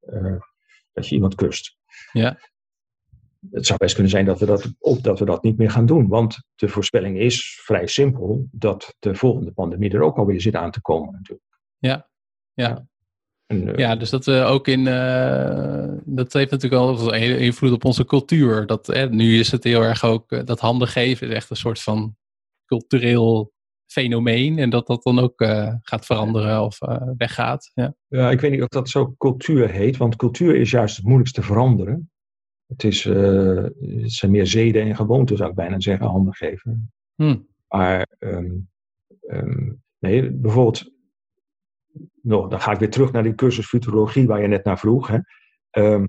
uh, 0.00 0.40
dat 0.92 1.08
je 1.08 1.14
iemand 1.14 1.34
kust. 1.34 1.76
Ja. 2.12 2.38
Het 3.50 3.66
zou 3.66 3.78
best 3.78 3.94
kunnen 3.94 4.12
zijn 4.12 4.24
dat 4.24 4.38
we 4.38 4.46
dat, 4.46 4.72
ook 4.78 5.02
dat 5.02 5.18
we 5.18 5.24
dat 5.24 5.42
niet 5.42 5.58
meer 5.58 5.70
gaan 5.70 5.86
doen. 5.86 6.08
Want 6.08 6.42
de 6.54 6.68
voorspelling 6.68 7.18
is 7.18 7.60
vrij 7.64 7.86
simpel 7.86 8.46
dat 8.50 8.94
de 8.98 9.14
volgende 9.14 9.52
pandemie 9.52 9.90
er 9.90 10.02
ook 10.02 10.16
alweer 10.16 10.40
zit 10.40 10.54
aan 10.54 10.70
te 10.70 10.80
komen 10.80 11.12
natuurlijk. 11.12 11.60
Ja, 11.78 12.08
ja. 12.52 12.86
En, 13.46 13.68
uh, 13.68 13.76
ja, 13.76 13.96
dus 13.96 14.10
dat 14.10 14.24
we 14.24 14.42
ook 14.42 14.68
in. 14.68 14.80
Uh, 14.80 15.94
dat 16.04 16.32
heeft 16.32 16.50
natuurlijk 16.50 16.82
al 16.82 17.14
een 17.14 17.38
invloed 17.38 17.72
op 17.72 17.84
onze 17.84 18.04
cultuur. 18.04 18.66
Dat, 18.66 18.88
eh, 18.88 19.08
nu 19.08 19.38
is 19.38 19.50
het 19.52 19.64
heel 19.64 19.82
erg 19.82 20.04
ook. 20.04 20.46
dat 20.46 20.60
handen 20.60 20.88
geven 20.88 21.28
is 21.28 21.34
echt 21.34 21.50
een 21.50 21.56
soort 21.56 21.80
van 21.80 22.16
cultureel 22.64 23.52
fenomeen. 23.86 24.58
En 24.58 24.70
dat 24.70 24.86
dat 24.86 25.02
dan 25.02 25.18
ook 25.18 25.40
uh, 25.40 25.74
gaat 25.80 26.06
veranderen 26.06 26.62
of 26.62 26.82
uh, 26.82 26.96
weggaat. 27.16 27.70
Ja. 27.74 27.94
ja, 28.08 28.30
ik 28.30 28.40
weet 28.40 28.50
niet 28.50 28.62
of 28.62 28.68
dat 28.68 28.88
zo 28.88 29.14
cultuur 29.18 29.68
heet. 29.68 29.96
Want 29.96 30.16
cultuur 30.16 30.56
is 30.56 30.70
juist 30.70 30.96
het 30.96 31.04
moeilijkste 31.04 31.42
veranderen. 31.42 32.11
Het, 32.72 32.84
is, 32.84 33.04
uh, 33.04 33.64
het 33.80 34.12
zijn 34.12 34.30
meer 34.30 34.46
zeden 34.46 34.82
en 34.82 34.96
gewoonten, 34.96 35.36
zou 35.36 35.50
ik 35.50 35.56
bijna 35.56 35.80
zeggen, 35.80 36.06
handen 36.06 36.34
geven. 36.34 36.92
Hmm. 37.14 37.46
Maar 37.68 38.06
um, 38.18 38.68
um, 39.28 39.82
nee, 39.98 40.30
bijvoorbeeld 40.30 40.90
nog, 42.22 42.48
dan 42.48 42.60
ga 42.60 42.72
ik 42.72 42.78
weer 42.78 42.90
terug 42.90 43.12
naar 43.12 43.22
die 43.22 43.34
cursus 43.34 43.66
futurologie 43.66 44.26
waar 44.26 44.42
je 44.42 44.48
net 44.48 44.64
naar 44.64 44.78
vroeg. 44.78 45.08
Hè. 45.08 45.18
Um, 45.70 46.08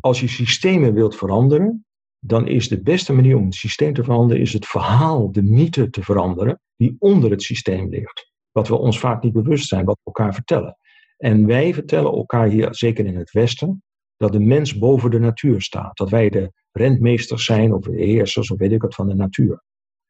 als 0.00 0.20
je 0.20 0.28
systemen 0.28 0.94
wilt 0.94 1.16
veranderen, 1.16 1.86
dan 2.18 2.46
is 2.46 2.68
de 2.68 2.82
beste 2.82 3.12
manier 3.12 3.36
om 3.36 3.44
het 3.44 3.54
systeem 3.54 3.94
te 3.94 4.04
veranderen, 4.04 4.42
is 4.42 4.52
het 4.52 4.66
verhaal, 4.66 5.32
de 5.32 5.42
mythe 5.42 5.90
te 5.90 6.02
veranderen, 6.02 6.60
die 6.76 6.96
onder 6.98 7.30
het 7.30 7.42
systeem 7.42 7.88
ligt. 7.88 8.32
Wat 8.52 8.68
we 8.68 8.78
ons 8.78 8.98
vaak 8.98 9.22
niet 9.22 9.32
bewust 9.32 9.68
zijn, 9.68 9.84
wat 9.84 9.96
we 9.96 10.04
elkaar 10.04 10.34
vertellen. 10.34 10.76
En 11.16 11.46
wij 11.46 11.74
vertellen 11.74 12.12
elkaar 12.12 12.48
hier, 12.48 12.74
zeker 12.74 13.06
in 13.06 13.16
het 13.16 13.30
Westen, 13.30 13.82
dat 14.18 14.32
de 14.32 14.40
mens 14.40 14.78
boven 14.78 15.10
de 15.10 15.18
natuur 15.18 15.62
staat. 15.62 15.96
Dat 15.96 16.10
wij 16.10 16.28
de 16.28 16.52
rentmeesters 16.72 17.44
zijn 17.44 17.74
of 17.74 17.84
de 17.84 18.04
heersers 18.04 18.50
of 18.50 18.58
weet 18.58 18.72
ik 18.72 18.82
wat 18.82 18.94
van 18.94 19.08
de 19.08 19.14
natuur. 19.14 19.62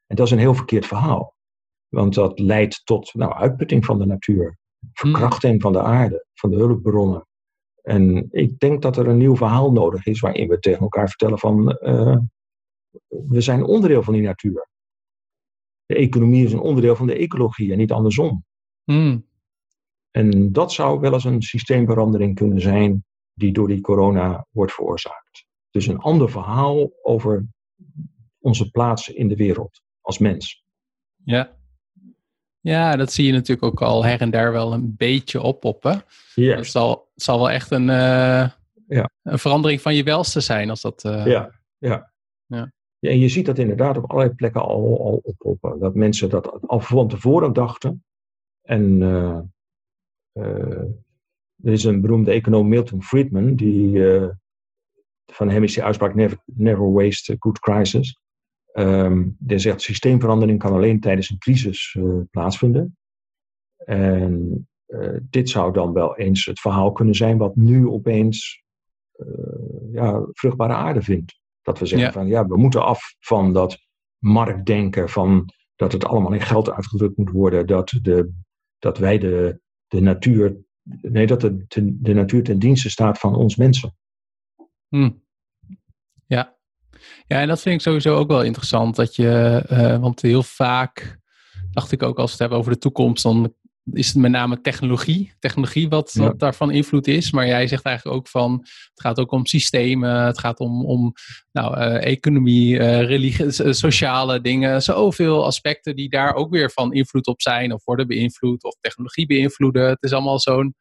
En 0.07 0.17
dat 0.17 0.27
is 0.27 0.33
een 0.33 0.39
heel 0.39 0.55
verkeerd 0.55 0.87
verhaal. 0.87 1.37
Want 1.89 2.15
dat 2.15 2.39
leidt 2.39 2.81
tot 2.85 3.15
nou, 3.15 3.33
uitputting 3.33 3.85
van 3.85 3.99
de 3.99 4.07
natuur 4.07 4.57
verkrachting 4.93 5.63
van 5.63 5.73
de 5.73 5.83
aarde, 5.83 6.27
van 6.35 6.51
de 6.51 6.57
hulpbronnen. 6.57 7.27
En 7.83 8.29
ik 8.31 8.59
denk 8.59 8.83
dat 8.83 8.97
er 8.97 9.09
een 9.09 9.17
nieuw 9.17 9.37
verhaal 9.37 9.73
nodig 9.73 10.07
is 10.07 10.21
waarin 10.21 10.49
we 10.49 10.59
tegen 10.59 10.81
elkaar 10.81 11.09
vertellen 11.09 11.39
van 11.39 11.79
uh, 11.83 12.17
we 13.09 13.41
zijn 13.41 13.65
onderdeel 13.65 14.03
van 14.03 14.15
die 14.15 14.23
natuur. 14.23 14.69
De 15.87 15.95
economie 15.95 16.45
is 16.45 16.53
een 16.53 16.61
onderdeel 16.61 16.97
van 16.97 17.07
de 17.07 17.15
ecologie 17.15 17.73
en 17.73 17.79
niet 17.79 17.93
andersom. 17.93 18.45
Mm. 18.85 19.27
En 20.11 20.53
dat 20.53 20.73
zou 20.73 21.01
wel 21.01 21.13
eens 21.13 21.25
een 21.25 21.43
systeemverandering 21.43 22.35
kunnen 22.35 22.61
zijn 22.61 23.05
die 23.39 23.53
door 23.53 23.69
die 23.69 23.81
corona 23.81 24.47
wordt 24.51 24.73
veroorzaakt. 24.73 25.47
Dus 25.71 25.87
een 25.87 25.99
ander 25.99 26.31
verhaal 26.31 26.91
over 27.03 27.47
onze 28.39 28.71
plaats 28.71 29.09
in 29.09 29.29
de 29.29 29.37
wereld 29.37 29.83
als 30.01 30.19
mens. 30.19 30.65
Ja, 31.25 31.59
ja, 32.61 32.97
dat 32.97 33.13
zie 33.13 33.27
je 33.27 33.33
natuurlijk 33.33 33.63
ook 33.63 33.83
al 33.83 34.05
her 34.05 34.21
en 34.21 34.31
der 34.31 34.53
wel 34.53 34.73
een 34.73 34.95
beetje 34.97 35.43
oppoppen. 35.43 36.03
Ja. 36.35 36.57
Het 36.57 36.67
zal, 36.67 37.09
zal 37.15 37.39
wel 37.39 37.51
echt 37.51 37.71
een, 37.71 37.89
uh, 37.89 38.49
ja. 38.89 39.11
een 39.23 39.39
verandering 39.39 39.81
van 39.81 39.95
je 39.95 40.03
welste 40.03 40.41
zijn 40.41 40.71
als 40.71 40.81
dat. 40.81 41.05
Uh, 41.05 41.27
ja, 41.27 41.61
ja. 41.79 42.13
Ja. 42.47 42.73
ja. 42.99 43.11
En 43.11 43.19
je 43.19 43.29
ziet 43.29 43.47
dat 43.47 43.59
inderdaad 43.59 43.97
op 43.97 44.11
allerlei 44.11 44.35
plekken 44.35 44.61
al, 44.61 45.05
al 45.05 45.21
oppoppen. 45.23 45.79
Dat 45.79 45.95
mensen 45.95 46.31
dat 46.31 46.61
al 46.67 46.81
van 46.81 47.09
tevoren 47.09 47.53
dachten. 47.53 48.05
En 48.63 49.01
uh, 49.01 50.83
er 51.63 51.73
is 51.73 51.85
een 51.85 52.01
beroemde 52.01 52.31
econoom, 52.31 52.69
Milton 52.69 53.03
Friedman, 53.03 53.55
die 53.55 54.01
van 55.27 55.49
hem 55.49 55.63
is 55.63 55.75
die 55.75 55.83
uitspraak: 55.83 56.15
never, 56.15 56.39
never 56.45 56.93
waste 56.93 57.33
a 57.33 57.37
good 57.39 57.59
crisis. 57.59 58.21
Um, 58.73 59.37
die 59.39 59.59
zegt 59.59 59.83
systeemverandering 59.83 60.59
kan 60.59 60.73
alleen 60.73 61.01
tijdens 61.01 61.31
een 61.31 61.39
crisis 61.39 61.95
uh, 61.99 62.21
plaatsvinden. 62.31 62.97
En 63.77 64.69
uh, 64.87 65.17
dit 65.23 65.49
zou 65.49 65.73
dan 65.73 65.93
wel 65.93 66.17
eens 66.17 66.45
het 66.45 66.61
verhaal 66.61 66.93
kunnen 66.93 67.15
zijn 67.15 67.39
wat 67.39 67.57
nu 67.57 67.89
opeens 67.89 68.63
ja, 69.93 70.27
vruchtbare 70.33 70.73
aarde 70.73 71.03
vindt. 71.03 71.41
Dat 71.63 71.79
we 71.79 71.87
zeggen 71.87 72.07
ja. 72.07 72.13
van 72.13 72.27
ja, 72.27 72.47
we 72.47 72.57
moeten 72.57 72.85
af 72.85 73.15
van 73.21 73.53
dat 73.53 73.79
marktdenken, 74.19 75.09
van 75.09 75.53
dat 75.77 75.93
het 75.93 76.05
allemaal 76.05 76.33
in 76.33 76.41
geld 76.41 76.71
uitgedrukt 76.71 77.17
moet 77.17 77.31
worden, 77.31 77.67
dat, 77.67 77.99
de, 78.03 78.33
dat 78.79 78.99
wij 78.99 79.19
de, 79.19 79.61
de 79.87 80.01
natuur, 80.01 80.57
nee, 81.03 81.27
dat 81.27 81.41
de, 81.41 81.65
de, 82.01 82.15
natuur 82.15 82.43
ten 82.43 82.59
dienste 82.59 82.91
staat 82.91 83.19
van 83.19 83.35
ons 83.35 83.57
mensen. 83.57 83.97
Hmm. 84.89 85.23
Ja, 86.27 86.59
ja, 87.27 87.41
en 87.41 87.49
dat 87.49 87.61
vind 87.61 87.75
ik 87.75 87.81
sowieso 87.81 88.17
ook 88.17 88.29
wel 88.29 88.43
interessant. 88.43 88.97
Dat 88.97 89.17
je, 89.17 89.65
uh, 89.71 89.99
want 89.99 90.23
heel 90.23 90.43
vaak 90.43 91.19
dacht 91.71 91.93
ik 91.93 92.03
ook 92.03 92.17
als 92.17 92.27
we 92.27 92.31
het 92.31 92.39
hebben 92.39 92.59
over 92.59 92.73
de 92.73 92.79
toekomst, 92.79 93.23
dan 93.23 93.55
is 93.93 94.07
het 94.07 94.17
met 94.17 94.31
name 94.31 94.61
technologie. 94.61 95.33
Technologie 95.39 95.89
wat, 95.89 96.11
ja. 96.13 96.23
wat 96.23 96.39
daarvan 96.39 96.71
invloed 96.71 97.07
is. 97.07 97.31
Maar 97.31 97.47
jij 97.47 97.67
zegt 97.67 97.85
eigenlijk 97.85 98.17
ook 98.17 98.29
van, 98.29 98.59
het 98.63 99.01
gaat 99.01 99.19
ook 99.19 99.31
om 99.31 99.47
systemen, 99.47 100.25
het 100.25 100.39
gaat 100.39 100.61
om, 100.61 100.85
om 100.85 101.13
nou, 101.53 101.79
uh, 101.79 102.05
economie, 102.05 102.75
uh, 102.75 103.03
religie, 103.03 103.51
sociale 103.73 104.41
dingen. 104.41 104.83
Zoveel 104.83 105.45
aspecten 105.45 105.97
die 105.97 106.09
daar 106.09 106.35
ook 106.35 106.51
weer 106.51 106.71
van 106.71 106.93
invloed 106.93 107.27
op 107.27 107.41
zijn 107.41 107.73
of 107.73 107.85
worden 107.85 108.07
beïnvloed 108.07 108.65
of 108.65 108.77
technologie 108.81 109.27
beïnvloeden. 109.27 109.89
Het 109.89 110.03
is 110.03 110.13
allemaal 110.13 110.41
zo'n 110.41 110.75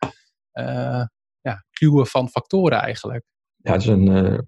ja, 1.41 1.63
kluwen 1.71 2.07
van 2.07 2.29
factoren 2.29 2.79
eigenlijk. 2.81 3.23
Ja, 3.55 3.71
het 3.71 3.81
is 3.81 3.87
een 3.87 4.45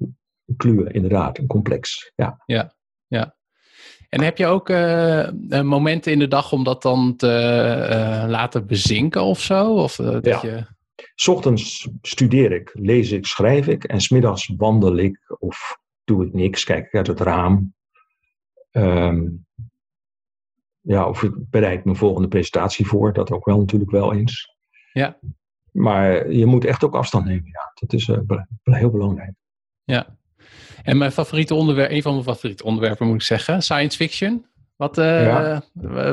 kluwen, 0.57 0.91
inderdaad, 0.91 1.37
een 1.37 1.47
complex. 1.47 2.11
Ja, 2.15 2.43
ja. 2.45 2.73
ja. 3.07 3.37
En 4.09 4.21
heb 4.21 4.37
je 4.37 4.45
ook 4.45 4.69
uh, 4.69 5.29
momenten 5.61 6.11
in 6.11 6.19
de 6.19 6.27
dag 6.27 6.51
om 6.51 6.63
dat 6.63 6.81
dan 6.81 7.15
te 7.15 7.27
uh, 7.91 8.29
laten 8.29 8.65
bezinken 8.65 9.23
of 9.23 9.39
zo? 9.39 9.73
Of, 9.73 9.95
dat 9.95 10.25
ja. 10.25 10.39
je... 10.41 10.65
S 11.15 11.27
ochtends 11.27 11.89
studeer 12.01 12.51
ik, 12.51 12.71
lees 12.73 13.11
ik, 13.11 13.25
schrijf 13.25 13.67
ik. 13.67 13.83
En 13.83 14.01
smiddags 14.01 14.53
wandel 14.57 14.97
ik 14.97 15.35
of 15.39 15.79
doe 16.03 16.25
ik 16.25 16.33
niks, 16.33 16.63
kijk 16.63 16.85
ik 16.85 16.93
uit 16.93 17.07
het 17.07 17.19
raam. 17.19 17.73
Um, 18.71 19.45
ja, 20.81 21.07
of 21.07 21.23
ik 21.23 21.33
bereid 21.49 21.83
mijn 21.85 21.97
volgende 21.97 22.27
presentatie 22.27 22.87
voor. 22.87 23.13
Dat 23.13 23.31
ook 23.31 23.45
wel 23.45 23.59
natuurlijk 23.59 23.91
wel 23.91 24.13
eens. 24.13 24.55
Ja. 24.93 25.19
Maar 25.71 26.31
je 26.31 26.45
moet 26.45 26.65
echt 26.65 26.83
ook 26.83 26.95
afstand 26.95 27.25
nemen. 27.25 27.45
Ja, 27.45 27.71
dat 27.73 27.93
is 27.93 28.09
heel 28.63 28.91
belangrijk. 28.91 29.33
Ja. 29.83 30.17
En 30.83 30.97
mijn 30.97 31.11
favoriete 31.11 31.53
onderwerp, 31.53 31.91
een 31.91 32.01
van 32.01 32.11
mijn 32.11 32.23
favoriete 32.23 32.63
onderwerpen 32.63 33.07
moet 33.07 33.15
ik 33.15 33.21
zeggen, 33.21 33.61
science 33.61 33.97
fiction. 33.97 34.45
Wat, 34.75 34.97
uh, 34.97 35.23
ja. 35.23 35.63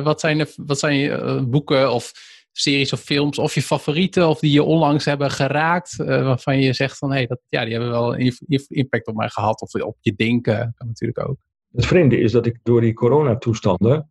wat 0.03 0.20
zijn, 0.20 0.38
de, 0.38 0.53
wat 0.57 0.79
zijn 0.79 0.96
je 0.96 1.09
uh, 1.09 1.42
boeken 1.42 1.92
of 1.92 2.12
series 2.53 2.92
of 2.92 3.01
films 3.01 3.38
of 3.38 3.55
je 3.55 3.62
favorieten 3.62 4.29
of 4.29 4.38
die 4.38 4.53
je 4.53 4.62
onlangs 4.62 5.05
hebben 5.05 5.31
geraakt, 5.31 5.96
uh, 5.99 6.07
waarvan 6.07 6.61
je 6.61 6.72
zegt 6.72 6.99
van 6.99 7.11
hé, 7.11 7.16
hey, 7.16 7.27
dat, 7.27 7.38
ja, 7.49 7.64
die 7.64 7.73
hebben 7.73 7.90
wel 7.90 8.19
een 8.19 8.35
impact 8.69 9.06
op 9.06 9.15
mij 9.15 9.29
gehad 9.29 9.60
of 9.60 9.75
op 9.75 9.96
je 10.00 10.15
denken, 10.15 10.75
kan 10.77 10.87
natuurlijk 10.87 11.29
ook. 11.29 11.37
Het 11.73 11.87
vreemde 11.87 12.19
is 12.19 12.33
dat 12.33 12.46
ik 12.46 12.58
door 12.63 12.81
die 12.81 12.92
coronatoestanden, 12.92 14.10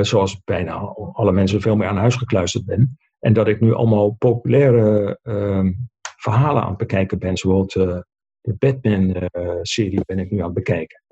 zoals 0.00 0.40
bijna 0.44 0.74
alle 1.12 1.32
mensen, 1.32 1.60
veel 1.60 1.76
meer 1.76 1.88
aan 1.88 1.96
huis 1.96 2.14
gekluisterd 2.14 2.64
ben. 2.64 2.98
En 3.18 3.32
dat 3.32 3.48
ik 3.48 3.60
nu 3.60 3.74
allemaal 3.74 4.10
populaire 4.10 5.18
ehm, 5.22 5.72
verhalen 6.16 6.62
aan 6.62 6.68
het 6.68 6.78
bekijken 6.78 7.18
ben, 7.18 7.36
zoals 7.36 7.74
de 8.40 8.54
Batman-serie 8.54 10.00
ben 10.04 10.18
ik 10.18 10.30
nu 10.30 10.38
aan 10.38 10.44
het 10.44 10.54
bekijken. 10.54 11.02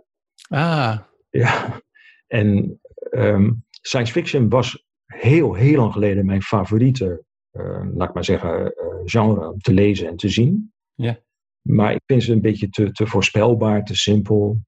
Ah. 0.49 0.99
Ja, 1.31 1.83
en 2.26 2.81
um, 3.11 3.64
science 3.70 4.12
fiction 4.12 4.49
was 4.49 4.87
heel, 5.05 5.55
heel 5.55 5.76
lang 5.76 5.93
geleden 5.93 6.26
mijn 6.26 6.43
favoriete, 6.43 7.24
uh, 7.53 7.87
laat 7.95 8.09
ik 8.09 8.14
maar 8.14 8.24
zeggen, 8.24 8.61
uh, 8.61 9.01
genre 9.05 9.53
om 9.53 9.59
te 9.59 9.72
lezen 9.72 10.09
en 10.09 10.16
te 10.16 10.29
zien. 10.29 10.72
Ja. 10.95 11.18
Maar 11.62 11.93
ik 11.93 12.01
vind 12.07 12.22
ze 12.22 12.33
een 12.33 12.41
beetje 12.41 12.68
te, 12.68 12.93
te 12.93 13.07
voorspelbaar, 13.07 13.85
te 13.85 13.97
simpel. 13.97 14.61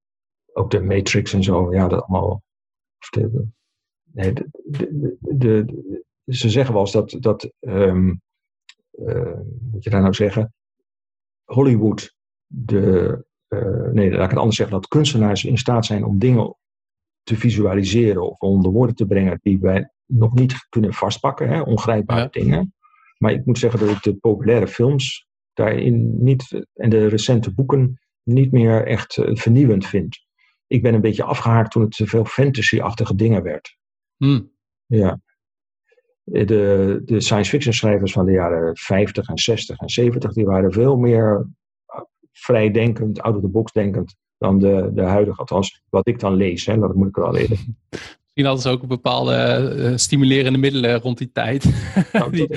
Ook 0.53 0.71
de 0.71 0.81
Matrix 0.81 1.33
en 1.33 1.43
zo, 1.43 1.75
ja, 1.75 1.89
dat 1.89 2.03
allemaal. 2.03 2.43
De, 3.11 3.47
nee, 4.13 4.33
de, 4.33 4.49
de, 4.53 5.17
de, 5.21 5.65
ze 6.25 6.51
zeggen 6.51 6.73
wel 6.73 6.83
eens 6.83 6.93
dat, 6.93 7.17
dat 7.21 7.53
um, 7.61 8.21
uh, 8.93 9.39
moet 9.61 9.85
je 9.85 9.91
daar 9.91 10.01
nou 10.01 10.15
zeggen, 10.15 10.55
Hollywood, 11.45 12.15
de, 12.53 13.25
uh, 13.49 13.93
nee, 13.93 14.11
laat 14.11 14.25
ik 14.25 14.31
het 14.31 14.39
anders 14.39 14.57
zeggen, 14.57 14.77
dat 14.77 14.89
kunstenaars 14.89 15.45
in 15.45 15.59
staat 15.59 15.87
zijn 15.87 16.05
om 16.05 16.19
dingen 16.19 16.57
te 17.23 17.37
visualiseren 17.37 18.31
of 18.31 18.39
onder 18.39 18.73
woorden 18.73 18.97
te 18.97 19.07
brengen 19.07 19.39
die 19.43 19.59
wij 19.61 19.91
nog 20.07 20.35
niet 20.35 20.67
kunnen 20.69 20.93
vastpakken, 20.93 21.49
hè, 21.49 21.61
ongrijpbare 21.61 22.29
dingen. 22.31 22.75
Maar 23.19 23.33
ik 23.33 23.47
moet 23.47 23.59
zeggen 23.59 23.81
dat 23.81 23.89
ik 23.89 24.03
de 24.03 24.15
populaire 24.15 24.69
films 24.69 25.29
daarin 25.53 26.23
niet, 26.25 26.67
en 26.75 26.91
de 26.91 27.07
recente 27.07 27.55
boeken 27.55 28.01
niet 28.23 28.53
meer 28.53 28.87
echt 28.87 29.17
uh, 29.17 29.37
vernieuwend 29.37 29.87
vind. 29.87 30.19
Ik 30.67 30.83
ben 30.83 30.95
een 30.95 31.01
beetje 31.01 31.25
afgehaakt 31.25 31.71
toen 31.71 31.83
het 31.83 31.97
te 31.97 32.07
veel 32.07 32.25
fantasy-achtige 32.25 33.15
dingen 33.15 33.43
werd. 33.43 33.77
Hmm. 34.17 34.53
Ja. 34.87 35.21
De, 36.23 37.03
de 37.05 37.21
science 37.21 37.51
fiction 37.51 37.75
schrijvers 37.75 38.13
van 38.13 38.27
de 38.27 38.33
jaren 38.33 38.77
50 38.77 39.29
en 39.29 39.39
60 39.39 39.79
en 39.79 39.89
70, 39.89 40.33
die 40.33 40.45
waren 40.45 40.73
veel 40.73 40.97
meer 40.97 41.49
vrijdenkend, 42.33 43.21
out 43.21 43.35
of 43.35 43.41
the 43.41 43.49
box 43.49 43.73
denkend 43.73 44.17
dan 44.41 44.59
de, 44.59 44.91
de 44.95 45.03
huidige, 45.03 45.39
althans 45.39 45.83
wat 45.89 46.09
ik 46.09 46.21
dan 46.21 46.35
lees, 46.35 46.67
hè, 46.67 46.79
dat 46.79 46.95
moet 46.95 47.09
ik 47.09 47.17
wel 47.17 47.37
even. 47.37 47.57
Misschien 48.33 48.45
hadden 48.45 48.63
ze 48.63 48.69
ook 48.69 48.87
bepaalde 48.87 49.75
uh, 49.77 49.97
stimulerende 49.97 50.59
middelen 50.59 51.01
rond 51.01 51.19
die 51.19 51.33
tijd. 51.33 51.65
Nou, 52.13 52.31
die, 52.31 52.49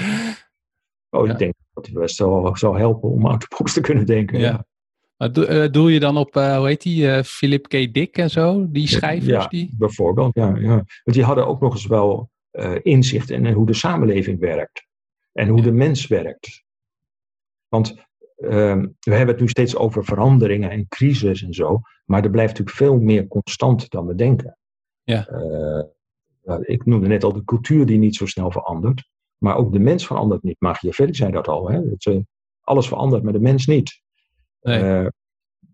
oh, 1.09 1.25
ja. 1.25 1.31
ik 1.31 1.37
denk 1.37 1.53
dat 1.73 1.85
het 1.85 1.95
best 1.95 2.17
wel 2.17 2.57
zou 2.57 2.77
helpen 2.77 3.09
om 3.09 3.25
out 3.25 3.35
of 3.35 3.47
the 3.47 3.55
box 3.57 3.73
te 3.73 3.81
kunnen 3.81 4.05
denken. 4.05 4.39
Ja. 4.39 4.45
ja. 4.45 4.65
Maar 5.17 5.31
do, 5.31 5.41
uh, 5.41 5.71
doe 5.71 5.93
je 5.93 5.99
dan 5.99 6.17
op, 6.17 6.35
uh, 6.35 6.57
hoe 6.57 6.67
heet 6.67 6.81
die, 6.81 7.23
Philip 7.23 7.67
K. 7.67 7.93
Dick 7.93 8.17
en 8.17 8.29
zo, 8.29 8.71
die 8.71 8.87
schrijvers? 8.87 9.43
Ja, 9.43 9.47
die? 9.47 9.75
bijvoorbeeld, 9.77 10.35
ja, 10.35 10.55
ja. 10.55 10.75
Want 11.03 11.13
die 11.13 11.23
hadden 11.23 11.47
ook 11.47 11.61
nog 11.61 11.73
eens 11.73 11.87
wel 11.87 12.31
inzicht 12.81 13.29
in 13.29 13.51
hoe 13.51 13.65
de 13.65 13.73
samenleving 13.73 14.39
werkt. 14.39 14.87
En 15.31 15.47
hoe 15.47 15.61
de 15.61 15.71
mens 15.71 16.07
werkt. 16.07 16.63
Want 17.67 17.95
Ehm, 18.37 18.87
we 18.99 19.15
hebben 19.15 19.27
het 19.27 19.39
nu 19.39 19.47
steeds 19.47 19.75
over 19.75 20.05
veranderingen 20.05 20.69
en 20.69 20.87
crisis 20.87 21.43
en 21.43 21.53
zo, 21.53 21.81
maar 22.05 22.23
er 22.23 22.29
blijft 22.29 22.49
natuurlijk 22.57 22.77
veel 22.77 22.99
meer 22.99 23.27
constant 23.27 23.89
dan 23.89 24.05
we 24.05 24.15
denken. 24.15 24.57
Ja. 25.03 25.29
Uh, 25.29 26.57
ik 26.61 26.85
noemde 26.85 27.07
net 27.07 27.23
al 27.23 27.33
de 27.33 27.43
cultuur 27.43 27.85
die 27.85 27.97
niet 27.97 28.15
zo 28.15 28.25
snel 28.25 28.51
verandert, 28.51 29.09
maar 29.37 29.55
ook 29.55 29.73
de 29.73 29.79
mens 29.79 30.07
verandert 30.07 30.43
niet. 30.43 30.55
Machiavelli 30.59 31.13
zei 31.13 31.31
dat 31.31 31.47
al, 31.47 31.69
hè? 31.69 31.89
dat, 31.89 32.05
uh, 32.05 32.21
alles 32.61 32.87
verandert, 32.87 33.23
maar 33.23 33.33
de 33.33 33.39
mens 33.39 33.65
niet. 33.65 34.01
Nee. 34.61 34.83
Uh, 34.83 35.07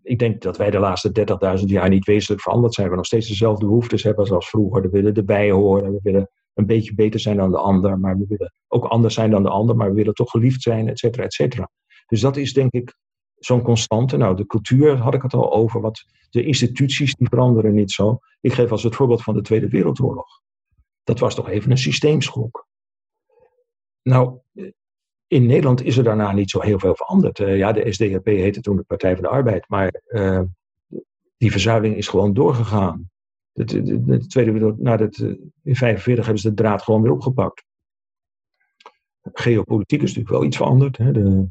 ik 0.02 0.18
denk 0.18 0.42
dat 0.42 0.56
wij 0.56 0.70
de 0.70 0.78
laatste 0.78 1.58
30.000 1.58 1.64
jaar 1.64 1.88
niet 1.88 2.06
wezenlijk 2.06 2.42
veranderd 2.42 2.74
zijn. 2.74 2.90
We 2.90 2.96
nog 2.96 3.06
steeds 3.06 3.28
dezelfde 3.28 3.66
behoeftes 3.66 4.02
hebben 4.02 4.30
als 4.30 4.48
vroeger. 4.48 4.82
We 4.82 4.88
willen 4.88 5.14
erbij 5.14 5.50
horen, 5.50 5.92
we 5.92 6.00
willen 6.02 6.30
een 6.54 6.66
beetje 6.66 6.94
beter 6.94 7.20
zijn 7.20 7.36
dan 7.36 7.50
de 7.50 7.58
ander, 7.58 7.98
maar 7.98 8.18
we 8.18 8.24
willen 8.28 8.52
ook 8.68 8.84
anders 8.84 9.14
zijn 9.14 9.30
dan 9.30 9.42
de 9.42 9.48
ander, 9.48 9.76
maar 9.76 9.88
we 9.88 9.94
willen 9.94 10.14
toch 10.14 10.30
geliefd 10.30 10.62
zijn, 10.62 10.88
et 10.88 10.98
cetera, 10.98 11.24
et 11.24 11.32
cetera. 11.32 11.70
Dus 12.10 12.20
dat 12.20 12.36
is 12.36 12.52
denk 12.52 12.72
ik 12.72 12.94
zo'n 13.38 13.62
constante. 13.62 14.16
Nou, 14.16 14.36
de 14.36 14.46
cultuur 14.46 14.96
had 14.96 15.14
ik 15.14 15.22
het 15.22 15.34
al 15.34 15.52
over. 15.52 15.80
Wat, 15.80 16.04
de 16.30 16.44
instituties 16.44 17.14
die 17.14 17.28
veranderen 17.28 17.74
niet 17.74 17.90
zo. 17.90 18.18
Ik 18.40 18.52
geef 18.52 18.70
als 18.70 18.82
het 18.82 18.94
voorbeeld 18.94 19.22
van 19.22 19.34
de 19.34 19.42
Tweede 19.42 19.68
Wereldoorlog. 19.68 20.40
Dat 21.04 21.18
was 21.18 21.34
toch 21.34 21.48
even 21.48 21.70
een 21.70 21.78
systeemschok. 21.78 22.68
Nou, 24.02 24.38
in 25.26 25.46
Nederland 25.46 25.84
is 25.84 25.96
er 25.96 26.04
daarna 26.04 26.32
niet 26.32 26.50
zo 26.50 26.60
heel 26.60 26.78
veel 26.78 26.94
veranderd. 26.94 27.38
Uh, 27.38 27.56
ja, 27.56 27.72
de 27.72 27.92
SDAP 27.92 28.24
heette 28.24 28.60
toen 28.60 28.76
de 28.76 28.82
Partij 28.82 29.14
van 29.14 29.22
de 29.22 29.28
Arbeid. 29.28 29.68
Maar 29.68 30.02
uh, 30.08 30.42
die 31.36 31.50
verzuiling 31.50 31.96
is 31.96 32.08
gewoon 32.08 32.32
doorgegaan. 32.32 33.10
De, 33.52 33.64
de, 33.64 33.82
de, 33.82 34.04
de 34.04 34.26
Tweede 34.26 34.74
na 34.78 34.96
het, 34.98 35.18
in 35.18 35.52
1945 35.62 36.24
hebben 36.24 36.42
ze 36.42 36.48
de 36.48 36.54
draad 36.54 36.82
gewoon 36.82 37.02
weer 37.02 37.12
opgepakt. 37.12 37.64
Geopolitiek 39.32 40.02
is 40.02 40.08
natuurlijk 40.08 40.34
wel 40.34 40.44
iets 40.44 40.56
veranderd. 40.56 40.96
Hè. 40.96 41.12
De, 41.12 41.48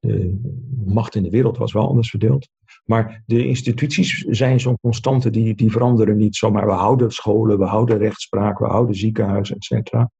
de 0.00 0.40
macht 0.84 1.14
in 1.14 1.22
de 1.22 1.30
wereld 1.30 1.56
was 1.56 1.72
wel 1.72 1.88
anders 1.88 2.10
verdeeld. 2.10 2.48
Maar 2.84 3.22
de 3.26 3.46
instituties 3.46 4.18
zijn 4.28 4.60
zo'n 4.60 4.78
constante, 4.80 5.30
die, 5.30 5.54
die 5.54 5.70
veranderen 5.70 6.16
niet 6.16 6.36
zomaar. 6.36 6.66
We 6.66 6.72
houden 6.72 7.10
scholen, 7.10 7.58
we 7.58 7.64
houden 7.64 7.98
rechtspraak, 7.98 8.58
we 8.58 8.66
houden 8.66 8.94
ziekenhuizen, 8.94 9.56
et 9.56 9.64
cetera. 9.64 10.10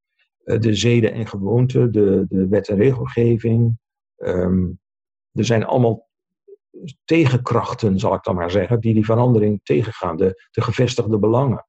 Eh, 0.45 0.59
de 0.59 0.75
zeden 0.75 1.13
en 1.13 1.27
gewoonten, 1.27 1.93
de, 1.93 2.27
de 2.29 2.49
wet 2.49 2.69
en 2.69 2.77
regelgeving. 2.77 3.79
Um, 4.17 4.81
er 5.33 5.45
zijn 5.45 5.65
allemaal 5.65 6.09
tegenkrachten, 7.05 7.99
zal 7.99 8.15
ik 8.15 8.23
dan 8.23 8.35
maar 8.35 8.51
zeggen, 8.51 8.81
die 8.81 8.95
die 8.95 9.05
verandering 9.05 9.61
tegengaan. 9.63 10.17
De, 10.17 10.49
de 10.51 10.61
gevestigde 10.61 11.19
belangen. 11.19 11.67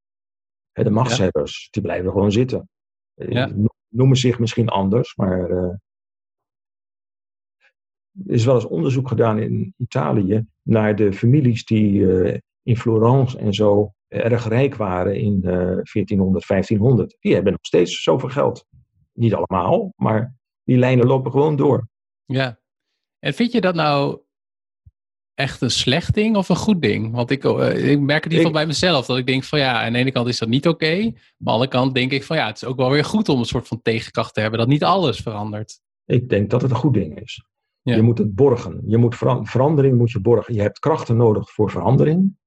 De 0.72 0.90
machtshebbers, 0.90 1.62
ja. 1.62 1.68
die 1.72 1.82
blijven 1.82 2.12
gewoon 2.12 2.32
zitten. 2.32 2.70
Ja. 3.14 3.52
Noemen 3.88 4.18
zich 4.18 4.40
misschien 4.40 4.70
anders, 4.70 5.16
maar 5.16 5.50
er 8.28 8.34
is 8.34 8.46
wel 8.46 8.56
eens 8.56 8.68
onderzoek 8.68 9.08
gedaan 9.08 9.40
in 9.40 9.74
Italië 9.78 10.46
naar 10.62 10.96
de 10.96 11.14
families 11.14 11.66
die 11.66 11.92
uh, 11.92 12.38
in 12.64 12.78
Florence 12.78 13.38
en 13.38 13.54
zo 13.54 13.94
erg 14.08 14.48
rijk 14.48 14.76
waren 14.76 15.16
in 15.16 15.42
uh, 15.44 15.52
1400, 15.52 16.48
1500. 16.48 17.18
Die 17.20 17.34
hebben 17.34 17.52
nog 17.52 17.66
steeds 17.66 18.04
zoveel 18.04 18.30
geld. 18.30 18.66
Niet 19.14 19.34
allemaal, 19.34 19.94
maar 19.96 20.36
die 20.64 20.78
lijnen 20.78 21.08
lopen 21.08 21.32
gewoon 21.32 21.56
door. 21.56 21.88
Ja. 22.26 22.60
En 23.20 23.34
vind 23.34 23.52
je 23.52 23.62
dat 23.62 23.76
nou 23.76 24.20
echt 25.34 25.62
een 25.62 25.72
slecht 25.72 26.14
ding 26.14 26.36
of 26.36 26.50
een 26.50 26.56
goed 26.56 26.82
ding? 26.82 27.12
Want 27.12 27.32
ik, 27.32 27.44
uh, 27.44 27.92
ik 27.92 28.00
merk 28.00 28.24
het 28.24 28.34
in 28.34 28.38
ieder 28.38 28.46
geval 28.48 28.52
bij 28.52 28.66
mezelf. 28.66 29.06
Dat 29.06 29.18
ik 29.18 29.26
denk 29.26 29.44
van 29.44 29.60
ja, 29.60 29.86
aan 29.86 29.94
de 29.94 30.00
ene 30.00 30.12
kant 30.12 30.28
is 30.28 30.40
dat 30.40 30.50
niet 30.50 30.68
oké. 30.68 30.86
Okay, 30.86 31.02
maar 31.02 31.14
aan 31.14 31.20
de 31.38 31.52
andere 31.52 31.70
kant 31.70 31.96
denk 31.96 32.12
ik 32.12 32.24
van 32.24 32.38
ja, 32.38 32.48
het 32.48 32.56
is 32.56 32.66
ook 32.66 32.78
wel 32.78 32.90
weer 32.90 33.06
goed 33.06 33.30
om 33.30 33.40
een 33.40 33.46
soort 33.46 33.68
van 33.68 33.82
tegenkracht 33.82 34.34
te 34.34 34.42
hebben. 34.42 34.60
Dat 34.60 34.68
niet 34.68 34.84
alles 34.84 35.20
verandert. 35.20 35.80
Ik 36.06 36.30
denk 36.30 36.50
dat 36.50 36.62
het 36.62 36.72
een 36.72 36.78
goed 36.78 36.94
ding 36.94 37.20
is. 37.20 37.44
Ja. 37.82 37.96
Je 37.96 38.02
moet 38.02 38.18
het 38.18 38.36
borgen. 38.36 38.82
Je 38.86 38.98
moet 38.98 39.16
ver 39.16 39.48
verandering 39.48 39.98
moet 39.98 40.12
je 40.12 40.22
borgen. 40.22 40.54
Je 40.54 40.62
hebt 40.62 40.80
krachten 40.80 41.18
nodig 41.18 41.52
voor 41.52 41.72
verandering. 41.72 42.38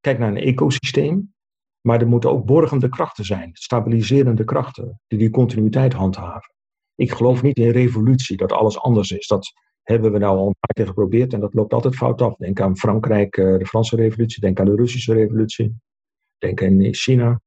Kijk 0.00 0.18
naar 0.18 0.28
een 0.28 0.36
ecosysteem. 0.36 1.34
Maar 1.80 2.00
er 2.00 2.06
moeten 2.06 2.30
ook 2.30 2.44
borgende 2.44 2.88
krachten 2.88 3.24
zijn. 3.24 3.50
Stabiliserende 3.52 4.44
krachten. 4.44 5.00
Die 5.06 5.18
die 5.18 5.30
continuïteit 5.30 5.92
handhaven. 5.92 6.54
Ik 6.94 7.12
geloof 7.12 7.42
niet 7.42 7.56
in 7.56 7.70
revolutie. 7.70 8.36
Dat 8.36 8.52
alles 8.52 8.78
anders 8.78 9.10
is. 9.10 9.26
Dat 9.26 9.52
hebben 9.82 10.12
we 10.12 10.18
nou 10.18 10.38
al 10.38 10.46
een 10.46 10.56
paar 10.60 10.74
keer 10.74 10.86
geprobeerd. 10.86 11.32
En 11.32 11.40
dat 11.40 11.54
loopt 11.54 11.72
altijd 11.72 11.96
fout 11.96 12.22
af. 12.22 12.36
Denk 12.36 12.60
aan 12.60 12.76
Frankrijk, 12.76 13.34
de 13.34 13.66
Franse 13.66 13.96
revolutie. 13.96 14.40
Denk 14.40 14.60
aan 14.60 14.66
de 14.66 14.74
Russische 14.74 15.12
revolutie. 15.12 15.74
Denk 16.38 16.62
aan 16.62 16.94
China. 16.94 17.40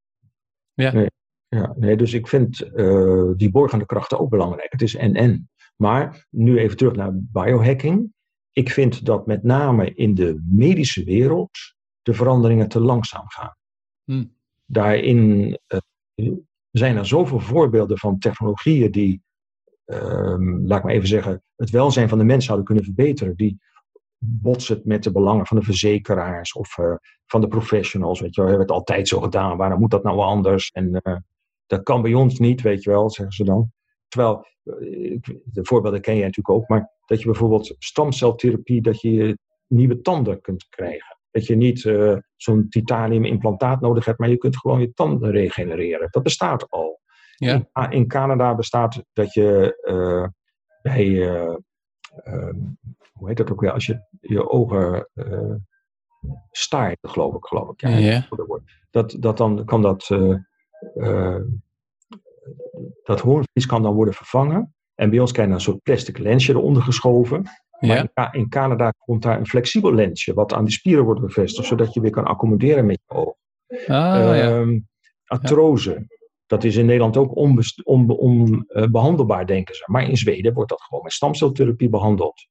Ja. 0.73 0.91
Nee, 0.91 1.07
ja, 1.47 1.73
nee, 1.77 1.97
dus 1.97 2.13
ik 2.13 2.27
vind 2.27 2.69
uh, 2.75 3.31
die 3.35 3.51
borgende 3.51 3.85
krachten 3.85 4.19
ook 4.19 4.29
belangrijk. 4.29 4.71
Het 4.71 4.81
is 4.81 4.95
en-en. 4.95 5.49
Maar 5.81 6.27
nu 6.29 6.57
even 6.57 6.77
terug 6.77 6.95
naar 6.95 7.11
biohacking. 7.13 8.13
Ik 8.51 8.69
vind 8.69 9.05
dat 9.05 9.27
met 9.27 9.43
name 9.43 9.93
in 9.93 10.13
de 10.13 10.43
medische 10.45 11.03
wereld 11.03 11.49
de 12.01 12.13
veranderingen 12.13 12.69
te 12.69 12.79
langzaam 12.79 13.29
gaan. 13.29 13.55
Hm. 14.03 14.25
Daarin 14.65 15.19
uh, 16.15 16.31
zijn 16.71 16.97
er 16.97 17.05
zoveel 17.05 17.39
voorbeelden 17.39 17.97
van 17.97 18.19
technologieën 18.19 18.91
die, 18.91 19.21
uh, 19.85 20.35
laat 20.63 20.77
ik 20.77 20.83
maar 20.83 20.93
even 20.93 21.07
zeggen, 21.07 21.43
het 21.55 21.69
welzijn 21.69 22.09
van 22.09 22.17
de 22.17 22.23
mens 22.23 22.45
zouden 22.45 22.65
kunnen 22.65 22.83
verbeteren. 22.83 23.35
Die 23.35 23.59
botsen 24.17 24.81
met 24.83 25.03
de 25.03 25.11
belangen 25.11 25.45
van 25.45 25.57
de 25.57 25.63
verzekeraars 25.63 26.53
of 26.53 26.77
uh, 26.77 26.95
van 27.25 27.41
de 27.41 27.47
professionals. 27.47 28.19
Weet 28.19 28.35
je 28.35 28.41
wel, 28.41 28.49
we 28.49 28.57
hebben 28.57 28.75
het 28.75 28.83
altijd 28.83 29.07
zo 29.07 29.19
gedaan. 29.19 29.57
Waarom 29.57 29.79
moet 29.79 29.91
dat 29.91 30.03
nou 30.03 30.19
anders? 30.19 30.69
En 30.71 31.01
eh, 31.01 31.15
dat 31.65 31.83
kan 31.83 32.01
bij 32.01 32.13
ons 32.13 32.39
niet, 32.39 32.61
weet 32.61 32.83
je 32.83 32.89
wel, 32.89 33.09
zeggen 33.09 33.35
ze 33.35 33.43
dan. 33.43 33.71
Terwijl, 34.09 34.45
eh, 34.63 35.19
de 35.43 35.65
voorbeelden 35.65 36.01
ken 36.01 36.15
je 36.15 36.21
natuurlijk 36.21 36.49
ook, 36.49 36.67
maar 36.67 36.91
dat 37.05 37.19
je 37.19 37.25
bijvoorbeeld 37.25 37.75
stamceltherapie, 37.79 38.81
dat 38.81 39.01
je 39.01 39.37
nieuwe 39.67 40.01
tanden 40.01 40.41
kunt 40.41 40.67
krijgen. 40.69 41.17
Dat 41.31 41.45
je 41.45 41.55
niet 41.55 41.83
uh, 41.83 42.17
zo'n 42.35 42.69
titanium 42.69 43.25
implantaat 43.25 43.81
nodig 43.81 44.05
hebt, 44.05 44.19
maar 44.19 44.29
je 44.29 44.37
kunt 44.37 44.57
gewoon 44.57 44.79
je 44.79 44.93
tanden 44.93 45.31
regenereren. 45.31 46.07
Dat 46.11 46.23
bestaat 46.23 46.69
al. 46.69 46.99
Ja. 47.35 47.53
In, 47.53 47.91
in, 47.91 48.07
Canada 48.07 48.55
bestaat 48.55 49.03
dat 49.13 49.33
je 49.33 49.79
uh, 49.87 50.27
bij, 50.81 51.05
uh, 51.05 51.55
hoe 53.13 53.27
heet 53.27 53.37
dat 53.37 53.51
ook 53.51 53.61
weer, 53.61 53.71
als 53.71 53.85
je 53.85 54.07
je 54.21 54.49
ogen 54.49 55.09
staart, 56.51 56.97
geloof 57.01 57.35
ik, 57.35 57.45
geloof 57.45 57.71
ik. 57.71 57.81
Ja, 57.81 57.89
ja. 57.89 58.27
Dat, 58.91 59.15
dat 59.19 59.37
dan 59.37 59.65
kan 59.65 59.81
dat 59.81 60.09
dat 63.03 63.19
hoornvlies 63.19 63.65
kan 63.65 63.81
dan 63.81 63.93
worden 63.93 64.13
vervangen. 64.13 64.73
En 64.95 65.09
bij 65.09 65.19
ons 65.19 65.31
krijg 65.31 65.47
je 65.47 65.53
een 65.53 65.61
soort 65.61 65.81
plastic 65.81 66.17
lensje 66.17 66.53
eronder 66.53 66.83
geschoven. 66.83 67.43
Maar 67.79 68.09
ja. 68.13 68.31
in, 68.31 68.49
Canada 68.49 68.93
komt 68.97 69.21
daar 69.21 69.39
een 69.39 69.47
flexibel 69.47 69.93
lensje, 69.93 70.33
wat 70.33 70.53
aan 70.53 70.65
die 70.65 70.73
spieren 70.73 71.03
wordt 71.03 71.21
bevestigd, 71.21 71.67
zodat 71.67 71.93
je 71.93 72.01
weer 72.01 72.11
kan 72.11 72.25
accommoderen 72.25 72.85
met 72.85 73.01
je 73.05 73.15
oog. 73.15 73.33
Ah, 73.87 74.59
um, 74.59 74.73
ja. 74.73 74.79
Artrose, 75.25 76.07
dat 76.45 76.63
is 76.63 76.75
in 76.75 76.85
Nederland 76.85 77.17
ook 77.17 77.35
onbehandelbaar, 77.35 78.17
on, 78.97 79.17
on, 79.27 79.39
uh, 79.39 79.45
denken 79.45 79.75
ze. 79.75 79.83
Maar 79.85 80.09
in 80.09 80.17
Zweden 80.17 80.53
wordt 80.53 80.69
dat 80.69 80.81
gewoon 80.81 81.03
met 81.03 81.13
stamceltherapie 81.13 81.89
behandeld. 81.89 82.47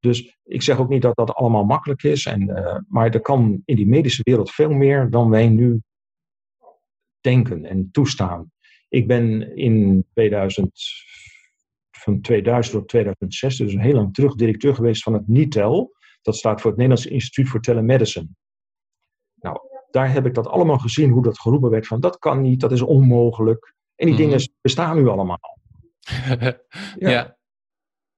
Dus 0.00 0.38
ik 0.44 0.62
zeg 0.62 0.78
ook 0.78 0.88
niet 0.88 1.02
dat 1.02 1.16
dat 1.16 1.34
allemaal 1.34 1.64
makkelijk 1.64 2.02
is. 2.02 2.26
En, 2.26 2.42
uh, 2.42 2.76
maar 2.88 3.10
er 3.10 3.20
kan 3.20 3.62
in 3.64 3.76
die 3.76 3.86
medische 3.86 4.22
wereld 4.22 4.50
veel 4.50 4.70
meer 4.70 5.10
dan 5.10 5.30
wij 5.30 5.48
nu 5.48 5.82
denken 7.20 7.64
en 7.64 7.88
toestaan. 7.92 8.50
Ik 8.88 9.06
ben 9.06 9.56
in 9.56 10.06
2000, 10.14 10.70
van 11.90 12.20
2000 12.20 12.76
tot 12.76 12.88
2006, 12.88 13.56
dus 13.56 13.74
heel 13.74 13.94
lang 13.94 14.14
terug, 14.14 14.34
directeur 14.34 14.74
geweest 14.74 15.02
van 15.02 15.12
het 15.12 15.28
NITEL. 15.28 15.96
Dat 16.22 16.36
staat 16.36 16.60
voor 16.60 16.70
het 16.70 16.78
Nederlands 16.80 17.10
Instituut 17.10 17.48
voor 17.48 17.60
Telemedicine. 17.60 18.28
Nou, 19.34 19.58
daar 19.90 20.12
heb 20.12 20.26
ik 20.26 20.34
dat 20.34 20.46
allemaal 20.46 20.78
gezien, 20.78 21.10
hoe 21.10 21.22
dat 21.22 21.40
geroepen 21.40 21.70
werd 21.70 21.86
van 21.86 22.00
dat 22.00 22.18
kan 22.18 22.40
niet, 22.40 22.60
dat 22.60 22.72
is 22.72 22.82
onmogelijk. 22.82 23.74
En 23.94 24.06
die 24.06 24.14
Mhm. 24.14 24.24
dingen 24.24 24.52
bestaan 24.60 24.96
nu 24.96 25.08
allemaal. 25.08 25.58
ja. 26.98 27.36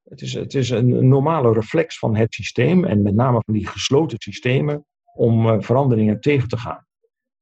Het 0.02 0.20
is, 0.20 0.32
het 0.32 0.54
is 0.54 0.70
een 0.70 1.08
normale 1.08 1.52
reflex 1.52 1.98
van 1.98 2.16
het 2.16 2.34
systeem 2.34 2.84
en 2.84 3.02
met 3.02 3.14
name 3.14 3.42
van 3.44 3.54
die 3.54 3.66
gesloten 3.66 4.20
systemen 4.20 4.84
om 5.14 5.48
eh, 5.48 5.60
veranderingen 5.60 6.20
tegen 6.20 6.48
te 6.48 6.56
gaan. 6.58 6.86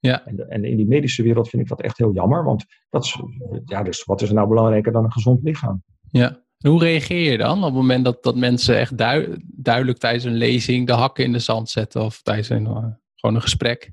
Ja. 0.00 0.26
En, 0.26 0.48
en 0.48 0.64
in 0.64 0.76
die 0.76 0.86
medische 0.86 1.22
wereld 1.22 1.48
vind 1.48 1.62
ik 1.62 1.68
dat 1.68 1.80
echt 1.80 1.98
heel 1.98 2.12
jammer, 2.12 2.44
want 2.44 2.64
dat 2.90 3.04
is, 3.04 3.22
ja, 3.64 3.82
dus 3.82 4.04
wat 4.04 4.22
is 4.22 4.28
er 4.28 4.34
nou 4.34 4.48
belangrijker 4.48 4.92
dan 4.92 5.04
een 5.04 5.12
gezond 5.12 5.42
lichaam? 5.42 5.82
Ja. 6.10 6.46
En 6.58 6.70
hoe 6.70 6.80
reageer 6.80 7.30
je 7.30 7.38
dan 7.38 7.58
op 7.58 7.64
het 7.64 7.72
moment 7.74 8.04
dat, 8.04 8.22
dat 8.22 8.36
mensen 8.36 8.78
echt 8.78 8.98
dui- 8.98 9.36
duidelijk 9.44 9.98
tijdens 9.98 10.24
een 10.24 10.34
lezing 10.34 10.86
de 10.86 10.92
hakken 10.92 11.24
in 11.24 11.32
de 11.32 11.38
zand 11.38 11.68
zetten 11.68 12.02
of 12.02 12.22
tijdens 12.22 12.48
een, 12.48 12.66
eh, 12.66 12.84
gewoon 13.14 13.34
een 13.34 13.42
gesprek? 13.42 13.92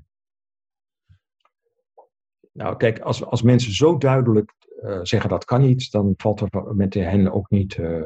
Nou, 2.52 2.78
kijk, 2.78 3.00
als, 3.00 3.26
als 3.26 3.42
mensen 3.42 3.74
zo 3.74 3.98
duidelijk 3.98 4.54
eh, 4.82 5.00
zeggen 5.04 5.30
dat 5.30 5.46
kan 5.46 5.62
niet, 5.62 5.92
dan 5.92 6.14
valt 6.18 6.42
er 6.42 6.76
met 6.76 6.94
hen 6.94 7.32
ook 7.32 7.50
niet. 7.50 7.76
eh, 7.76 8.02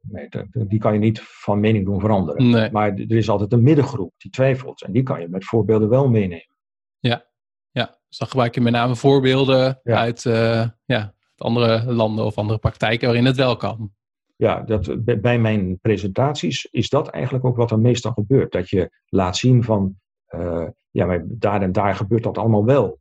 nee, 0.00 0.28
die 0.50 0.78
kan 0.78 0.92
je 0.92 0.98
niet 0.98 1.20
van 1.22 1.60
mening 1.60 1.84
doen 1.84 2.00
veranderen. 2.00 2.50
Nee. 2.50 2.70
Maar 2.70 2.88
er 2.94 3.16
is 3.16 3.28
altijd 3.28 3.52
een 3.52 3.62
middengroep 3.62 4.12
die 4.16 4.30
twijfelt 4.30 4.82
en 4.82 4.92
die 4.92 5.02
kan 5.02 5.20
je 5.20 5.28
met 5.28 5.44
voorbeelden 5.44 5.88
wel 5.88 6.08
meenemen. 6.08 6.54
Dus 8.16 8.24
dan 8.28 8.34
gebruik 8.36 8.54
je 8.54 8.60
met 8.60 8.72
name 8.72 8.96
voorbeelden 8.96 9.80
Ja. 9.82 9.96
uit 9.96 10.26
eh, 10.26 10.68
ja, 10.84 11.14
andere 11.36 11.92
landen 11.92 12.24
of 12.24 12.38
andere 12.38 12.58
praktijken 12.58 13.06
waarin 13.06 13.24
het 13.24 13.36
wel 13.36 13.56
kan. 13.56 13.92
Ja, 14.36 14.60
dat, 14.62 15.04
bij- 15.20 15.38
mijn 15.38 15.78
presentaties 15.80 16.64
is 16.70 16.88
dat 16.88 17.08
eigenlijk 17.08 17.44
ook 17.44 17.56
wat 17.56 17.70
er 17.70 17.78
meestal 17.78 18.12
gebeurt. 18.12 18.52
Dat 18.52 18.68
je 18.68 18.90
laat 19.08 19.36
zien 19.36 19.64
van, 19.64 19.94
eh, 20.26 20.66
ja, 20.90 21.06
maar 21.06 21.24
daar 21.26 21.62
en 21.62 21.72
daar 21.72 21.94
gebeurt 21.94 22.22
dat 22.22 22.38
allemaal 22.38 22.64
wel. 22.64 23.00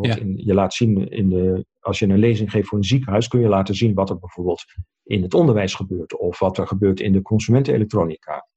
Ja. 0.00 0.16
in, 0.16 0.36
je 0.44 0.54
laat 0.54 0.74
zien, 0.74 1.08
in 1.10 1.28
de, 1.28 1.66
als 1.80 1.98
je 1.98 2.06
een 2.08 2.18
lezing 2.18 2.50
geeft 2.50 2.68
voor 2.68 2.78
een 2.78 2.84
ziekenhuis, 2.84 3.28
kun 3.28 3.40
je 3.40 3.48
laten 3.48 3.74
zien 3.74 3.94
wat 3.94 4.10
er 4.10 4.18
bijvoorbeeld 4.18 4.64
in 5.02 5.22
het 5.22 5.34
onderwijs 5.34 5.74
gebeurt. 5.74 6.18
Of 6.18 6.38
wat 6.38 6.58
er 6.58 6.66
gebeurt 6.66 7.00
in 7.00 7.12
de 7.12 7.22
consumentenelektronica. 7.22 8.48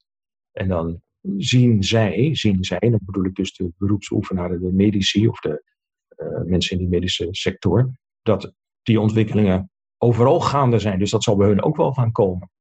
En 0.51 0.67
dan 0.67 1.01
zien 1.37 1.83
zij, 1.83 2.35
zien 2.35 2.63
zij, 2.63 2.79
dan 2.79 2.99
bedoel 3.01 3.25
ik 3.25 3.35
dus 3.35 3.53
de 3.55 3.71
beroepsoefenaren, 3.77 4.61
de 4.61 4.71
medici 4.71 5.27
of 5.27 5.39
de 5.39 5.63
mensen 6.45 6.78
in 6.78 6.84
de 6.84 6.89
medische 6.89 7.28
sector, 7.32 7.91
dat 8.22 8.53
die 8.84 8.99
ontwikkelingen 8.99 9.72
overal 9.97 10.39
gaande 10.39 10.80
zijn. 10.80 10.99
Dus 10.99 11.11
dat 11.11 11.24
zal 11.24 11.36
bij 11.36 11.47
hun 11.47 11.63
ook 11.63 11.76
wel 11.78 11.93
gaan 11.93 12.11
komen. 12.11 12.51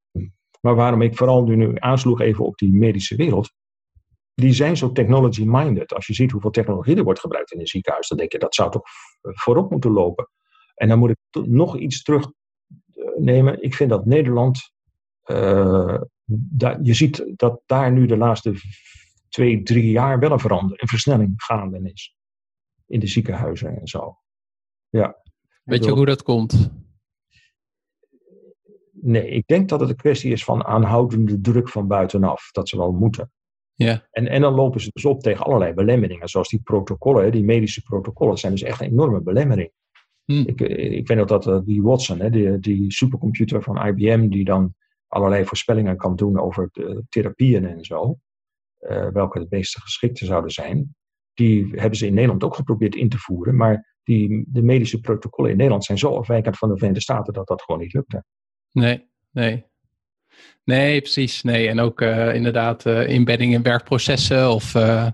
Maar 0.61 0.75
waarom 0.75 1.03
ik 1.03 1.17
vooral 1.17 1.45
nu, 1.45 1.73
aansloeg 1.79 2.21
even 2.21 2.45
op 2.45 2.59
die 2.59 2.73
medische 2.73 3.17
wereld. 3.17 3.53
Die 4.35 4.53
zijn 4.53 4.77
zo 4.77 4.93
technology-minded. 4.93 5.95
Als 5.95 6.07
je 6.07 6.15
ziet 6.15 6.31
hoeveel 6.31 6.51
technologie 6.51 6.97
er 6.97 7.05
wordt 7.05 7.21
gebruikt 7.21 7.53
in 7.53 7.61
een 7.61 7.67
ziekenhuis, 7.67 8.09
dan 8.09 8.19
denk 8.19 8.33
je 8.33 8.39
dat 8.39 8.55
zou 8.55 8.71
toch 8.71 8.83
voorop 9.21 9.71
moeten 9.71 9.91
lopen. 9.91 10.29
En 10.75 10.89
dan 10.89 10.99
moet 10.99 11.11
ik 11.11 11.47
nog 11.47 11.79
iets 11.79 12.03
terugnemen. 12.03 13.63
Ik 13.63 13.75
vind 13.75 13.91
dat 13.91 14.07
Nederland. 14.07 14.73
eh, 15.23 16.01
je 16.83 16.95
ziet 16.95 17.33
dat 17.37 17.61
daar 17.67 17.93
nu 17.93 18.07
de 18.07 18.17
laatste 18.17 18.55
twee, 19.29 19.63
drie 19.63 19.91
jaar 19.91 20.19
wel 20.19 20.33
een 20.33 20.41
verandering, 20.41 20.81
een 20.81 20.89
versnelling 20.89 21.33
gaande 21.37 21.81
is. 21.93 22.16
In 22.87 23.01
de 23.01 23.07
ziekenhuizen 23.07 23.80
en 23.80 23.87
zo. 23.87 24.18
Ja. 24.89 25.22
Weet 25.64 25.84
je 25.84 25.91
hoe 25.91 26.07
dat 26.07 26.22
komt? 26.22 26.70
Nee, 28.93 29.28
ik 29.28 29.47
denk 29.47 29.68
dat 29.68 29.80
het 29.80 29.89
een 29.89 29.97
kwestie 29.97 30.32
is 30.32 30.45
van 30.45 30.64
aanhoudende 30.64 31.41
druk 31.41 31.68
van 31.68 31.87
buitenaf. 31.87 32.51
Dat 32.51 32.68
ze 32.68 32.76
wel 32.76 32.93
moeten. 32.93 33.30
Ja, 33.74 34.07
En, 34.11 34.26
en 34.28 34.41
dan 34.41 34.55
lopen 34.55 34.80
ze 34.80 34.91
dus 34.93 35.05
op 35.05 35.20
tegen 35.22 35.45
allerlei 35.45 35.72
belemmeringen. 35.74 36.28
Zoals 36.28 36.49
die 36.49 36.61
protocollen, 36.62 37.32
die 37.32 37.45
medische 37.45 37.82
protocollen, 37.82 38.37
zijn 38.39 38.53
dus 38.53 38.62
echt 38.62 38.80
een 38.80 38.87
enorme 38.91 39.20
belemmering. 39.22 39.70
Hm. 40.24 40.32
Ik, 40.47 40.61
eh, 40.61 40.93
ik 40.93 41.09
weet 41.09 41.16
nog 41.18 41.26
dat 41.26 41.47
eh, 41.47 41.61
die 41.64 41.82
Watson, 41.82 42.18
hè, 42.20 42.30
die, 42.30 42.59
die 42.59 42.93
supercomputer 42.93 43.62
van 43.62 43.87
IBM, 43.87 44.28
die 44.28 44.45
dan 44.45 44.74
allerlei 45.07 45.45
voorspellingen 45.45 45.97
kan 45.97 46.16
doen 46.16 46.39
over 46.41 46.68
de 46.72 47.05
therapieën 47.09 47.66
en 47.66 47.84
zo. 47.84 48.18
eh, 48.78 49.09
welke 49.09 49.39
het 49.39 49.51
meeste 49.51 49.80
geschikte 49.80 50.24
zouden 50.24 50.51
zijn. 50.51 50.95
Die 51.37 51.72
hebben 51.74 51.99
ze 51.99 52.07
in 52.07 52.14
Nederland 52.14 52.45
ook 52.45 52.55
geprobeerd 52.55 52.95
in 52.95 53.09
te 53.09 53.18
voeren. 53.18 53.57
Maar 53.57 53.97
die, 54.03 54.45
de 54.49 54.62
medische 54.62 55.01
protocollen 55.01 55.51
in 55.51 55.57
Nederland 55.57 55.84
zijn 55.84 55.99
zo 55.99 56.16
afwijkend 56.16 56.59
van 56.59 56.68
de 56.68 56.74
Verenigde 56.74 57.03
Staten 57.03 57.32
dat 57.32 57.47
dat 57.47 57.62
gewoon 57.62 57.80
niet 57.80 57.93
lukte. 57.93 58.24
nee, 58.72 59.09
nee. 59.30 59.64
Nee, 60.64 61.01
precies. 61.01 61.43
Nee, 61.43 61.68
en 61.68 61.80
ook 61.80 62.01
eh, 62.01 62.34
inderdaad 62.34 62.87
eh, 62.87 63.09
inbedding 63.09 63.53
in 63.53 63.62
werkprocessen 63.62 64.51
of 64.51 64.74
eh, 64.74 65.07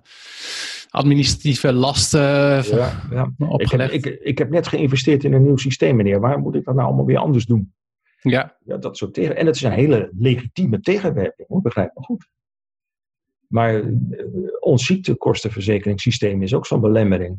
administratieve 0.89 1.73
lasten 1.73 2.21
Ja, 2.21 3.03
ja. 3.11 3.33
Ik, 3.57 3.71
heb, 3.71 3.91
ik, 3.91 4.07
ik 4.07 4.39
heb 4.39 4.51
net 4.51 4.67
geïnvesteerd 4.67 5.25
in 5.25 5.33
een 5.33 5.43
nieuw 5.43 5.57
systeem, 5.57 5.97
meneer. 5.97 6.21
Waar 6.21 6.39
moet 6.39 6.55
ik 6.55 6.65
dat 6.65 6.75
nou 6.75 6.87
allemaal 6.87 7.07
weer 7.07 7.19
anders 7.19 7.47
doen? 7.47 7.73
ja, 8.21 8.57
Ja, 8.65 8.77
dat 8.77 8.97
soort 8.97 9.15
tegen. 9.15 9.37
En 9.37 9.47
het 9.47 9.57
is 9.57 9.63
een 9.63 9.73
hele 9.73 10.11
legitieme 10.19 10.81
tegenwerping, 10.81 11.49
hoor, 11.49 11.63
begrijp 11.63 11.91
me 11.95 12.03
goed. 12.03 12.31
Maar 13.49 13.83
ons 14.63 14.87
ziektekostenverzekeringssysteem 14.87 16.43
is 16.43 16.55
ook 16.55 16.67
zo'n 16.67 16.81
belemmering. 16.81 17.39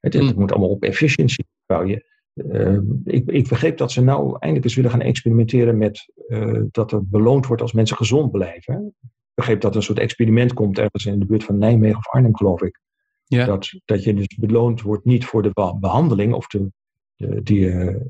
Het, 0.00 0.12
het 0.12 0.22
Hmm. 0.22 0.38
moet 0.38 0.50
allemaal 0.52 0.68
op 0.70 0.82
efficiëntie. 0.82 1.46
Je, 1.66 2.04
eh, 2.34 2.78
ik, 3.04 3.30
ik 3.30 3.48
begreep 3.48 3.76
dat 3.76 3.92
ze 3.92 4.02
nou 4.02 4.30
eindelijk 4.38 4.64
eens 4.64 4.74
willen 4.74 4.90
gaan 4.90 5.00
experimenteren 5.00 5.78
met 5.78 6.12
eh, 6.28 6.62
dat 6.70 6.92
er 6.92 7.08
beloond 7.08 7.46
wordt 7.46 7.62
als 7.62 7.72
mensen 7.72 7.96
gezond 7.96 8.30
blijven. 8.30 8.94
Ik 9.00 9.08
begreep 9.34 9.60
dat 9.60 9.70
er 9.70 9.76
een 9.76 9.82
soort 9.82 9.98
experiment 9.98 10.52
komt 10.52 10.78
ergens 10.78 11.06
in 11.06 11.18
de 11.18 11.26
buurt 11.26 11.44
van 11.44 11.58
Nijmegen 11.58 11.98
of 11.98 12.08
Arnhem, 12.08 12.36
geloof 12.36 12.62
ik. 12.62 12.80
Ja. 13.24 13.44
Dat, 13.46 13.80
dat 13.84 14.04
je 14.04 14.14
dus 14.14 14.26
beloond 14.26 14.82
wordt 14.82 15.04
niet 15.04 15.24
voor 15.24 15.42
de 15.42 15.50
be- 15.52 15.76
behandeling 15.80 16.32
of 16.34 16.46
de, 16.46 16.72
de, 17.16 17.42
die, 17.42 17.70
eh, 17.70 18.00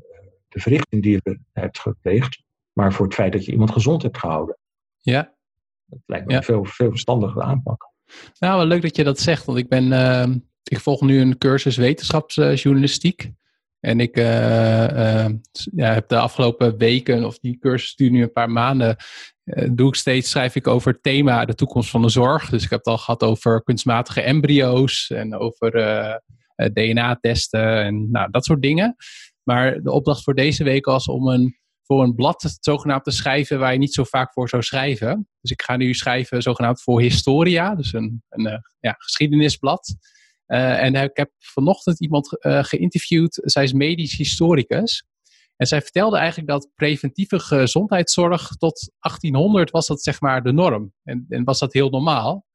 de 0.47 0.59
verrichting 0.59 1.03
die 1.03 1.11
je 1.23 1.39
hebt 1.51 1.79
gepleegd, 1.79 2.43
maar 2.73 2.93
voor 2.93 3.05
het 3.05 3.13
feit 3.15 3.31
dat 3.33 3.45
je 3.45 3.51
iemand 3.51 3.71
gezond 3.71 4.01
hebt 4.01 4.17
gehouden. 4.17 4.57
ja. 4.99 5.33
Dat 5.87 5.99
lijkt 6.05 6.25
me 6.25 6.31
Ja. 6.31 6.37
een 6.37 6.43
veel, 6.43 6.65
veel 6.65 6.89
verstandiger 6.89 7.41
aanpak. 7.41 7.89
Nou, 8.39 8.57
wel 8.57 8.67
leuk 8.67 8.81
dat 8.81 8.95
je 8.95 9.03
dat 9.03 9.19
zegt, 9.19 9.45
want 9.45 9.57
ik 9.57 9.69
ben, 9.69 9.91
eh, 9.91 10.27
ik 10.63 10.79
volg 10.79 11.01
nu 11.01 11.19
een 11.19 11.37
cursus 11.37 11.77
wetenschapsjournalistiek. 11.77 13.31
En 13.85 13.99
ik 13.99 14.17
eh, 14.17 15.23
eh, 15.25 15.33
ja, 15.75 15.93
heb 15.93 16.07
de 16.07 16.17
afgelopen 16.17 16.77
weken, 16.77 17.25
of 17.25 17.39
die 17.39 17.57
cursus 17.59 17.95
duurt 17.95 18.11
nu 18.11 18.21
een 18.21 18.31
paar 18.31 18.49
maanden, 18.49 18.95
eh, 19.43 19.69
doe 19.71 19.87
ik 19.87 19.95
steeds, 19.95 20.29
schrijf 20.29 20.55
ik 20.55 20.67
over 20.67 20.91
het 20.91 21.03
thema 21.03 21.45
de 21.45 21.55
toekomst 21.55 21.89
van 21.89 22.01
de 22.01 22.09
zorg. 22.09 22.49
Dus 22.49 22.63
ik 22.63 22.69
heb 22.69 22.79
het 22.79 22.87
al 22.87 22.97
gehad 22.97 23.23
over 23.23 23.63
kunstmatige 23.63 24.21
embryo's 24.21 25.09
en 25.09 25.35
over 25.35 25.75
eh, 25.75 26.15
DNA-testen 26.73 27.83
en 27.83 28.11
nou, 28.11 28.31
dat 28.31 28.45
soort 28.45 28.61
dingen. 28.61 28.95
Maar 29.43 29.81
de 29.81 29.91
opdracht 29.91 30.23
voor 30.23 30.35
deze 30.35 30.63
week 30.63 30.85
was 30.85 31.07
om 31.07 31.27
een, 31.27 31.57
voor 31.85 32.03
een 32.03 32.15
blad 32.15 32.57
zogenaamd 32.59 33.03
te 33.03 33.11
schrijven 33.11 33.59
waar 33.59 33.73
je 33.73 33.79
niet 33.79 33.93
zo 33.93 34.03
vaak 34.03 34.33
voor 34.33 34.49
zou 34.49 34.61
schrijven. 34.61 35.27
Dus 35.41 35.51
ik 35.51 35.61
ga 35.61 35.75
nu 35.75 35.93
schrijven 35.93 36.41
zogenaamd 36.41 36.81
voor 36.81 37.01
Historia, 37.01 37.75
dus 37.75 37.93
een, 37.93 38.23
een 38.29 38.45
eh, 38.47 38.57
ja, 38.79 38.95
geschiedenisblad. 38.97 39.95
Eh, 40.45 40.83
en 40.83 40.95
ik 40.95 41.17
heb 41.17 41.31
vanochtend 41.37 42.01
iemand 42.01 42.41
eh, 42.41 42.63
geïnterviewd, 42.63 43.41
zij 43.43 43.63
is 43.63 43.73
medisch 43.73 44.17
historicus. 44.17 45.05
En 45.55 45.67
zij 45.67 45.81
vertelde 45.81 46.17
eigenlijk 46.17 46.49
dat 46.49 46.69
preventieve 46.75 47.39
gezondheidszorg 47.39 48.47
tot 48.47 48.91
1800 48.99 49.71
was 49.71 49.87
dat 49.87 50.01
zeg 50.01 50.21
maar 50.21 50.43
de 50.43 50.51
norm. 50.51 50.93
En, 51.03 51.25
en 51.29 51.43
was 51.43 51.59
dat 51.59 51.73
heel 51.73 51.89
normaal. 51.89 52.45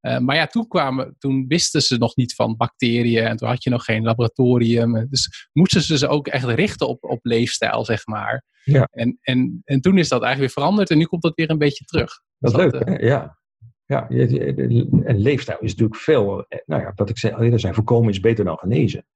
Maar 0.00 0.36
ja, 0.36 0.46
toen, 0.46 0.68
kwamen, 0.68 1.14
toen 1.18 1.44
wisten 1.48 1.82
ze 1.82 1.96
nog 1.96 2.16
niet 2.16 2.34
van 2.34 2.56
bacteriën 2.56 3.24
en 3.24 3.36
toen 3.36 3.48
had 3.48 3.62
je 3.62 3.70
nog 3.70 3.84
geen 3.84 4.02
laboratorium. 4.02 5.08
Dus 5.08 5.48
moesten 5.52 5.82
ze 5.82 5.98
ze 5.98 6.08
ook 6.08 6.26
echt 6.26 6.44
richten 6.44 6.88
op, 6.88 7.04
op 7.04 7.18
leefstijl, 7.22 7.84
zeg 7.84 8.06
maar. 8.06 8.44
Ja. 8.72 8.88
En, 8.90 9.18
en, 9.20 9.62
en 9.64 9.80
toen 9.80 9.98
is 9.98 10.08
dat 10.08 10.22
eigenlijk 10.22 10.54
weer 10.54 10.62
veranderd 10.62 10.90
en 10.90 10.98
nu 10.98 11.04
komt 11.04 11.22
dat 11.22 11.34
weer 11.34 11.50
een 11.50 11.58
beetje 11.58 11.84
terug. 11.84 12.20
Dat 12.38 12.50
is 12.52 12.58
Dus 12.58 12.72
leuk, 12.72 12.82
eh? 12.82 13.08
Ja. 13.08 13.38
Ja, 13.84 14.08
en 14.08 15.18
leefstijl 15.18 15.58
is 15.60 15.70
natuurlijk 15.70 16.00
veel, 16.00 16.44
eh, 16.48 16.58
nou 16.64 16.82
ja, 16.82 16.92
wat 16.94 17.10
ik 17.10 17.18
zei, 17.18 17.42
eerder 17.42 17.60
zei, 17.60 17.74
voorkomen 17.74 18.10
is 18.10 18.20
beter 18.20 18.44
dan 18.44 18.58
genezen. 18.58 19.06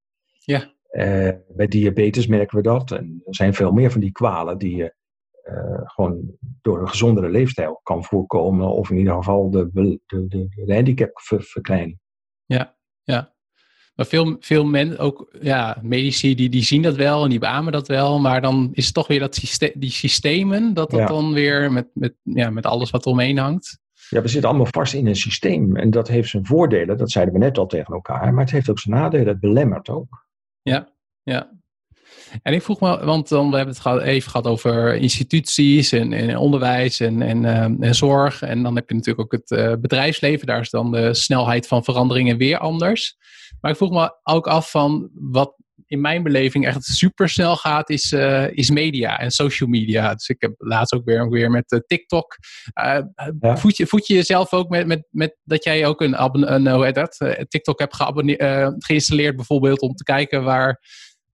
Ja. 0.44 0.74
Eh, 0.90 1.30
bij 1.48 1.66
diabetes 1.66 2.26
merken 2.26 2.56
we 2.56 2.62
dat. 2.62 2.90
En 2.90 3.22
er 3.24 3.34
zijn 3.34 3.54
veel 3.54 3.72
meer 3.72 3.90
van 3.90 4.00
die 4.00 4.12
kwalen 4.12 4.58
die 4.58 4.76
je 4.76 4.94
gewoon 5.84 6.36
door 6.62 6.80
een 6.80 6.88
gezondere 6.88 7.28
leefstijl 7.28 7.80
kan 7.82 8.04
voorkomen. 8.04 8.68
Of 8.68 8.90
in 8.90 8.96
ieder 8.96 9.14
geval 9.14 9.50
de, 9.50 9.70
de, 9.72 10.00
de, 10.06 10.48
de 10.48 10.74
handicap 10.74 11.20
ver- 11.20 11.42
verkleinen. 11.42 12.00
Ja, 12.44 12.76
ja. 13.02 13.34
Maar 14.00 14.08
veel, 14.08 14.36
veel 14.40 14.64
mensen, 14.64 14.98
ook 14.98 15.28
ja, 15.40 15.78
medici, 15.82 16.34
die, 16.34 16.48
die 16.48 16.62
zien 16.62 16.82
dat 16.82 16.96
wel 16.96 17.24
en 17.24 17.30
die 17.30 17.38
beamen 17.38 17.72
dat 17.72 17.88
wel. 17.88 18.18
Maar 18.18 18.40
dan 18.40 18.70
is 18.72 18.84
het 18.84 18.94
toch 18.94 19.06
weer 19.06 19.18
dat 19.18 19.40
die 19.74 19.90
systemen, 19.90 20.74
dat 20.74 20.90
dat 20.90 21.00
Ja. 21.00 21.06
dan 21.06 21.32
weer 21.32 21.72
met, 21.72 21.86
met, 21.94 22.14
ja, 22.22 22.50
met 22.50 22.66
alles 22.66 22.90
wat 22.90 23.06
eromheen 23.06 23.38
hangt. 23.38 23.78
Ja, 24.08 24.22
we 24.22 24.28
zitten 24.28 24.48
allemaal 24.48 24.68
vast 24.70 24.94
in 24.94 25.06
een 25.06 25.16
systeem. 25.16 25.76
En 25.76 25.90
dat 25.90 26.08
heeft 26.08 26.28
zijn 26.28 26.46
voordelen, 26.46 26.96
dat 26.96 27.10
zeiden 27.10 27.34
we 27.34 27.40
net 27.40 27.58
al 27.58 27.66
tegen 27.66 27.94
elkaar. 27.94 28.34
Maar 28.34 28.44
het 28.44 28.52
heeft 28.52 28.70
ook 28.70 28.78
zijn 28.78 28.94
nadelen, 28.94 29.26
het 29.26 29.40
belemmert 29.40 29.88
ook. 29.88 30.26
Ja, 30.62 30.88
ja. 31.22 31.50
En 32.42 32.54
ik 32.54 32.62
vroeg 32.62 32.80
me, 32.80 33.04
want 33.04 33.28
dan, 33.28 33.50
we 33.50 33.56
hebben 33.56 33.74
het 33.82 34.02
even 34.02 34.30
gehad 34.30 34.46
over 34.46 34.94
instituties 34.94 35.92
en, 35.92 36.12
en 36.12 36.36
onderwijs 36.36 37.00
en, 37.00 37.22
en, 37.22 37.44
en, 37.80 37.94
zorg. 37.94 38.42
En 38.42 38.62
dan 38.62 38.76
heb 38.76 38.88
je 38.88 38.94
natuurlijk 38.94 39.34
ook 39.34 39.40
het 39.40 39.50
uh, 39.50 39.72
bedrijfsleven. 39.80 40.46
Daar 40.46 40.60
is 40.60 40.70
dan 40.70 40.92
de 40.92 41.14
snelheid 41.14 41.66
van 41.66 41.84
veranderingen 41.84 42.36
weer 42.36 42.58
anders. 42.58 43.18
Maar 43.60 43.70
ik 43.70 43.76
vroeg 43.76 43.90
me 43.90 44.18
ook 44.22 44.46
af 44.46 44.70
van 44.70 45.10
wat 45.12 45.54
in 45.86 46.00
mijn 46.00 46.22
beleving 46.22 46.66
echt 46.66 46.84
super 46.84 47.28
snel 47.28 47.56
gaat, 47.56 47.90
is, 47.90 48.12
uh, 48.12 48.50
is 48.50 48.70
media 48.70 49.18
en 49.18 49.30
social 49.30 49.68
media. 49.68 50.14
Dus 50.14 50.28
ik 50.28 50.40
heb 50.40 50.52
laatst 50.56 50.94
ook 50.94 51.04
weer, 51.04 51.28
weer 51.28 51.50
met 51.50 51.72
uh, 51.72 51.80
TikTok. 51.86 52.36
Uh, 52.82 53.00
ja. 53.40 53.56
voed, 53.56 53.76
je, 53.76 53.86
voed 53.86 54.06
je 54.06 54.14
jezelf 54.14 54.52
ook 54.52 54.68
met, 54.68 54.86
met, 54.86 55.06
met 55.10 55.36
dat 55.42 55.64
jij 55.64 55.86
ook 55.86 56.00
een, 56.00 56.22
een 56.52 56.68
hoe 56.68 56.84
heet 56.84 56.94
dat, 56.94 57.16
TikTok 57.48 57.78
hebt 57.78 57.96
geïnstalleerd 58.78 59.36
bijvoorbeeld 59.36 59.80
om 59.80 59.94
te 59.94 60.04
kijken 60.04 60.44
waar, 60.44 60.80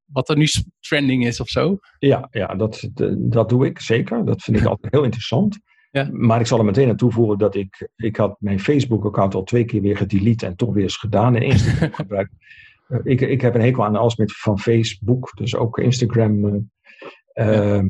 wat 0.07 0.29
er 0.29 0.37
nu 0.37 0.47
trending 0.81 1.27
is 1.27 1.41
of 1.41 1.49
zo? 1.49 1.79
Ja, 1.99 2.29
ja 2.31 2.47
dat, 2.47 2.89
dat 3.19 3.49
doe 3.49 3.67
ik 3.67 3.81
zeker. 3.81 4.25
Dat 4.25 4.43
vind 4.43 4.57
ik 4.57 4.67
altijd 4.69 4.93
heel 4.93 5.05
interessant. 5.05 5.59
Ja. 5.91 6.09
Maar 6.13 6.41
ik 6.41 6.47
zal 6.47 6.59
er 6.59 6.65
meteen 6.65 6.89
aan 6.89 6.97
toevoegen 6.97 7.39
dat 7.39 7.55
ik, 7.55 7.89
ik 7.97 8.17
had 8.17 8.37
mijn 8.41 8.61
Facebook-account 8.61 9.35
al 9.35 9.43
twee 9.43 9.65
keer 9.65 9.81
weer 9.81 9.97
gedelete 9.97 10.47
en 10.47 10.57
toch 10.57 10.75
weer 10.75 10.83
eens 10.83 10.97
gedaan 10.97 11.37
en 11.37 11.43
Instagram 11.43 11.93
gebruikt. 12.03 12.33
Eh, 12.89 12.99
ik, 13.03 13.21
ik 13.21 13.41
heb 13.41 13.55
een 13.55 13.61
hekel 13.61 13.85
aan 13.85 13.97
alles 13.97 14.17
met 14.17 14.37
van 14.37 14.59
Facebook, 14.59 15.33
dus 15.35 15.57
ook 15.57 15.79
Instagram. 15.79 16.69
Uh, 17.35 17.83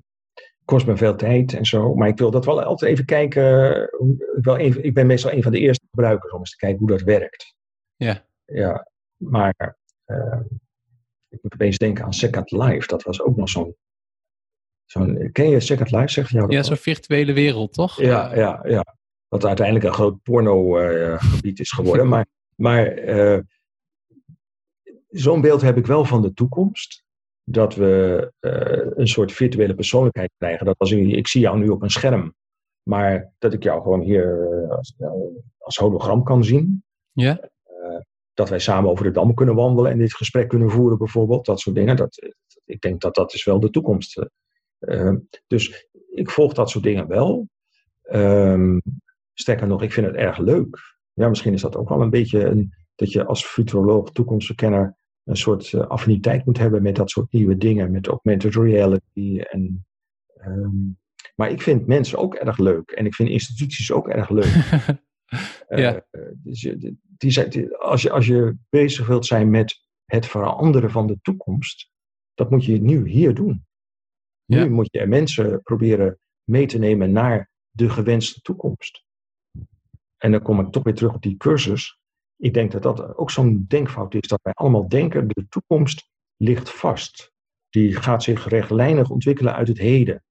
kost 0.64 0.86
me 0.86 0.96
veel 0.96 1.16
tijd 1.16 1.54
en 1.54 1.64
zo. 1.64 1.94
Maar 1.94 2.08
ik 2.08 2.18
wil 2.18 2.30
dat 2.30 2.44
wel 2.44 2.62
altijd 2.62 2.90
even 2.90 3.04
kijken. 3.04 3.42
Wel 4.40 4.56
even, 4.56 4.84
ik 4.84 4.94
ben 4.94 5.06
meestal 5.06 5.32
een 5.32 5.42
van 5.42 5.52
de 5.52 5.58
eerste 5.58 5.86
gebruikers 5.90 6.32
om 6.32 6.38
eens 6.38 6.50
te 6.50 6.56
kijken 6.56 6.78
hoe 6.78 6.88
dat 6.88 7.02
werkt. 7.02 7.54
Ja. 7.96 8.24
Ja, 8.44 8.90
maar 9.16 9.76
uh, 10.06 10.40
ik 11.28 11.38
moet 11.42 11.54
opeens 11.54 11.78
denken 11.78 12.04
aan 12.04 12.12
Second 12.12 12.50
Life. 12.50 12.86
Dat 12.86 13.02
was 13.02 13.22
ook 13.22 13.36
nog 13.36 13.48
zo'n. 13.48 13.76
Zo'n 14.86 15.28
ken 15.32 15.48
je 15.48 15.60
Second 15.60 15.90
Life? 15.90 16.08
Zeg 16.08 16.30
jou 16.30 16.52
ja, 16.52 16.62
zo'n 16.62 16.76
virtuele 16.76 17.32
wereld, 17.32 17.72
toch? 17.72 18.00
Ja, 18.00 18.34
ja, 18.34 18.60
ja. 18.64 18.96
Wat 19.28 19.44
uiteindelijk 19.44 19.86
een 19.86 19.92
groot 19.92 20.22
porno-gebied 20.22 21.60
is 21.60 21.70
geworden. 21.70 22.08
maar 22.14 22.26
maar 22.56 22.94
zo'n 25.10 25.40
beeld 25.40 25.60
heb 25.60 25.76
ik 25.76 25.86
wel 25.86 26.04
van 26.04 26.22
de 26.22 26.32
toekomst. 26.32 27.04
Dat 27.44 27.74
we 27.74 28.32
uh, 28.40 28.96
een 28.96 29.08
soort 29.08 29.32
virtuele 29.32 29.74
persoonlijkheid 29.74 30.30
krijgen. 30.38 30.66
Dat 30.66 30.78
als 30.78 30.90
ik, 30.90 31.12
ik 31.12 31.28
zie 31.28 31.40
jou 31.40 31.58
nu 31.58 31.68
op 31.68 31.82
een 31.82 31.90
scherm, 31.90 32.34
maar 32.82 33.32
dat 33.38 33.52
ik 33.52 33.62
jou 33.62 33.82
gewoon 33.82 34.00
hier 34.00 34.48
uh, 34.62 34.70
als, 34.70 34.94
als, 35.58 35.76
hologram 35.76 36.22
kan 36.22 36.44
zien. 36.44 36.84
Ja. 37.12 37.50
dat 38.34 38.48
wij 38.48 38.58
samen 38.58 38.90
over 38.90 39.04
de 39.04 39.10
dam 39.10 39.34
kunnen 39.34 39.54
wandelen 39.54 39.92
en 39.92 39.98
dit 39.98 40.14
gesprek 40.14 40.48
kunnen 40.48 40.70
voeren, 40.70 40.98
bijvoorbeeld. 40.98 41.46
Dat 41.46 41.60
soort 41.60 41.76
dingen. 41.76 41.96
Dat, 41.96 42.34
ik 42.64 42.80
denk 42.80 43.00
dat 43.00 43.14
dat 43.14 43.34
is 43.34 43.44
wel 43.44 43.60
de 43.60 43.70
toekomst. 43.70 44.26
Dus 45.46 45.88
ik 46.10 46.30
volg 46.30 46.52
dat 46.52 46.70
soort 46.70 46.84
dingen 46.84 47.08
wel. 47.08 47.48
Um, 48.12 48.82
sterker 49.34 49.66
nog, 49.66 49.82
ik 49.82 49.92
vind 49.92 50.06
het 50.06 50.16
erg 50.16 50.38
leuk. 50.38 50.96
Ja, 51.12 51.28
misschien 51.28 51.52
is 51.52 51.60
dat 51.60 51.76
ook 51.76 51.88
wel 51.88 52.02
een 52.02 52.10
beetje 52.10 52.44
een, 52.44 52.74
dat 52.94 53.12
je 53.12 53.24
als 53.24 53.44
futuroloog, 53.44 54.10
toekomstverkenner, 54.10 54.96
een 55.24 55.36
soort 55.36 55.72
uh, 55.72 55.86
affiniteit 55.86 56.44
moet 56.44 56.58
hebben 56.58 56.82
met 56.82 56.96
dat 56.96 57.10
soort 57.10 57.32
nieuwe 57.32 57.56
dingen, 57.56 57.90
met 57.90 58.06
augmented 58.06 58.54
reality. 58.54 59.38
En, 59.38 59.86
um, 60.46 60.98
maar 61.34 61.50
ik 61.50 61.62
vind 61.62 61.86
mensen 61.86 62.18
ook 62.18 62.34
erg 62.34 62.58
leuk 62.58 62.90
en 62.90 63.06
ik 63.06 63.14
vind 63.14 63.28
instituties 63.28 63.92
ook 63.92 64.08
erg 64.08 64.30
leuk. 64.30 64.54
ja. 65.68 66.04
Uh, 66.10 66.22
dus 66.34 66.60
die, 66.60 66.98
die, 67.48 67.76
als, 67.76 68.02
je, 68.02 68.10
als 68.10 68.26
je 68.26 68.56
bezig 68.68 69.06
wilt 69.06 69.26
zijn 69.26 69.50
met 69.50 69.80
het 70.04 70.26
veranderen 70.26 70.90
van 70.90 71.06
de 71.06 71.18
toekomst, 71.22 71.90
dat 72.34 72.50
moet 72.50 72.64
je 72.64 72.80
nu 72.80 73.08
hier 73.08 73.34
doen. 73.34 73.65
Nu 74.46 74.58
ja. 74.58 74.68
moet 74.68 74.88
je 74.90 75.06
mensen 75.06 75.62
proberen 75.62 76.18
mee 76.44 76.66
te 76.66 76.78
nemen 76.78 77.12
naar 77.12 77.50
de 77.70 77.90
gewenste 77.90 78.40
toekomst. 78.40 79.04
En 80.16 80.30
dan 80.30 80.42
kom 80.42 80.60
ik 80.60 80.72
toch 80.72 80.82
weer 80.82 80.94
terug 80.94 81.14
op 81.14 81.22
die 81.22 81.36
cursus 81.36 81.98
ik 82.36 82.54
denk 82.54 82.72
dat 82.72 82.82
dat 82.82 83.16
ook 83.16 83.30
zo'n 83.30 83.64
denkfout 83.68 84.14
is, 84.14 84.28
dat 84.28 84.40
wij 84.42 84.52
allemaal 84.52 84.88
denken, 84.88 85.28
de 85.28 85.46
toekomst 85.48 86.10
ligt 86.36 86.70
vast. 86.70 87.32
Die 87.68 87.94
gaat 87.94 88.22
zich 88.22 88.48
rechtlijnig 88.48 89.10
ontwikkelen 89.10 89.54
uit 89.54 89.68
het 89.68 89.78
heden. 89.78 90.24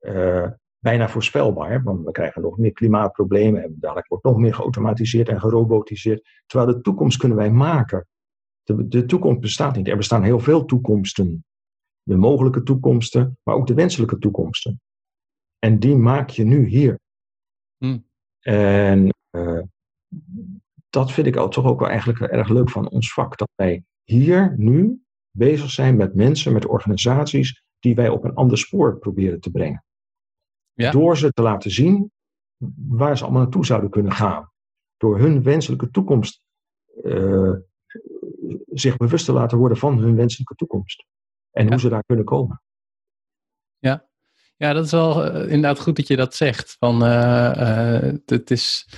Uh, 0.00 0.50
bijna 0.78 1.08
voorspelbaar, 1.08 1.82
want 1.82 2.04
we 2.04 2.10
krijgen 2.10 2.42
nog 2.42 2.58
meer 2.58 2.72
klimaatproblemen 2.72 3.62
en 3.62 3.76
dadelijk 3.78 4.08
wordt 4.08 4.24
nog 4.24 4.36
meer 4.36 4.54
geautomatiseerd 4.54 5.28
en 5.28 5.40
gerobotiseerd. 5.40 6.28
Terwijl 6.46 6.72
de 6.72 6.80
toekomst 6.80 7.18
kunnen 7.18 7.36
wij 7.36 7.50
maken. 7.50 8.06
De, 8.62 8.88
de 8.88 9.04
toekomst 9.04 9.40
bestaat 9.40 9.76
niet. 9.76 9.88
Er 9.88 9.96
bestaan 9.96 10.22
heel 10.22 10.40
veel 10.40 10.64
toekomsten. 10.64 11.44
De 12.06 12.16
mogelijke 12.16 12.62
toekomsten, 12.62 13.38
maar 13.42 13.54
ook 13.54 13.66
de 13.66 13.74
wenselijke 13.74 14.18
toekomsten. 14.18 14.80
En 15.58 15.78
die 15.78 15.96
maak 15.96 16.30
je 16.30 16.44
nu 16.44 16.66
hier. 16.66 17.00
Hm. 17.76 17.98
En 18.40 19.14
uh, 19.30 19.62
dat 20.90 21.12
vind 21.12 21.26
ik 21.26 21.34
toch 21.34 21.64
ook 21.64 21.80
wel 21.80 21.88
eigenlijk 21.88 22.20
erg 22.20 22.48
leuk 22.48 22.70
van 22.70 22.88
ons 22.88 23.12
vak. 23.12 23.38
Dat 23.38 23.50
wij 23.54 23.84
hier 24.02 24.54
nu 24.56 25.02
bezig 25.30 25.70
zijn 25.70 25.96
met 25.96 26.14
mensen, 26.14 26.52
met 26.52 26.66
organisaties 26.66 27.62
die 27.78 27.94
wij 27.94 28.08
op 28.08 28.24
een 28.24 28.34
ander 28.34 28.58
spoor 28.58 28.98
proberen 28.98 29.40
te 29.40 29.50
brengen. 29.50 29.84
Ja. 30.72 30.90
Door 30.90 31.16
ze 31.16 31.32
te 31.32 31.42
laten 31.42 31.70
zien 31.70 32.12
waar 32.88 33.16
ze 33.16 33.24
allemaal 33.24 33.42
naartoe 33.42 33.66
zouden 33.66 33.90
kunnen 33.90 34.12
gaan. 34.12 34.50
Door 34.96 35.18
hun 35.18 35.42
wenselijke 35.42 35.90
toekomst 35.90 36.44
uh, 37.02 37.54
zich 38.72 38.96
bewust 38.96 39.24
te 39.24 39.32
laten 39.32 39.58
worden 39.58 39.78
van 39.78 39.98
hun 39.98 40.16
wenselijke 40.16 40.54
toekomst. 40.54 41.06
En 41.54 41.64
ja. 41.64 41.70
hoe 41.70 41.80
ze 41.80 41.88
daar 41.88 42.04
kunnen 42.04 42.24
komen. 42.24 42.62
Ja, 43.78 44.08
ja, 44.56 44.72
dat 44.72 44.84
is 44.84 44.90
wel 44.90 45.26
uh, 45.26 45.42
inderdaad 45.42 45.80
goed 45.80 45.96
dat 45.96 46.06
je 46.06 46.16
dat 46.16 46.34
zegt. 46.34 46.76
Van, 46.78 47.04
uh, 47.04 47.52
uh, 47.56 48.12
het 48.26 48.50
is 48.50 48.88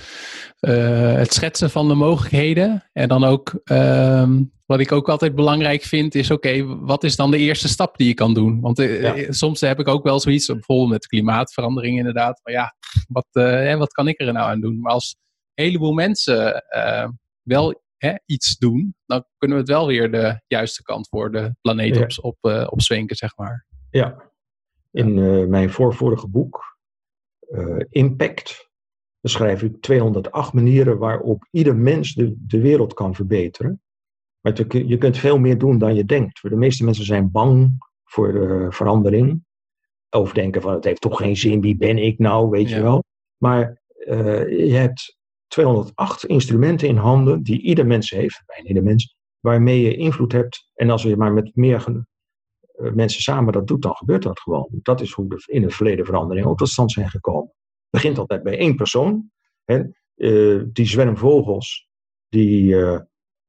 het 0.59 1.33
schetsen 1.33 1.69
van 1.69 1.87
de 1.87 1.93
mogelijkheden. 1.93 2.89
En 2.93 3.07
dan 3.07 3.23
ook, 3.23 3.59
ehm, 3.63 4.43
wat 4.65 4.79
ik 4.79 4.91
ook 4.91 5.09
altijd 5.09 5.35
belangrijk 5.35 5.83
vind, 5.83 6.15
is 6.15 6.31
oké, 6.31 6.47
okay, 6.47 6.65
wat 6.65 7.03
is 7.03 7.15
dan 7.15 7.31
de 7.31 7.37
eerste 7.37 7.67
stap 7.67 7.97
die 7.97 8.07
je 8.07 8.13
kan 8.13 8.33
doen? 8.33 8.61
Want 8.61 8.77
ja. 8.77 9.31
soms 9.31 9.61
heb 9.61 9.79
ik 9.79 9.87
ook 9.87 10.03
wel 10.03 10.19
zoiets, 10.19 10.45
bijvoorbeeld 10.45 10.89
met 10.89 11.07
klimaatverandering 11.07 11.97
inderdaad. 11.97 12.39
Van 12.43 12.53
ja, 12.53 12.75
wat, 13.07 13.27
wat 13.77 13.91
kan 13.91 14.07
ik 14.07 14.19
er 14.19 14.33
nou 14.33 14.49
aan 14.49 14.61
doen? 14.61 14.79
Maar 14.79 14.93
als 14.93 15.15
een 15.53 15.63
heleboel 15.63 15.93
mensen 15.93 16.63
wel 17.41 17.81
hè, 17.97 18.13
iets 18.25 18.57
doen, 18.57 18.95
dan 19.05 19.25
kunnen 19.37 19.57
we 19.57 19.63
het 19.63 19.71
wel 19.71 19.87
weer 19.87 20.11
de 20.11 20.41
juiste 20.47 20.83
kant 20.83 21.07
voor 21.07 21.31
de 21.31 21.55
planeet 21.61 21.95
ja. 21.95 22.07
op, 22.21 22.37
op, 22.41 22.67
opzwenken, 22.69 23.15
zeg 23.15 23.37
maar. 23.37 23.65
Ja, 23.89 24.31
in 24.91 25.17
uh, 25.17 25.45
mijn 25.45 25.69
voorvorige 25.69 26.27
boek, 26.27 26.77
uh, 27.49 27.79
Impact, 27.89 28.69
beschrijf 29.19 29.63
ik 29.63 29.81
208 29.81 30.53
manieren 30.53 30.97
waarop 30.97 31.47
ieder 31.51 31.75
mens 31.75 32.13
de, 32.13 32.35
de 32.37 32.61
wereld 32.61 32.93
kan 32.93 33.15
verbeteren. 33.15 33.81
Maar 34.41 34.53
te, 34.53 34.87
je 34.87 34.97
kunt 34.97 35.17
veel 35.17 35.37
meer 35.37 35.57
doen 35.57 35.77
dan 35.77 35.95
je 35.95 36.05
denkt. 36.05 36.41
De 36.41 36.55
meeste 36.55 36.83
mensen 36.83 37.05
zijn 37.05 37.31
bang 37.31 37.75
voor 38.03 38.31
de 38.31 38.67
verandering. 38.69 39.45
Of 40.09 40.33
denken 40.33 40.61
van 40.61 40.73
het 40.73 40.83
heeft 40.83 41.01
toch 41.01 41.17
geen 41.17 41.37
zin, 41.37 41.61
wie 41.61 41.77
ben 41.77 41.97
ik 41.97 42.19
nou, 42.19 42.49
weet 42.49 42.69
ja. 42.69 42.75
je 42.75 42.81
wel. 42.81 43.03
Maar 43.37 43.81
uh, 44.07 44.67
je 44.67 44.75
hebt 44.75 45.16
208 45.47 46.25
instrumenten 46.25 46.87
in 46.87 46.97
handen 46.97 47.43
die 47.43 47.61
ieder 47.61 47.87
mens 47.87 48.09
heeft, 48.09 48.43
bijna 48.45 48.67
ieder 48.67 48.83
mens, 48.83 49.15
waarmee 49.39 49.81
je 49.81 49.95
invloed 49.95 50.31
hebt. 50.31 50.71
En 50.75 50.89
als 50.89 51.03
je 51.03 51.17
maar 51.17 51.33
met 51.33 51.55
meer 51.55 52.05
mensen 52.77 53.21
samen 53.21 53.53
dat 53.53 53.67
doet, 53.67 53.81
dan 53.81 53.95
gebeurt 53.95 54.23
dat 54.23 54.39
gewoon. 54.39 54.69
Dat 54.71 55.01
is 55.01 55.11
hoe 55.11 55.43
in 55.45 55.63
het 55.63 55.73
verleden 55.73 56.05
veranderingen 56.05 56.49
ook 56.49 56.57
tot 56.57 56.69
stand 56.69 56.91
zijn 56.91 57.09
gekomen. 57.09 57.47
Het 57.47 57.89
begint 57.89 58.17
altijd 58.17 58.43
bij 58.43 58.57
één 58.57 58.75
persoon. 58.75 59.31
Hè. 59.63 59.83
Uh, 60.15 60.63
die 60.67 60.85
zwerm 60.85 61.17
vogels, 61.17 61.87
die 62.29 62.63
uh, 62.63 62.99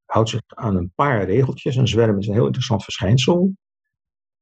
houdt 0.05 0.29
zich 0.29 0.41
aan 0.47 0.77
een 0.77 0.93
paar 0.95 1.25
regeltjes. 1.25 1.77
Een 1.77 1.89
zwerm 1.89 2.19
is 2.19 2.27
een 2.27 2.35
heel 2.35 2.45
interessant 2.45 2.85
verschijnsel. 2.85 3.53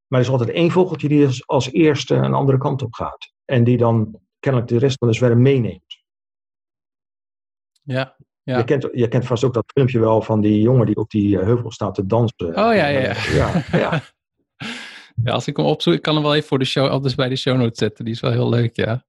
Maar 0.07 0.21
er 0.21 0.27
is 0.27 0.33
altijd 0.33 0.51
één 0.51 0.71
vogeltje 0.71 1.09
die 1.09 1.27
als, 1.27 1.47
als 1.47 1.73
eerste 1.73 2.15
een 2.15 2.35
andere 2.35 2.59
kant 2.59 2.83
op 2.83 2.95
gaat. 2.95 3.33
En 3.45 3.65
die 3.65 3.77
dan 3.77 4.21
kennelijk 4.39 4.71
de 4.71 4.79
rest 4.79 4.99
van 4.99 5.09
de 5.09 5.15
zwerm 5.15 5.43
meeneemt. 5.43 5.86
Ja, 7.87 8.16
ja. 8.43 8.59
Je, 8.59 8.64
kent, 8.64 8.89
je 8.93 9.09
kent 9.09 9.26
vast 9.26 9.45
ook 9.45 9.55
dat 9.55 9.64
filmpje 9.74 9.99
wel 9.99 10.22
van 10.22 10.41
die 10.41 10.61
jongen 10.61 10.87
die 10.87 10.97
op 10.97 11.11
die 11.11 11.39
heuvel 11.39 11.70
staat 11.70 11.95
te 11.95 12.07
dansen. 12.07 12.47
Oh 12.49 12.55
ja, 12.55 12.70
ja, 12.87 12.89
ja. 12.89 13.14
ja, 13.32 13.62
ja. 13.78 14.03
Ja, 15.24 15.32
als 15.32 15.47
ik 15.47 15.57
hem 15.57 15.66
opzoek, 15.66 15.95
ik 15.95 16.03
kan 16.03 16.14
hem 16.14 16.22
wel 16.22 16.34
even 16.34 16.49
voor 16.49 16.59
de 16.59 16.64
show, 16.64 16.91
anders 16.91 17.14
bij 17.14 17.28
de 17.28 17.37
show 17.37 17.57
notes 17.57 17.78
zetten. 17.78 18.05
Die 18.05 18.14
is 18.14 18.20
wel 18.20 18.30
heel 18.30 18.49
leuk, 18.49 18.76
ja. 18.76 19.05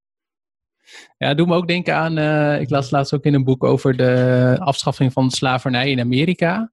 Ja, 1.18 1.34
doe 1.34 1.48
me 1.48 1.56
ook 1.56 1.68
denken 1.68 1.96
aan, 1.96 2.18
uh, 2.18 2.62
ik 2.62 2.70
las 2.70 2.92
laatst 2.92 3.14
ook 3.14 3.24
in 3.24 3.34
een 3.34 3.44
boek 3.44 3.64
over 3.64 3.98
de 3.98 4.56
afschaffing 4.60 5.14
van 5.14 5.28
de 5.28 5.36
slavernij 5.36 5.92
in 5.92 6.00
Amerika. 6.00 6.72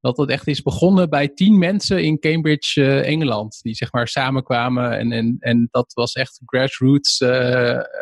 Dat 0.00 0.16
het 0.16 0.30
echt 0.30 0.46
is 0.46 0.62
begonnen 0.62 1.10
bij 1.10 1.28
tien 1.28 1.58
mensen 1.58 2.02
in 2.02 2.18
Cambridge, 2.18 2.80
uh, 2.80 3.06
Engeland. 3.08 3.58
Die 3.62 3.74
zeg 3.74 3.92
maar 3.92 4.08
samenkwamen 4.08 4.98
en, 4.98 5.12
en, 5.12 5.36
en 5.38 5.68
dat 5.70 5.92
was 5.92 6.12
echt 6.12 6.40
grassroots, 6.44 7.20
uh, 7.20 7.30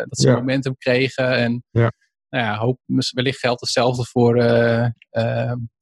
dat 0.09 0.19
ze 0.19 0.29
Ja. 0.29 0.35
momentum 0.35 0.77
kregen. 0.79 1.37
En 1.37 1.65
Ja. 1.71 1.93
Nou 2.35 2.47
ja, 2.47 2.59
hoop, 2.59 2.79
wellicht 3.11 3.39
geldt 3.39 3.61
hetzelfde 3.61 4.05
voor 4.05 4.37
uh, 4.37 4.89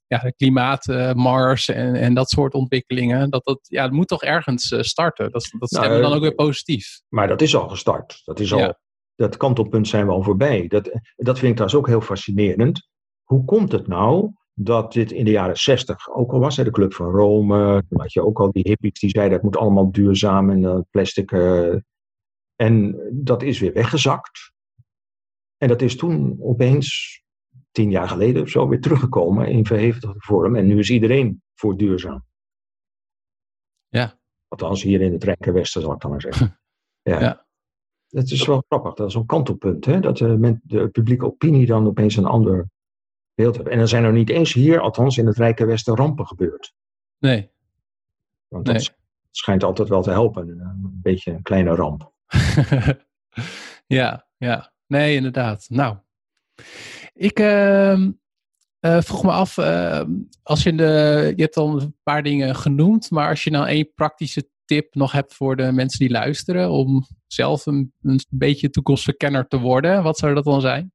ja, 0.06 0.32
klimaat, 0.36 0.86
Mars 1.14 1.68
en, 1.68 1.94
en 1.94 2.14
dat 2.14 2.30
soort 2.30 2.54
ontwikkelingen. 2.54 3.30
Dat, 3.30 3.44
dat, 3.44 3.58
ja, 3.62 3.82
het 3.82 3.92
moet 3.92 4.08
toch 4.08 4.22
ergens 4.22 4.74
starten. 4.80 5.30
Dat, 5.30 5.48
dat 5.58 5.70
nou, 5.70 5.94
we 5.94 6.00
dan 6.00 6.12
ook 6.12 6.20
weer 6.20 6.34
positief. 6.34 7.00
Maar 7.08 7.28
dat 7.28 7.40
is 7.40 7.56
al 7.56 7.68
gestart. 7.68 8.22
Dat 8.24 8.40
is 8.40 8.52
al, 8.52 8.74
dat 9.14 9.36
kantelpunt 9.36 9.88
zijn 9.88 10.06
we 10.06 10.12
al 10.12 10.22
voorbij. 10.22 10.66
Dat, 10.66 10.84
dat 11.16 11.38
vind 11.38 11.50
ik 11.50 11.56
trouwens 11.56 11.74
ook 11.74 11.86
heel 11.86 12.00
fascinerend. 12.00 12.88
Hoe 13.22 13.44
komt 13.44 13.72
het 13.72 13.86
nou 13.86 14.32
dat 14.54 14.92
dit 14.92 15.12
in 15.12 15.24
de 15.24 15.30
jaren 15.30 15.56
zestig 15.56 16.10
ook 16.14 16.32
al 16.32 16.38
was, 16.38 16.56
hè, 16.56 16.64
de 16.64 16.70
Club 16.70 16.94
van 16.94 17.10
Rome, 17.10 17.82
toen 17.88 18.00
had 18.00 18.12
je 18.12 18.24
ook 18.24 18.40
al 18.40 18.52
die 18.52 18.68
hippies 18.68 19.00
die 19.00 19.10
zeiden 19.10 19.34
het 19.34 19.42
moet 19.42 19.56
allemaal 19.56 19.92
duurzaam 19.92 20.50
en 20.50 20.62
uh, 20.62 20.78
plastic. 20.90 21.32
En 22.56 22.96
dat 23.12 23.42
is 23.42 23.58
weer 23.58 23.72
weggezakt. 23.72 24.51
En 25.62 25.68
dat 25.68 25.82
is 25.82 25.96
toen 25.96 26.36
opeens, 26.40 27.20
tien 27.70 27.90
jaar 27.90 28.08
geleden 28.08 28.42
of 28.42 28.48
zo, 28.48 28.68
weer 28.68 28.80
teruggekomen 28.80 29.48
in 29.48 29.66
verhevigde 29.66 30.14
vorm. 30.16 30.56
En 30.56 30.66
nu 30.66 30.78
is 30.78 30.90
iedereen 30.90 31.42
voor 31.54 31.76
duurzaam. 31.76 32.24
Ja. 33.88 34.18
Althans, 34.48 34.82
hier 34.82 35.00
in 35.00 35.12
het 35.12 35.24
Rijke 35.24 35.52
Westen, 35.52 35.82
zal 35.82 35.92
ik 35.92 36.00
dan 36.00 36.10
maar 36.10 36.20
zeggen. 36.20 36.60
ja. 37.02 37.20
ja. 37.20 37.46
Het 38.08 38.30
is 38.30 38.46
wel 38.46 38.64
grappig, 38.68 38.94
dat 38.94 39.08
is 39.08 39.14
een 39.14 39.26
kantelpunt, 39.26 39.84
hè? 39.84 40.00
dat 40.00 40.16
de, 40.16 40.58
de 40.62 40.88
publieke 40.88 41.26
opinie 41.26 41.66
dan 41.66 41.86
opeens 41.86 42.16
een 42.16 42.24
ander 42.24 42.68
beeld 43.34 43.54
hebben. 43.54 43.72
En 43.72 43.78
dan 43.78 43.88
zijn 43.88 44.04
er 44.04 44.12
niet 44.12 44.30
eens 44.30 44.52
hier, 44.52 44.80
althans 44.80 45.18
in 45.18 45.26
het 45.26 45.36
Rijke 45.36 45.64
Westen, 45.64 45.96
rampen 45.96 46.26
gebeurd. 46.26 46.74
Nee. 47.18 47.50
Want 48.48 48.66
dat 48.66 48.96
schijnt 49.30 49.64
altijd 49.64 49.88
wel 49.88 50.02
te 50.02 50.10
helpen, 50.10 50.48
een 50.48 51.00
beetje 51.02 51.30
een 51.32 51.42
kleine 51.42 51.74
ramp. 51.74 52.12
ja, 53.86 54.26
ja. 54.36 54.72
Nee, 54.92 55.16
inderdaad. 55.16 55.66
Nou, 55.68 55.96
ik 57.12 57.40
uh, 57.40 57.96
vroeg 58.80 59.22
me 59.22 59.30
af, 59.30 59.56
uh, 59.56 60.02
als 60.42 60.62
je, 60.62 60.74
de, 60.74 61.32
je 61.36 61.42
hebt 61.42 61.56
al 61.56 61.80
een 61.80 61.96
paar 62.02 62.22
dingen 62.22 62.54
genoemd, 62.54 63.10
maar 63.10 63.28
als 63.28 63.44
je 63.44 63.50
nou 63.50 63.66
één 63.66 63.92
praktische 63.94 64.48
tip 64.64 64.94
nog 64.94 65.12
hebt 65.12 65.34
voor 65.34 65.56
de 65.56 65.72
mensen 65.72 65.98
die 65.98 66.10
luisteren 66.10 66.70
om 66.70 67.06
zelf 67.26 67.66
een, 67.66 67.92
een 68.02 68.20
beetje 68.30 68.70
toekomstverkenner 68.70 69.48
te 69.48 69.58
worden, 69.58 70.02
wat 70.02 70.18
zou 70.18 70.34
dat 70.34 70.44
dan 70.44 70.60
zijn? 70.60 70.92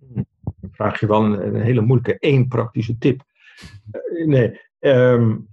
Dan 0.00 0.70
vraag 0.70 1.00
je 1.00 1.06
wel 1.06 1.24
een, 1.24 1.46
een 1.54 1.62
hele 1.62 1.80
moeilijke 1.80 2.18
één 2.18 2.48
praktische 2.48 2.98
tip. 2.98 3.22
Uh, 4.12 4.26
nee, 4.26 4.60
um, 4.80 5.48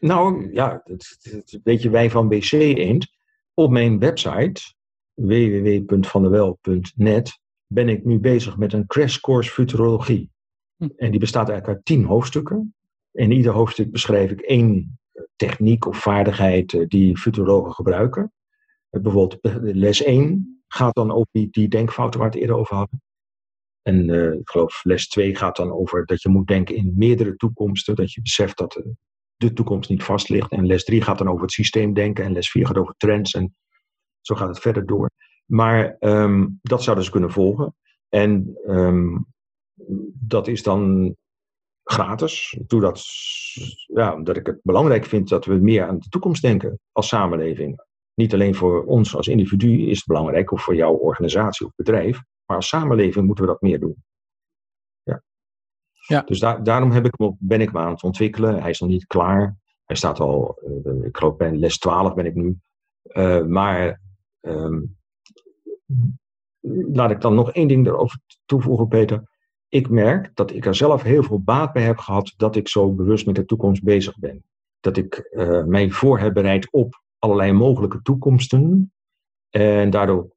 nou 0.00 0.52
ja, 0.52 0.82
dat, 0.84 1.16
dat 1.22 1.60
weet 1.64 1.82
je 1.82 1.90
wij 1.90 2.10
van 2.10 2.28
BC 2.28 2.52
Eend. 2.52 3.14
Op 3.58 3.70
mijn 3.70 3.98
website 3.98 4.74
www.vandewel.net 5.14 7.40
ben 7.66 7.88
ik 7.88 8.04
nu 8.04 8.18
bezig 8.18 8.56
met 8.56 8.72
een 8.72 8.86
crash 8.86 9.18
course 9.18 9.50
futurologie. 9.50 10.30
Hm. 10.76 10.88
En 10.96 11.10
die 11.10 11.20
bestaat 11.20 11.48
eigenlijk 11.48 11.78
uit 11.78 11.86
tien 11.86 12.04
hoofdstukken. 12.04 12.74
In 13.12 13.30
ieder 13.30 13.52
hoofdstuk 13.52 13.90
beschrijf 13.90 14.30
ik 14.30 14.40
één 14.40 14.98
techniek 15.36 15.86
of 15.86 15.98
vaardigheid 15.98 16.72
eh, 16.72 16.86
die 16.88 17.16
futurologen 17.16 17.72
gebruiken. 17.72 18.32
Eh, 18.90 19.00
bijvoorbeeld 19.00 19.38
les 19.62 20.02
1 20.02 20.62
gaat 20.68 20.94
dan 20.94 21.10
over 21.10 21.28
die, 21.30 21.48
die 21.50 21.68
denkfouten 21.68 22.20
waar 22.20 22.28
we 22.28 22.34
het 22.34 22.44
eerder 22.44 22.60
over 22.60 22.76
hadden. 22.76 23.02
En 23.82 24.08
uh, 24.08 24.32
ik 24.32 24.48
geloof 24.48 24.84
les 24.84 25.08
2 25.08 25.36
gaat 25.36 25.56
dan 25.56 25.72
over 25.72 26.06
dat 26.06 26.22
je 26.22 26.28
moet 26.28 26.46
denken 26.46 26.74
in 26.74 26.94
meerdere 26.96 27.36
toekomsten. 27.36 27.94
Dat 27.94 28.12
je 28.12 28.22
beseft 28.22 28.58
dat 28.58 28.72
de, 28.72 28.96
de 29.36 29.52
toekomst 29.52 29.90
niet 29.90 30.02
vast 30.02 30.28
ligt. 30.28 30.50
En 30.50 30.66
les 30.66 30.84
3 30.84 31.02
gaat 31.02 31.18
dan 31.18 31.28
over 31.28 31.42
het 31.42 31.52
systeem 31.52 31.94
denken. 31.94 32.24
En 32.24 32.32
les 32.32 32.50
4 32.50 32.66
gaat 32.66 32.78
over 32.78 32.94
trends. 32.96 33.34
En 33.34 33.54
zo 34.20 34.34
gaat 34.34 34.48
het 34.48 34.58
verder 34.58 34.86
door. 34.86 35.10
Maar 35.46 35.96
um, 36.00 36.58
dat 36.62 36.82
zouden 36.82 37.04
ze 37.04 37.10
kunnen 37.10 37.30
volgen. 37.30 37.74
En 38.08 38.58
um, 38.66 39.26
dat 40.14 40.48
is 40.48 40.62
dan 40.62 41.14
gratis. 41.82 42.56
Ik 42.58 42.68
doe 42.68 42.80
dat 42.80 43.04
ja, 43.86 44.14
omdat 44.14 44.36
ik 44.36 44.46
het 44.46 44.60
belangrijk 44.62 45.04
vind 45.04 45.28
dat 45.28 45.44
we 45.44 45.54
meer 45.54 45.86
aan 45.86 45.98
de 45.98 46.08
toekomst 46.08 46.42
denken 46.42 46.78
als 46.92 47.08
samenleving. 47.08 47.84
Niet 48.14 48.34
alleen 48.34 48.54
voor 48.54 48.84
ons 48.84 49.16
als 49.16 49.28
individu 49.28 49.88
is 49.88 49.96
het 49.96 50.06
belangrijk, 50.06 50.52
of 50.52 50.62
voor 50.62 50.74
jouw 50.74 50.94
organisatie 50.94 51.66
of 51.66 51.72
bedrijf, 51.74 52.20
maar 52.46 52.56
als 52.56 52.68
samenleving 52.68 53.26
moeten 53.26 53.44
we 53.44 53.50
dat 53.50 53.60
meer 53.60 53.80
doen. 53.80 54.04
Ja. 56.06 56.20
Dus 56.20 56.40
daar, 56.40 56.62
daarom 56.62 56.90
heb 56.90 57.04
ik 57.04 57.14
hem 57.16 57.36
ben 57.38 57.60
ik 57.60 57.72
me 57.72 57.78
aan 57.78 57.90
het 57.90 58.02
ontwikkelen. 58.02 58.60
Hij 58.60 58.70
is 58.70 58.80
nog 58.80 58.90
niet 58.90 59.06
klaar. 59.06 59.56
Hij 59.84 59.96
staat 59.96 60.20
al, 60.20 60.58
uh, 60.84 61.04
ik 61.04 61.16
geloof 61.16 61.36
bij 61.36 61.56
les 61.56 61.78
12 61.78 62.14
ben 62.14 62.26
ik 62.26 62.34
nu. 62.34 62.58
Uh, 63.02 63.44
maar 63.44 64.00
um, 64.40 64.96
laat 66.92 67.10
ik 67.10 67.20
dan 67.20 67.34
nog 67.34 67.52
één 67.52 67.68
ding 67.68 67.86
erover 67.86 68.18
toevoegen, 68.44 68.88
Peter 68.88 69.22
ik 69.68 69.88
merk 69.88 70.30
dat 70.34 70.50
ik 70.50 70.66
er 70.66 70.74
zelf 70.74 71.02
heel 71.02 71.22
veel 71.22 71.40
baat 71.40 71.72
bij 71.72 71.82
heb 71.82 71.98
gehad 71.98 72.34
dat 72.36 72.56
ik 72.56 72.68
zo 72.68 72.92
bewust 72.92 73.26
met 73.26 73.34
de 73.34 73.44
toekomst 73.44 73.82
bezig 73.82 74.18
ben. 74.18 74.44
Dat 74.80 74.96
ik 74.96 75.28
uh, 75.30 75.64
mij 75.64 75.90
voor 75.90 76.18
heb 76.18 76.34
bereid 76.34 76.72
op 76.72 77.02
allerlei 77.18 77.52
mogelijke 77.52 78.02
toekomsten. 78.02 78.92
En 79.50 79.90
daardoor 79.90 80.34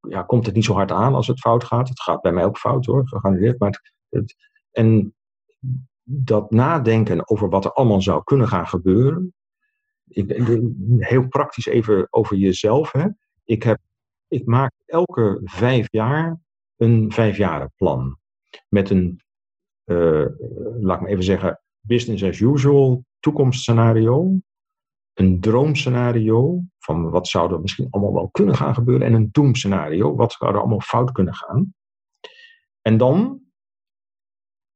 ja, 0.00 0.22
komt 0.22 0.46
het 0.46 0.54
niet 0.54 0.64
zo 0.64 0.74
hard 0.74 0.90
aan 0.90 1.14
als 1.14 1.26
het 1.26 1.40
fout 1.40 1.64
gaat. 1.64 1.88
Het 1.88 2.00
gaat 2.00 2.22
bij 2.22 2.32
mij 2.32 2.44
ook 2.44 2.58
fout 2.58 2.86
hoor, 2.86 3.08
gegarandeerd. 3.08 3.58
Maar 3.58 3.82
het, 4.08 4.34
en 4.76 5.14
dat 6.02 6.50
nadenken 6.50 7.28
over 7.28 7.48
wat 7.48 7.64
er 7.64 7.72
allemaal 7.72 8.02
zou 8.02 8.24
kunnen 8.24 8.48
gaan 8.48 8.66
gebeuren. 8.66 9.34
Ik, 10.04 10.30
heel 10.98 11.28
praktisch 11.28 11.66
even 11.66 12.06
over 12.10 12.36
jezelf. 12.36 12.92
Hè. 12.92 13.06
Ik, 13.44 13.62
heb, 13.62 13.78
ik 14.28 14.46
maak 14.46 14.72
elke 14.86 15.40
vijf 15.44 15.86
jaar 15.90 16.40
een 16.76 17.12
vijfjarenplan 17.12 18.18
met 18.68 18.90
een, 18.90 19.20
uh, 19.84 20.26
laat 20.80 20.96
ik 20.96 21.02
maar 21.02 21.10
even 21.10 21.24
zeggen, 21.24 21.60
business 21.80 22.24
as 22.24 22.40
usual 22.40 23.04
toekomstscenario. 23.20 24.38
Een 25.12 25.40
droomscenario 25.40 26.62
van 26.78 27.10
wat 27.10 27.28
zou 27.28 27.52
er 27.52 27.60
misschien 27.60 27.90
allemaal 27.90 28.14
wel 28.14 28.28
kunnen 28.30 28.54
gaan 28.54 28.74
gebeuren. 28.74 29.06
En 29.06 29.12
een 29.12 29.28
doemscenario, 29.32 30.14
wat 30.14 30.32
zou 30.32 30.52
er 30.52 30.58
allemaal 30.58 30.80
fout 30.80 31.12
kunnen 31.12 31.34
gaan. 31.34 31.74
En 32.82 32.96
dan 32.96 33.44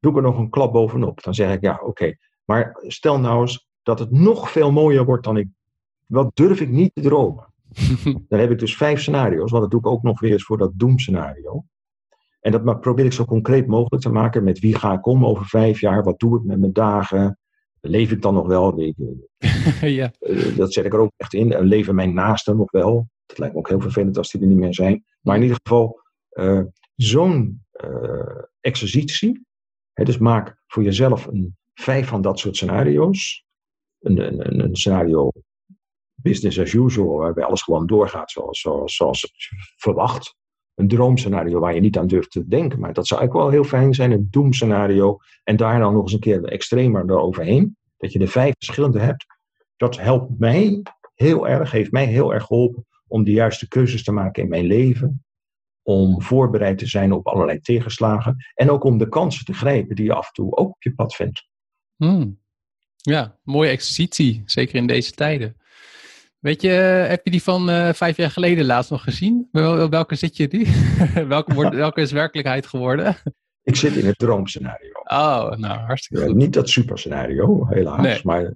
doe 0.00 0.10
ik 0.10 0.16
er 0.16 0.22
nog 0.22 0.38
een 0.38 0.50
klap 0.50 0.72
bovenop. 0.72 1.22
Dan 1.22 1.34
zeg 1.34 1.54
ik, 1.54 1.60
ja, 1.60 1.80
oké. 1.84 2.14
Maar 2.44 2.78
stel 2.86 3.20
nou 3.20 3.40
eens 3.40 3.68
dat 3.82 3.98
het 3.98 4.10
nog 4.10 4.50
veel 4.50 4.72
mooier 4.72 5.04
wordt 5.04 5.24
dan 5.24 5.36
ik. 5.36 5.48
Wat 6.06 6.30
durf 6.34 6.60
ik 6.60 6.68
niet 6.68 6.94
te 6.94 7.00
dromen? 7.00 7.52
dan 8.28 8.38
heb 8.38 8.50
ik 8.50 8.58
dus 8.58 8.76
vijf 8.76 9.00
scenario's, 9.00 9.50
want 9.50 9.62
dat 9.62 9.70
doe 9.70 9.80
ik 9.80 9.86
ook 9.86 10.02
nog 10.02 10.20
weer 10.20 10.32
eens 10.32 10.44
voor 10.44 10.58
dat 10.58 10.72
doemscenario. 10.74 11.64
En 12.40 12.52
dat 12.52 12.80
probeer 12.80 13.04
ik 13.04 13.12
zo 13.12 13.24
concreet 13.24 13.66
mogelijk 13.66 14.02
te 14.02 14.10
maken. 14.10 14.44
Met 14.44 14.58
wie 14.58 14.74
ga 14.74 14.92
ik 14.92 15.06
om 15.06 15.26
over 15.26 15.46
vijf 15.46 15.80
jaar? 15.80 16.02
Wat 16.02 16.18
doe 16.18 16.38
ik 16.38 16.44
met 16.44 16.60
mijn 16.60 16.72
dagen? 16.72 17.38
Leef 17.80 18.10
ik 18.10 18.22
dan 18.22 18.34
nog 18.34 18.46
wel? 18.46 18.80
ja. 19.80 20.12
Eh, 20.18 20.56
dat 20.56 20.72
zet 20.72 20.84
ik 20.84 20.92
er 20.92 20.98
ook 20.98 21.12
echt 21.16 21.34
in. 21.34 21.58
Leven 21.58 21.94
mijn 21.94 22.14
naasten 22.14 22.56
nog 22.56 22.70
wel? 22.70 23.08
Dat 23.26 23.38
lijkt 23.38 23.54
me 23.54 23.60
ook 23.60 23.68
heel 23.68 23.80
vervelend 23.80 24.18
als 24.18 24.30
die 24.30 24.40
er 24.40 24.46
niet 24.46 24.56
meer 24.56 24.74
zijn. 24.74 25.04
Maar 25.20 25.36
in 25.36 25.42
ieder 25.42 25.58
geval, 25.62 26.00
uh, 26.32 26.62
zo'n 26.96 27.64
uh, 27.84 28.42
exercitie. 28.60 29.46
Dus 30.04 30.18
maak 30.18 30.56
voor 30.66 30.82
jezelf 30.82 31.26
een, 31.26 31.56
vijf 31.74 32.08
van 32.08 32.22
dat 32.22 32.38
soort 32.38 32.56
scenario's. 32.56 33.44
Een, 34.00 34.18
een, 34.18 34.64
een 34.64 34.76
scenario 34.76 35.30
business 36.14 36.58
as 36.60 36.72
usual, 36.72 37.16
waarbij 37.16 37.44
alles 37.44 37.62
gewoon 37.62 37.86
doorgaat 37.86 38.30
zoals, 38.30 38.60
zoals, 38.60 38.94
zoals 38.96 39.32
verwacht 39.76 40.34
een 40.74 40.88
droomscenario 40.88 41.60
waar 41.60 41.74
je 41.74 41.80
niet 41.80 41.98
aan 41.98 42.06
durft 42.06 42.30
te 42.30 42.46
denken. 42.48 42.80
Maar 42.80 42.92
dat 42.92 43.06
zou 43.06 43.20
eigenlijk 43.20 43.50
wel 43.50 43.60
heel 43.60 43.70
fijn 43.70 43.94
zijn, 43.94 44.10
een 44.10 44.28
doemscenario. 44.30 45.18
En 45.44 45.56
daar 45.56 45.78
dan 45.78 45.92
nog 45.92 46.02
eens 46.02 46.12
een 46.12 46.20
keer 46.20 46.44
extremer 46.44 47.10
eroverheen. 47.10 47.76
Dat 47.96 48.12
je 48.12 48.18
de 48.18 48.26
vijf 48.26 48.54
verschillende 48.58 49.00
hebt. 49.00 49.26
Dat 49.76 49.98
helpt 49.98 50.38
mij 50.38 50.82
heel 51.14 51.48
erg, 51.48 51.70
heeft 51.70 51.92
mij 51.92 52.06
heel 52.06 52.34
erg 52.34 52.44
geholpen 52.44 52.86
om 53.06 53.24
de 53.24 53.32
juiste 53.32 53.68
keuzes 53.68 54.04
te 54.04 54.12
maken 54.12 54.42
in 54.42 54.48
mijn 54.48 54.64
leven. 54.64 55.24
Om 55.90 56.22
voorbereid 56.22 56.78
te 56.78 56.86
zijn 56.86 57.12
op 57.12 57.26
allerlei 57.26 57.60
tegenslagen. 57.60 58.36
En 58.54 58.70
ook 58.70 58.84
om 58.84 58.98
de 58.98 59.08
kansen 59.08 59.44
te 59.44 59.52
grijpen 59.52 59.96
die 59.96 60.04
je 60.04 60.12
af 60.12 60.26
en 60.26 60.32
toe 60.32 60.56
ook 60.56 60.68
op 60.68 60.82
je 60.82 60.94
pad 60.94 61.14
vindt. 61.14 61.48
Hmm. 61.96 62.38
Ja, 62.96 63.38
mooie 63.42 63.70
exercitie, 63.70 64.42
zeker 64.44 64.74
in 64.74 64.86
deze 64.86 65.12
tijden. 65.12 65.56
Weet 66.38 66.62
je, 66.62 66.76
eh, 66.76 67.08
heb 67.08 67.24
je 67.24 67.30
die 67.30 67.42
van 67.42 67.70
uh, 67.70 67.92
vijf 67.92 68.16
jaar 68.16 68.30
geleden 68.30 68.64
laatst 68.64 68.90
nog 68.90 69.02
gezien? 69.02 69.48
welke 69.50 70.14
zit 70.14 70.36
je 70.36 70.48
die? 70.48 70.66
welke, 71.28 71.54
wordt, 71.54 71.74
welke 71.86 72.00
is 72.00 72.12
werkelijkheid 72.12 72.66
geworden? 72.66 73.16
Ik 73.62 73.76
zit 73.76 73.96
in 73.96 74.06
het 74.06 74.18
droomscenario. 74.18 74.92
Oh, 75.04 75.50
nou, 75.50 75.78
hartstikke 75.78 76.24
goed. 76.24 76.34
niet 76.34 76.52
dat 76.52 76.68
superscenario, 76.68 77.66
helaas. 77.66 78.02
Nee. 78.02 78.20
Maar, 78.22 78.54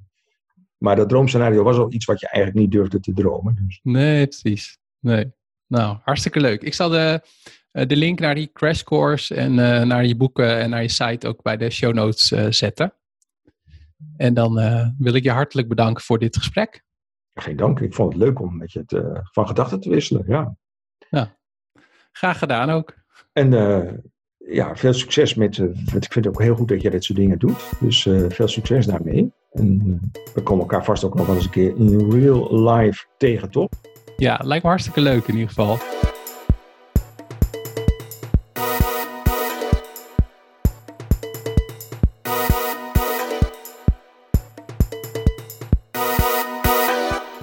maar 0.78 0.96
dat 0.96 1.08
droomscenario 1.08 1.62
was 1.62 1.76
al 1.76 1.92
iets 1.92 2.04
wat 2.04 2.20
je 2.20 2.28
eigenlijk 2.28 2.64
niet 2.64 2.72
durfde 2.72 3.00
te 3.00 3.12
dromen. 3.12 3.58
Dus. 3.66 3.80
Nee, 3.82 4.26
precies. 4.26 4.78
Nee. 5.00 5.32
Nou, 5.66 5.98
hartstikke 6.02 6.40
leuk. 6.40 6.62
Ik 6.62 6.74
zal 6.74 6.88
de, 6.88 7.20
eh, 7.70 7.86
de 7.86 7.96
link 7.96 8.18
naar 8.18 8.34
die 8.34 8.50
crash 8.52 8.82
course 8.82 9.34
en 9.34 9.52
uh, 9.52 9.82
naar 9.82 10.04
je 10.04 10.16
boeken 10.16 10.58
en 10.58 10.70
naar 10.70 10.82
je 10.82 10.88
site 10.88 11.28
ook 11.28 11.42
bij 11.42 11.56
de 11.56 11.70
show 11.70 11.94
notes 11.94 12.56
zetten. 12.56 12.94
En 14.16 14.34
dan 14.34 14.54
wil 14.98 15.14
ik 15.14 15.22
je 15.22 15.30
hartelijk 15.30 15.68
bedanken 15.68 16.02
voor 16.02 16.18
dit 16.18 16.36
gesprek. 16.36 16.84
Geen 17.34 17.56
dank. 17.56 17.80
Ik 17.80 17.94
vond 17.94 18.12
het 18.12 18.22
leuk 18.22 18.40
om 18.40 18.56
met 18.56 18.72
je 18.72 18.84
te, 18.84 19.20
van 19.22 19.46
gedachten 19.46 19.80
te 19.80 19.88
wisselen. 19.88 20.24
Ja. 20.26 20.56
Ja, 21.10 21.36
graag 22.12 22.38
gedaan 22.38 22.70
ook. 22.70 22.94
En 23.32 23.50
ja, 24.38 24.76
veel 24.76 24.92
succes 24.92 25.34
met, 25.34 25.56
want 25.56 26.04
ik 26.04 26.12
vind 26.12 26.24
het 26.24 26.28
ook 26.28 26.42
heel 26.42 26.54
goed 26.54 26.68
dat 26.68 26.82
je 26.82 26.90
dit 26.90 27.04
soort 27.04 27.18
dingen 27.18 27.38
doet. 27.38 27.70
Dus 27.80 28.02
veel 28.28 28.48
succes 28.48 28.86
daarmee. 28.86 29.32
En 29.50 30.00
we 30.34 30.42
komen 30.42 30.62
elkaar 30.62 30.84
vast 30.84 31.04
ook 31.04 31.14
nog 31.14 31.26
wel 31.26 31.34
eens 31.34 31.44
een 31.44 31.50
keer 31.50 31.76
in 31.76 32.10
real 32.10 32.70
life 32.70 33.06
tegen, 33.16 33.50
toch? 33.50 33.68
Ja, 34.16 34.40
lijkt 34.42 34.62
me 34.62 34.68
hartstikke 34.68 35.00
leuk 35.00 35.26
in 35.26 35.34
ieder 35.34 35.48
geval. 35.48 35.78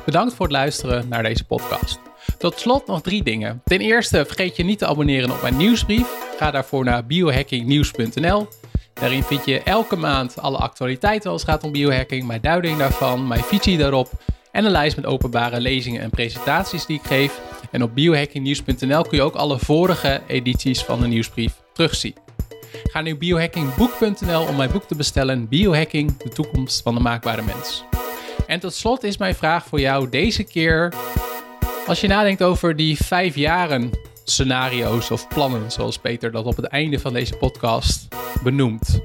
Bedankt 0.05 0.33
voor 0.33 0.45
het 0.45 0.55
luisteren 0.55 1.07
naar 1.07 1.23
deze 1.23 1.45
podcast. 1.45 1.99
Tot 2.37 2.59
slot 2.59 2.87
nog 2.87 3.01
drie 3.01 3.23
dingen. 3.23 3.61
Ten 3.63 3.79
eerste, 3.79 4.25
vergeet 4.25 4.55
je 4.55 4.63
niet 4.63 4.79
te 4.79 4.87
abonneren 4.87 5.31
op 5.31 5.41
mijn 5.41 5.57
nieuwsbrief. 5.57 6.35
Ga 6.37 6.51
daarvoor 6.51 6.83
naar 6.83 7.05
biohackingnieuws.nl. 7.05 8.47
Daarin 8.93 9.23
vind 9.23 9.45
je 9.45 9.63
elke 9.63 9.95
maand 9.95 10.39
alle 10.39 10.57
actualiteiten 10.57 11.31
als 11.31 11.41
het 11.41 11.51
gaat 11.51 11.63
om 11.63 11.71
biohacking, 11.71 12.27
mijn 12.27 12.41
duiding 12.41 12.77
daarvan, 12.77 13.27
mijn 13.27 13.43
visie 13.43 13.77
daarop 13.77 14.09
en 14.51 14.65
een 14.65 14.71
lijst 14.71 14.95
met 14.95 15.05
openbare 15.05 15.61
lezingen 15.61 16.01
en 16.01 16.09
presentaties 16.09 16.85
die 16.85 16.97
ik 16.97 17.05
geef. 17.05 17.39
En 17.71 17.83
op 17.83 17.95
biohackingnieuws.nl 17.95 19.01
kun 19.01 19.17
je 19.17 19.23
ook 19.23 19.35
alle 19.35 19.59
vorige 19.59 20.21
edities 20.27 20.83
van 20.83 20.99
de 20.99 21.07
nieuwsbrief 21.07 21.53
terugzien. 21.73 22.15
Ga 22.83 23.01
nu 23.01 23.17
biohackingboek.nl 23.17 24.41
om 24.47 24.55
mijn 24.55 24.71
boek 24.71 24.83
te 24.83 24.95
bestellen, 24.95 25.47
Biohacking, 25.47 26.17
de 26.17 26.29
toekomst 26.29 26.81
van 26.81 26.95
de 26.95 27.01
maakbare 27.01 27.41
mens. 27.41 27.83
En 28.47 28.59
tot 28.59 28.73
slot 28.73 29.03
is 29.03 29.17
mijn 29.17 29.35
vraag 29.35 29.65
voor 29.65 29.79
jou 29.79 30.09
deze 30.09 30.43
keer, 30.43 30.93
als 31.87 32.01
je 32.01 32.07
nadenkt 32.07 32.43
over 32.43 32.75
die 32.75 32.97
vijf 32.97 33.35
jaren 33.35 33.89
scenario's 34.23 35.11
of 35.11 35.27
plannen, 35.27 35.71
zoals 35.71 35.97
Peter 35.97 36.31
dat 36.31 36.45
op 36.45 36.55
het 36.55 36.65
einde 36.65 36.99
van 36.99 37.13
deze 37.13 37.35
podcast 37.35 38.07
benoemt. 38.43 39.01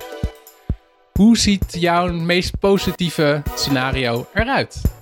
Hoe 1.13 1.39
ziet 1.39 1.77
jouw 1.79 2.13
meest 2.13 2.59
positieve 2.59 3.43
scenario 3.55 4.27
eruit? 4.35 4.96